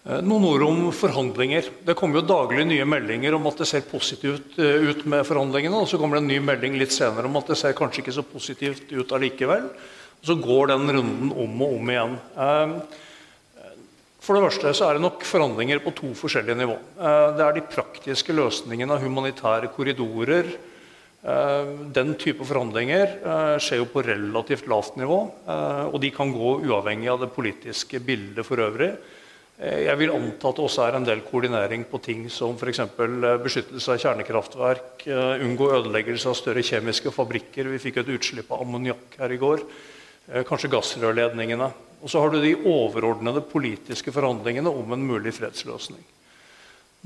Eh, 0.07 0.19
noen 0.23 0.45
ord 0.47 0.65
om 0.67 0.81
forhandlinger. 0.95 1.69
Det 1.87 1.95
kommer 1.99 2.19
jo 2.19 2.27
daglig 2.27 2.67
nye 2.67 2.87
meldinger 2.87 3.35
om 3.35 3.47
at 3.49 3.63
det 3.63 3.67
ser 3.67 3.87
positivt 3.87 4.55
ut 4.55 5.05
med 5.09 5.25
forhandlingene. 5.27 5.83
Og 5.83 5.89
så 5.91 5.99
kommer 5.99 6.19
det 6.19 6.25
en 6.25 6.31
ny 6.31 6.37
melding 6.43 6.77
litt 6.79 6.95
senere 6.95 7.27
om 7.27 7.39
at 7.39 7.51
det 7.51 7.57
ser 7.59 7.75
kanskje 7.75 8.05
ikke 8.05 8.15
så 8.15 8.23
positivt 8.23 8.93
ut 8.93 9.11
allikevel. 9.15 9.67
Så 10.25 10.35
går 10.41 10.73
den 10.73 10.89
runden 10.91 11.29
om 11.31 11.61
og 11.61 11.75
om 11.77 11.91
igjen. 11.93 12.17
Uh, 12.37 13.03
for 14.27 14.35
det 14.35 14.43
første 14.43 14.73
så 14.75 14.89
er 14.89 14.97
det 14.97 15.05
nok 15.05 15.21
forhandlinger 15.23 15.79
på 15.79 15.93
to 15.95 16.09
forskjellige 16.19 16.59
nivå. 16.59 16.73
Eh, 16.99 17.27
det 17.37 17.45
er 17.45 17.53
de 17.55 17.69
praktiske 17.71 18.35
løsningene 18.35 18.97
av 18.97 19.05
humanitære 19.05 19.69
korridorer. 19.71 20.49
Eh, 21.23 21.69
den 21.95 22.11
type 22.19 22.43
forhandlinger 22.43 23.05
eh, 23.15 23.53
skjer 23.63 23.79
jo 23.79 23.87
på 23.93 24.03
relativt 24.03 24.67
lavt 24.67 24.99
nivå. 24.99 25.21
Og 25.93 25.97
de 26.03 26.11
kan 26.11 26.35
gå 26.35 26.57
uavhengig 26.67 27.07
av 27.13 27.23
det 27.23 27.31
politiske 27.37 28.03
bildet 28.03 28.43
for 28.47 28.59
øvrig. 28.67 28.91
Jeg 29.57 29.97
vil 29.97 30.11
anta 30.13 30.51
at 30.51 30.59
det 30.59 30.65
også 30.67 30.83
er 30.83 30.95
en 30.99 31.05
del 31.07 31.23
koordinering 31.25 31.87
på 31.89 31.97
ting 32.03 32.27
som 32.29 32.51
f.eks. 32.53 32.83
beskyttelse 33.41 33.95
av 33.95 34.03
kjernekraftverk, 34.03 35.07
unngå 35.41 35.71
ødeleggelse 35.79 36.29
av 36.29 36.37
større 36.37 36.61
kjemiske 36.61 37.09
fabrikker. 37.15 37.71
Vi 37.71 37.79
fikk 37.81 38.03
et 38.03 38.11
utslipp 38.19 38.51
av 38.53 38.61
ammoniakk 38.67 39.17
her 39.17 39.33
i 39.33 39.39
går. 39.41 39.63
Kanskje 40.27 40.71
gassrørledningene. 40.73 41.69
Og 42.03 42.11
så 42.11 42.21
har 42.21 42.31
du 42.33 42.41
de 42.43 42.53
overordnede 42.67 43.41
politiske 43.47 44.11
forhandlingene 44.13 44.69
om 44.69 44.91
en 44.93 45.05
mulig 45.07 45.33
fredsløsning. 45.37 46.03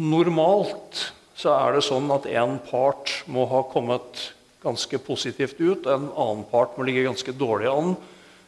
Normalt 0.01 1.11
så 1.37 1.53
er 1.55 1.75
det 1.75 1.85
sånn 1.85 2.09
at 2.13 2.27
én 2.29 2.57
part 2.67 3.21
må 3.31 3.45
ha 3.49 3.61
kommet 3.71 4.31
ganske 4.61 4.99
positivt 5.01 5.61
ut, 5.61 5.87
en 5.89 6.09
annen 6.09 6.43
part 6.49 6.75
må 6.77 6.85
ligge 6.85 7.07
ganske 7.07 7.33
dårlig 7.33 7.69
an 7.71 7.95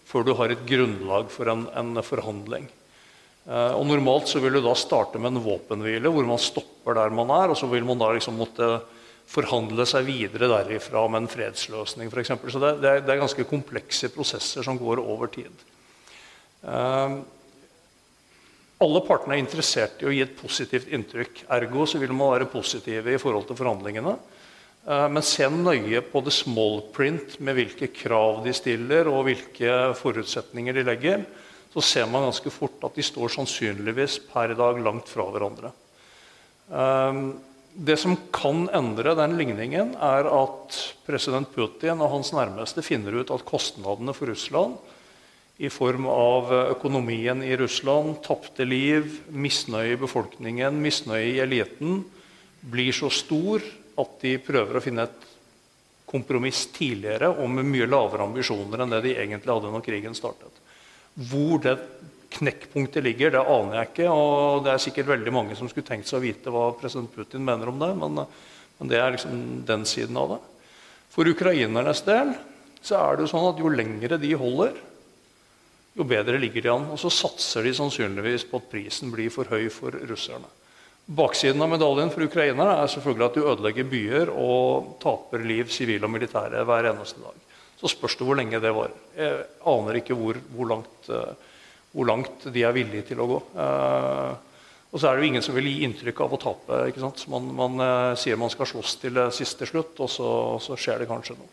før 0.06 0.26
du 0.28 0.34
har 0.38 0.52
et 0.54 0.66
grunnlag 0.68 1.30
for 1.34 1.50
en, 1.50 1.64
en 1.74 2.02
forhandling. 2.06 2.68
Eh, 3.48 3.72
og 3.76 3.86
Normalt 3.88 4.30
så 4.30 4.42
vil 4.44 4.58
du 4.58 4.62
da 4.64 4.76
starte 4.78 5.20
med 5.20 5.34
en 5.34 5.44
våpenhvile 5.44 6.12
hvor 6.12 6.28
man 6.28 6.42
stopper 6.42 7.00
der 7.00 7.16
man 7.16 7.32
er. 7.34 7.52
Og 7.52 7.58
så 7.60 7.70
vil 7.72 7.86
man 7.88 8.02
da 8.02 8.12
liksom 8.14 8.38
måtte 8.40 8.78
forhandle 9.30 9.86
seg 9.90 10.06
videre 10.08 10.50
derifra 10.52 11.06
med 11.10 11.24
en 11.24 11.32
fredsløsning 11.32 12.12
f.eks. 12.12 12.34
Så 12.54 12.62
det, 12.62 12.74
det, 12.84 12.90
er, 12.90 13.06
det 13.06 13.14
er 13.14 13.22
ganske 13.24 13.46
komplekse 13.50 14.12
prosesser 14.14 14.66
som 14.66 14.80
går 14.80 15.02
over 15.02 15.32
tid. 15.34 15.64
Ehm, 16.70 17.22
alle 18.84 19.02
partene 19.08 19.38
er 19.38 19.44
interessert 19.44 20.02
i 20.04 20.10
å 20.10 20.14
gi 20.14 20.22
et 20.26 20.36
positivt 20.38 20.92
inntrykk. 20.94 21.46
Ergo 21.56 21.88
så 21.90 22.02
vil 22.02 22.14
man 22.16 22.34
være 22.36 22.52
positive 22.52 23.14
i 23.14 23.22
forhold 23.22 23.48
til 23.50 23.60
forhandlingene. 23.60 24.18
Ehm, 24.88 25.16
men 25.16 25.26
se 25.26 25.48
nøye 25.50 26.04
på 26.10 26.24
det 26.26 26.36
small 26.36 26.84
print 26.96 27.40
med 27.40 27.58
hvilke 27.58 27.90
krav 27.96 28.44
de 28.46 28.54
stiller 28.56 29.10
og 29.12 29.26
hvilke 29.30 29.96
forutsetninger 30.00 30.78
de 30.78 30.86
legger. 30.92 31.26
Så 31.74 31.82
ser 31.82 32.06
man 32.06 32.28
ganske 32.28 32.52
fort 32.54 32.84
at 32.86 33.00
de 33.00 33.06
står 33.06 33.34
sannsynligvis 33.34 34.20
per 34.30 34.54
dag 34.60 34.78
langt 34.84 35.10
fra 35.10 35.26
hverandre. 35.32 35.74
Ehm, 36.70 37.26
det 37.74 37.98
som 37.98 38.16
kan 38.34 38.68
endre 38.76 39.16
den 39.18 39.38
ligningen, 39.40 39.96
er 39.98 40.28
at 40.30 40.80
president 41.08 41.50
Putin 41.56 42.02
og 42.04 42.12
hans 42.12 42.34
nærmeste 42.36 42.84
finner 42.86 43.16
ut 43.22 43.32
at 43.34 43.46
kostnadene 43.48 44.14
for 44.16 44.30
Russland 44.30 44.78
i 45.64 45.70
form 45.70 46.08
av 46.10 46.52
økonomien 46.74 47.44
i 47.46 47.56
Russland, 47.58 48.18
tapte 48.26 48.66
liv, 48.66 49.20
misnøye 49.30 49.94
i 49.94 50.02
befolkningen, 50.02 50.80
misnøye 50.82 51.36
i 51.36 51.42
eliten, 51.44 52.02
blir 52.64 52.96
så 52.96 53.10
stor 53.14 53.64
at 54.00 54.18
de 54.24 54.38
prøver 54.42 54.80
å 54.80 54.84
finne 54.84 55.06
et 55.06 55.30
kompromiss 56.10 56.68
tidligere 56.74 57.32
og 57.32 57.50
med 57.50 57.68
mye 57.70 57.90
lavere 57.90 58.26
ambisjoner 58.28 58.84
enn 58.84 58.94
det 58.94 59.02
de 59.06 59.16
egentlig 59.18 59.54
hadde 59.54 59.72
når 59.74 59.86
krigen 59.86 60.18
startet. 60.18 60.62
Hvor 61.14 61.62
det 61.62 61.78
knekkpunktet 62.38 63.06
ligger, 63.06 63.34
det 63.36 63.44
aner 63.44 63.80
jeg 63.80 63.92
ikke. 63.92 64.08
og 64.12 64.64
Det 64.66 64.74
er 64.74 64.82
sikkert 64.86 65.12
veldig 65.12 65.34
mange 65.36 65.58
som 65.60 65.70
skulle 65.72 65.88
tenkt 65.88 66.10
seg 66.10 66.20
å 66.20 66.24
vite 66.24 66.54
hva 66.54 66.72
president 66.80 67.12
Putin 67.14 67.46
mener 67.46 67.72
om 67.72 67.78
det, 67.82 67.92
men, 68.00 68.24
men 68.80 68.92
det 68.92 69.00
er 69.00 69.14
liksom 69.16 69.62
den 69.68 69.86
siden 69.90 70.18
av 70.20 70.36
det. 70.36 70.42
For 71.14 71.30
ukrainernes 71.30 72.02
del 72.08 72.34
så 72.84 72.98
er 73.00 73.16
det 73.16 73.26
jo 73.28 73.32
sånn 73.32 73.52
at 73.52 73.62
jo 73.62 73.72
lengre 73.72 74.18
de 74.20 74.34
holder, 74.36 74.74
jo 75.94 76.06
bedre 76.10 76.40
ligger 76.42 76.66
de 76.66 76.72
an. 76.74 76.90
Og 76.94 77.00
så 77.00 77.12
satser 77.14 77.68
de 77.68 77.76
sannsynligvis 77.78 78.48
på 78.50 78.60
at 78.60 78.70
prisen 78.72 79.14
blir 79.14 79.32
for 79.34 79.50
høy 79.54 79.70
for 79.74 79.96
russerne. 80.10 80.50
Baksiden 81.04 81.62
av 81.62 81.68
medaljen 81.74 82.12
for 82.14 82.24
ukrainerne 82.24 82.78
er 82.80 82.92
selvfølgelig 82.92 83.26
at 83.26 83.38
de 83.38 83.48
ødelegger 83.52 83.88
byer 83.92 84.30
og 84.32 84.94
taper 85.04 85.44
liv, 85.44 85.68
sivile 85.72 86.08
og 86.08 86.14
militære, 86.14 86.64
hver 86.64 86.88
eneste 86.94 87.20
dag. 87.20 87.42
Så 87.80 87.92
spørs 87.92 88.16
det 88.16 88.28
hvor 88.28 88.40
lenge 88.40 88.62
det 88.64 88.72
varer. 88.72 88.96
Jeg 89.18 89.42
aner 89.68 90.00
ikke 90.00 90.16
hvor, 90.16 90.40
hvor, 90.56 90.70
langt, 90.72 91.10
uh, 91.12 91.36
hvor, 91.94 92.10
langt, 92.10 92.50
de 92.52 92.66
er 92.66 92.76
villige 92.76 93.08
til 93.12 93.22
å 93.24 93.30
gå. 93.30 93.40
Uh, 93.56 94.34
og 94.94 95.02
så 95.02 95.10
er 95.10 95.16
det 95.16 95.24
jo 95.24 95.32
ingen 95.32 95.46
som 95.46 95.56
vil 95.58 95.70
gi 95.70 95.84
inntrykk 95.88 96.20
av 96.26 96.34
å 96.36 96.42
tape. 96.42 96.80
ikke 96.90 97.02
sant? 97.02 97.26
Man, 97.32 97.50
man 97.58 97.82
uh, 97.82 98.14
sier 98.20 98.38
man 98.38 98.52
skal 98.54 98.70
slåss 98.70 98.98
til 99.02 99.22
siste 99.34 99.70
slutt, 99.70 99.98
og 100.02 100.12
så, 100.12 100.30
så 100.62 100.78
skjer 100.78 101.04
det 101.04 101.10
kanskje 101.10 101.38
noe. 101.40 101.52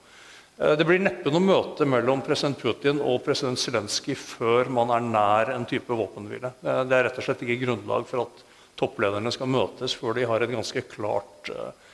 Eh, 0.60 0.76
det 0.76 0.84
blir 0.84 1.00
neppe 1.00 1.32
noe 1.32 1.42
møte 1.42 1.86
mellom 1.88 2.20
president 2.24 2.58
Putin 2.60 3.00
og 3.00 3.22
president 3.24 3.60
Zelenskyj 3.60 4.16
før 4.20 4.70
man 4.72 4.92
er 4.92 5.06
nær 5.06 5.52
en 5.54 5.66
type 5.68 5.96
våpenhvile. 5.96 6.52
Eh, 6.60 6.82
det 6.88 6.96
er 6.96 7.06
rett 7.08 7.20
og 7.20 7.26
slett 7.26 7.44
ikke 7.46 7.62
grunnlag 7.64 8.08
for 8.10 8.26
at 8.26 8.42
topplederne 8.80 9.32
skal 9.32 9.48
møtes 9.52 9.96
før 9.96 10.16
de 10.16 10.26
har 10.28 10.44
et 10.44 10.52
ganske 10.52 10.84
klart 10.92 11.52
eh, 11.54 11.86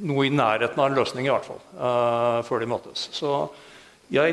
Noe 0.00 0.24
i 0.24 0.30
nærheten 0.32 0.80
av 0.80 0.86
en 0.88 0.94
løsning, 0.96 1.26
i 1.28 1.30
hvert 1.30 1.44
fall. 1.44 1.58
Før 2.48 2.62
de 2.62 2.66
møtes. 2.72 3.02
Så 3.12 3.28
jeg 4.10 4.32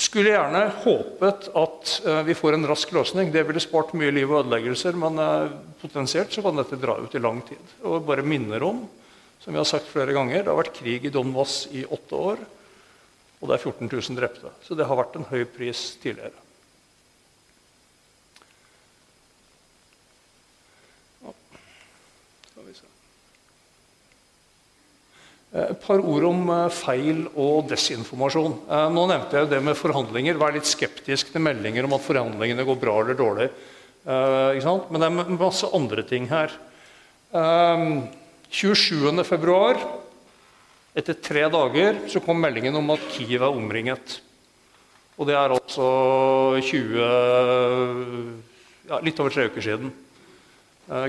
skulle 0.00 0.32
gjerne 0.32 0.62
håpet 0.82 1.48
at 1.54 1.92
uh, 2.06 2.20
vi 2.26 2.34
får 2.36 2.56
en 2.56 2.66
rask 2.66 2.92
løsning. 2.94 3.30
Det 3.32 3.44
ville 3.46 3.62
spart 3.62 3.94
mye 3.98 4.12
liv 4.14 4.30
og 4.30 4.42
ødeleggelser, 4.42 4.98
men 4.98 5.20
uh, 5.22 5.54
potensielt 5.82 6.34
så 6.34 6.42
kan 6.44 6.58
dette 6.58 6.80
dra 6.82 6.98
ut 6.98 7.14
i 7.14 7.22
lang 7.22 7.42
tid. 7.46 7.74
Og 7.86 8.04
bare 8.08 8.26
minner 8.26 8.64
om, 8.66 8.84
som 9.42 9.54
vi 9.54 9.60
har 9.60 9.68
sagt 9.68 9.90
flere 9.90 10.16
ganger, 10.16 10.42
det 10.42 10.50
har 10.50 10.58
vært 10.58 10.76
krig 10.78 11.06
i 11.06 11.12
Donbas 11.14 11.64
i 11.72 11.84
åtte 11.86 12.24
år. 12.32 12.42
Og 13.40 13.50
det 13.50 13.58
er 13.58 13.66
14 13.68 13.90
000 13.92 14.18
drepte. 14.18 14.54
Så 14.64 14.76
det 14.78 14.88
har 14.88 14.98
vært 14.98 15.18
en 15.20 15.28
høy 15.28 15.44
pris 15.44 15.92
tidligere. 16.02 16.44
Eh, 25.43 25.43
et 25.54 25.78
par 25.78 26.02
ord 26.02 26.24
om 26.26 26.48
eh, 26.50 26.66
feil 26.74 27.30
og 27.38 27.68
desinformasjon. 27.70 28.56
Eh, 28.66 28.88
nå 28.90 29.04
nevnte 29.06 29.38
jeg 29.38 29.46
det 29.52 29.60
med 29.62 29.78
forhandlinger. 29.78 30.34
Vær 30.40 30.50
litt 30.56 30.66
skeptisk 30.66 31.30
til 31.30 31.44
meldinger 31.46 31.86
om 31.86 31.94
at 31.94 32.02
forhandlingene 32.02 32.64
går 32.66 32.80
bra 32.82 32.96
eller 33.02 33.14
dårlig. 33.18 33.48
Men 34.04 35.00
det 35.00 35.06
er 35.06 35.38
masse 35.38 35.64
andre 35.72 36.02
ting 36.04 36.26
her. 36.28 36.52
27.2, 37.32 39.80
etter 41.00 41.16
tre 41.24 41.48
dager, 41.48 41.96
så 42.12 42.20
kom 42.20 42.36
meldingen 42.44 42.76
om 42.76 42.92
at 42.92 43.00
Kiev 43.14 43.40
er 43.40 43.48
omringet. 43.48 44.20
Og 45.16 45.24
det 45.30 45.38
er 45.40 45.56
altså 45.56 45.86
20 46.68 47.00
ja, 48.90 49.00
Litt 49.00 49.16
over 49.24 49.32
tre 49.32 49.48
uker 49.48 49.64
siden. 49.64 49.88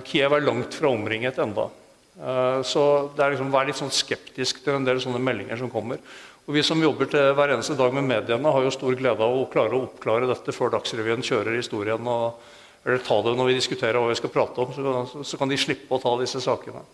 Kiev 0.07 0.31
er 0.37 0.47
langt 0.47 0.71
fra 0.79 0.87
omringet 0.95 1.35
enda. 1.43 1.67
Eh, 2.15 2.61
så 2.63 2.83
det 3.15 3.23
er 3.23 3.33
liksom, 3.33 3.51
Vær 3.53 3.67
litt 3.67 3.79
sånn 3.79 3.93
skeptisk 3.93 4.63
til 4.63 4.77
en 4.77 4.87
del 4.87 5.01
sånne 5.03 5.21
meldinger 5.21 5.59
som 5.59 5.71
kommer. 5.71 6.01
Og 6.45 6.53
Vi 6.53 6.63
som 6.63 6.81
jobber 6.81 7.09
til 7.09 7.31
hver 7.33 7.55
eneste 7.55 7.77
dag 7.77 7.93
med 7.93 8.05
mediene, 8.05 8.51
har 8.51 8.63
jo 8.63 8.73
stor 8.73 8.95
glede 8.95 9.23
av 9.23 9.33
å 9.33 9.47
klare 9.49 9.73
å 9.73 9.87
oppklare 9.87 10.29
dette 10.29 10.53
før 10.53 10.75
Dagsrevyen 10.75 11.25
kjører 11.25 11.57
historien. 11.57 12.05
Og, 12.05 12.37
eller 12.85 13.01
ta 13.01 13.17
det 13.25 13.33
når 13.35 13.49
vi 13.49 13.57
diskuterer 13.57 13.97
hva 13.97 14.11
vi 14.11 14.19
skal 14.19 14.33
prate 14.33 14.61
om, 14.61 14.75
så, 14.75 15.23
så 15.25 15.39
kan 15.41 15.49
de 15.49 15.57
slippe 15.57 15.89
å 15.89 16.01
ta 16.01 16.13
disse 16.21 16.43
sakene. 16.43 16.85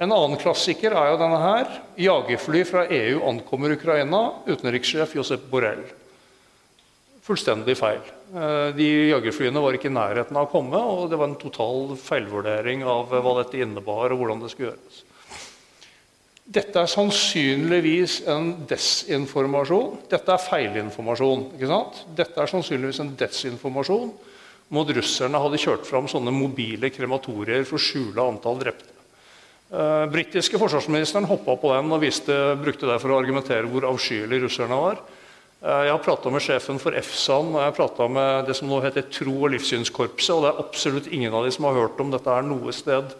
En 0.00 0.12
annen 0.12 0.40
klassiker 0.40 0.94
er 0.96 1.10
jo 1.12 1.20
denne 1.20 1.40
her. 1.40 1.72
Jagerfly 2.00 2.62
fra 2.68 2.84
EU 2.88 3.24
ankommer 3.28 3.72
Ukraina. 3.76 4.20
Utenrikssjef 4.48 5.16
Josep 5.16 5.48
Borrell 5.52 5.84
fullstendig 7.30 7.76
feil. 7.78 8.02
Eh, 8.34 8.70
de 8.76 8.88
jagerflyene 9.10 9.62
var 9.62 9.76
ikke 9.76 9.90
i 9.90 9.94
nærheten 9.94 10.36
av 10.36 10.48
å 10.48 10.52
komme, 10.52 10.78
og 10.78 11.06
det 11.10 11.18
var 11.20 11.30
en 11.30 11.38
total 11.40 11.94
feilvurdering 11.98 12.82
av 12.86 13.14
hva 13.14 13.36
dette 13.40 13.62
innebar. 13.62 14.10
og 14.12 14.18
hvordan 14.18 14.42
det 14.42 14.50
skulle 14.52 14.72
gjøres. 14.72 15.04
Dette 16.50 16.80
er 16.82 16.90
sannsynligvis 16.90 18.24
en 18.26 18.66
desinformasjon. 18.66 20.08
Dette 20.10 20.32
er 20.34 20.42
feilinformasjon. 20.42 21.52
ikke 21.54 21.70
sant? 21.70 22.04
Dette 22.16 22.42
er 22.42 22.50
sannsynligvis 22.50 22.98
en 23.04 23.14
desinformasjon 23.14 24.10
om 24.70 24.80
at 24.82 24.90
russerne 24.96 25.38
hadde 25.38 25.60
kjørt 25.62 25.86
fram 25.86 26.08
sånne 26.10 26.34
mobile 26.34 26.90
krematorier 26.90 27.62
for 27.64 27.78
å 27.78 27.82
skjule 27.82 28.22
antall 28.22 28.58
drepte. 28.58 28.96
Uh, 29.70 30.10
britiske 30.10 30.58
forsvarsministeren 30.58 31.28
hoppa 31.30 31.54
på 31.54 31.70
den 31.70 31.92
og 31.94 32.02
viste, 32.02 32.34
brukte 32.58 32.88
det 32.90 32.98
for 32.98 33.14
å 33.14 33.20
argumentere 33.22 33.70
hvor 33.70 33.86
avskyelig 33.86 34.42
russerne 34.42 34.74
var. 34.74 34.98
Eh, 35.60 35.82
jeg 35.84 35.92
har 35.92 36.00
prata 36.00 36.30
med 36.32 36.40
sjefen 36.40 36.78
for 36.80 36.96
EFSAN 36.96 37.50
og 37.52 37.58
jeg 37.60 37.68
har 37.68 37.76
prata 37.76 38.06
med 38.08 38.46
det 38.48 38.54
som 38.56 38.70
nå 38.70 38.78
heter 38.80 39.04
Tro- 39.12 39.42
og 39.44 39.50
livssynskorpset. 39.52 40.32
og 40.32 40.42
Det 40.42 40.50
er 40.50 40.62
absolutt 40.62 41.10
ingen 41.12 41.34
av 41.34 41.44
de 41.44 41.52
som 41.52 41.66
har 41.68 41.76
hørt 41.76 42.00
om 42.00 42.10
dette 42.10 42.32
her 42.32 42.46
noe 42.46 42.72
sted 42.72 43.12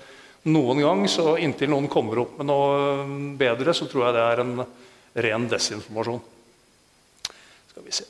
noen 0.48 0.80
gang. 0.80 1.04
Så 1.04 1.36
inntil 1.36 1.68
noen 1.68 1.88
kommer 1.92 2.22
opp 2.24 2.38
med 2.38 2.48
noe 2.48 3.04
bedre, 3.36 3.74
så 3.76 3.84
tror 3.90 4.06
jeg 4.06 4.16
det 4.16 4.24
er 4.24 4.40
en 4.40 4.64
ren 5.26 5.48
desinformasjon. 5.50 6.22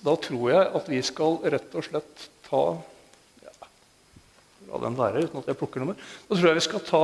Da 0.07 0.15
tror 0.15 0.47
jeg 0.51 0.71
at 0.79 0.89
vi 0.91 1.03
skal 1.03 1.37
rett 1.51 1.75
og 1.75 1.85
slett 1.87 2.25
ta 2.47 2.63
ja, 3.43 3.69
La 4.71 4.79
den 4.83 4.99
være 4.99 5.27
uten 5.27 5.43
at 5.43 5.51
jeg 5.51 5.59
plukker 5.59 5.83
nummer. 5.83 5.99
Da 6.29 6.39
tror 6.39 6.53
jeg 6.53 6.61
vi 6.61 6.65
skal 6.69 6.87
ta, 6.87 7.03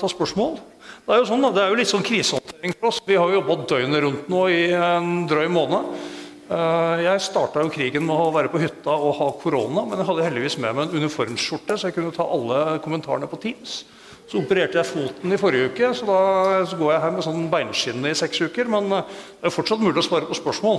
ta 0.00 0.08
spørsmål. 0.08 0.56
Det 1.04 1.12
er 1.12 1.20
jo 1.20 1.28
sånn, 1.28 1.46
det 1.52 1.66
er 1.66 1.68
jo 1.68 1.78
litt 1.82 1.92
sånn 1.92 2.08
krisehåndtering 2.08 2.76
for 2.80 2.88
oss. 2.88 3.04
Vi 3.04 3.20
har 3.20 3.28
jo 3.28 3.42
jobba 3.42 3.60
døgnet 3.68 4.04
rundt 4.06 4.32
nå 4.32 4.42
i 4.48 4.64
en 4.72 5.14
drøy 5.28 5.52
måned. 5.52 6.20
Eh, 6.50 7.02
jeg 7.04 7.22
starta 7.22 7.62
krigen 7.70 8.04
med 8.06 8.18
å 8.18 8.32
være 8.34 8.50
på 8.50 8.60
hytta 8.62 8.92
og 8.92 9.14
ha 9.20 9.28
korona, 9.40 9.84
men 9.86 10.00
jeg 10.00 10.08
hadde 10.08 10.26
heldigvis 10.26 10.58
med 10.58 10.74
meg 10.74 10.88
en 10.88 11.02
uniformsskjorte, 11.02 11.78
så 11.78 11.88
jeg 11.88 11.96
kunne 11.96 12.14
ta 12.14 12.26
alle 12.26 12.80
kommentarene 12.82 13.30
på 13.30 13.38
Teams. 13.42 13.82
Så 14.26 14.40
opererte 14.40 14.78
jeg 14.80 14.88
foten 14.88 15.34
i 15.34 15.38
forrige 15.38 15.70
uke, 15.70 15.90
så 15.94 16.06
da 16.08 16.18
går 16.78 16.92
jeg 16.94 17.02
her 17.04 17.14
med 17.14 17.26
sånn 17.26 17.48
beinskinn 17.52 18.06
i 18.08 18.14
seks 18.16 18.40
uker. 18.46 18.70
Men 18.70 18.88
det 18.90 19.48
er 19.48 19.54
fortsatt 19.54 19.82
mulig 19.82 20.00
å 20.00 20.06
svare 20.06 20.28
på 20.30 20.38
spørsmål. 20.38 20.78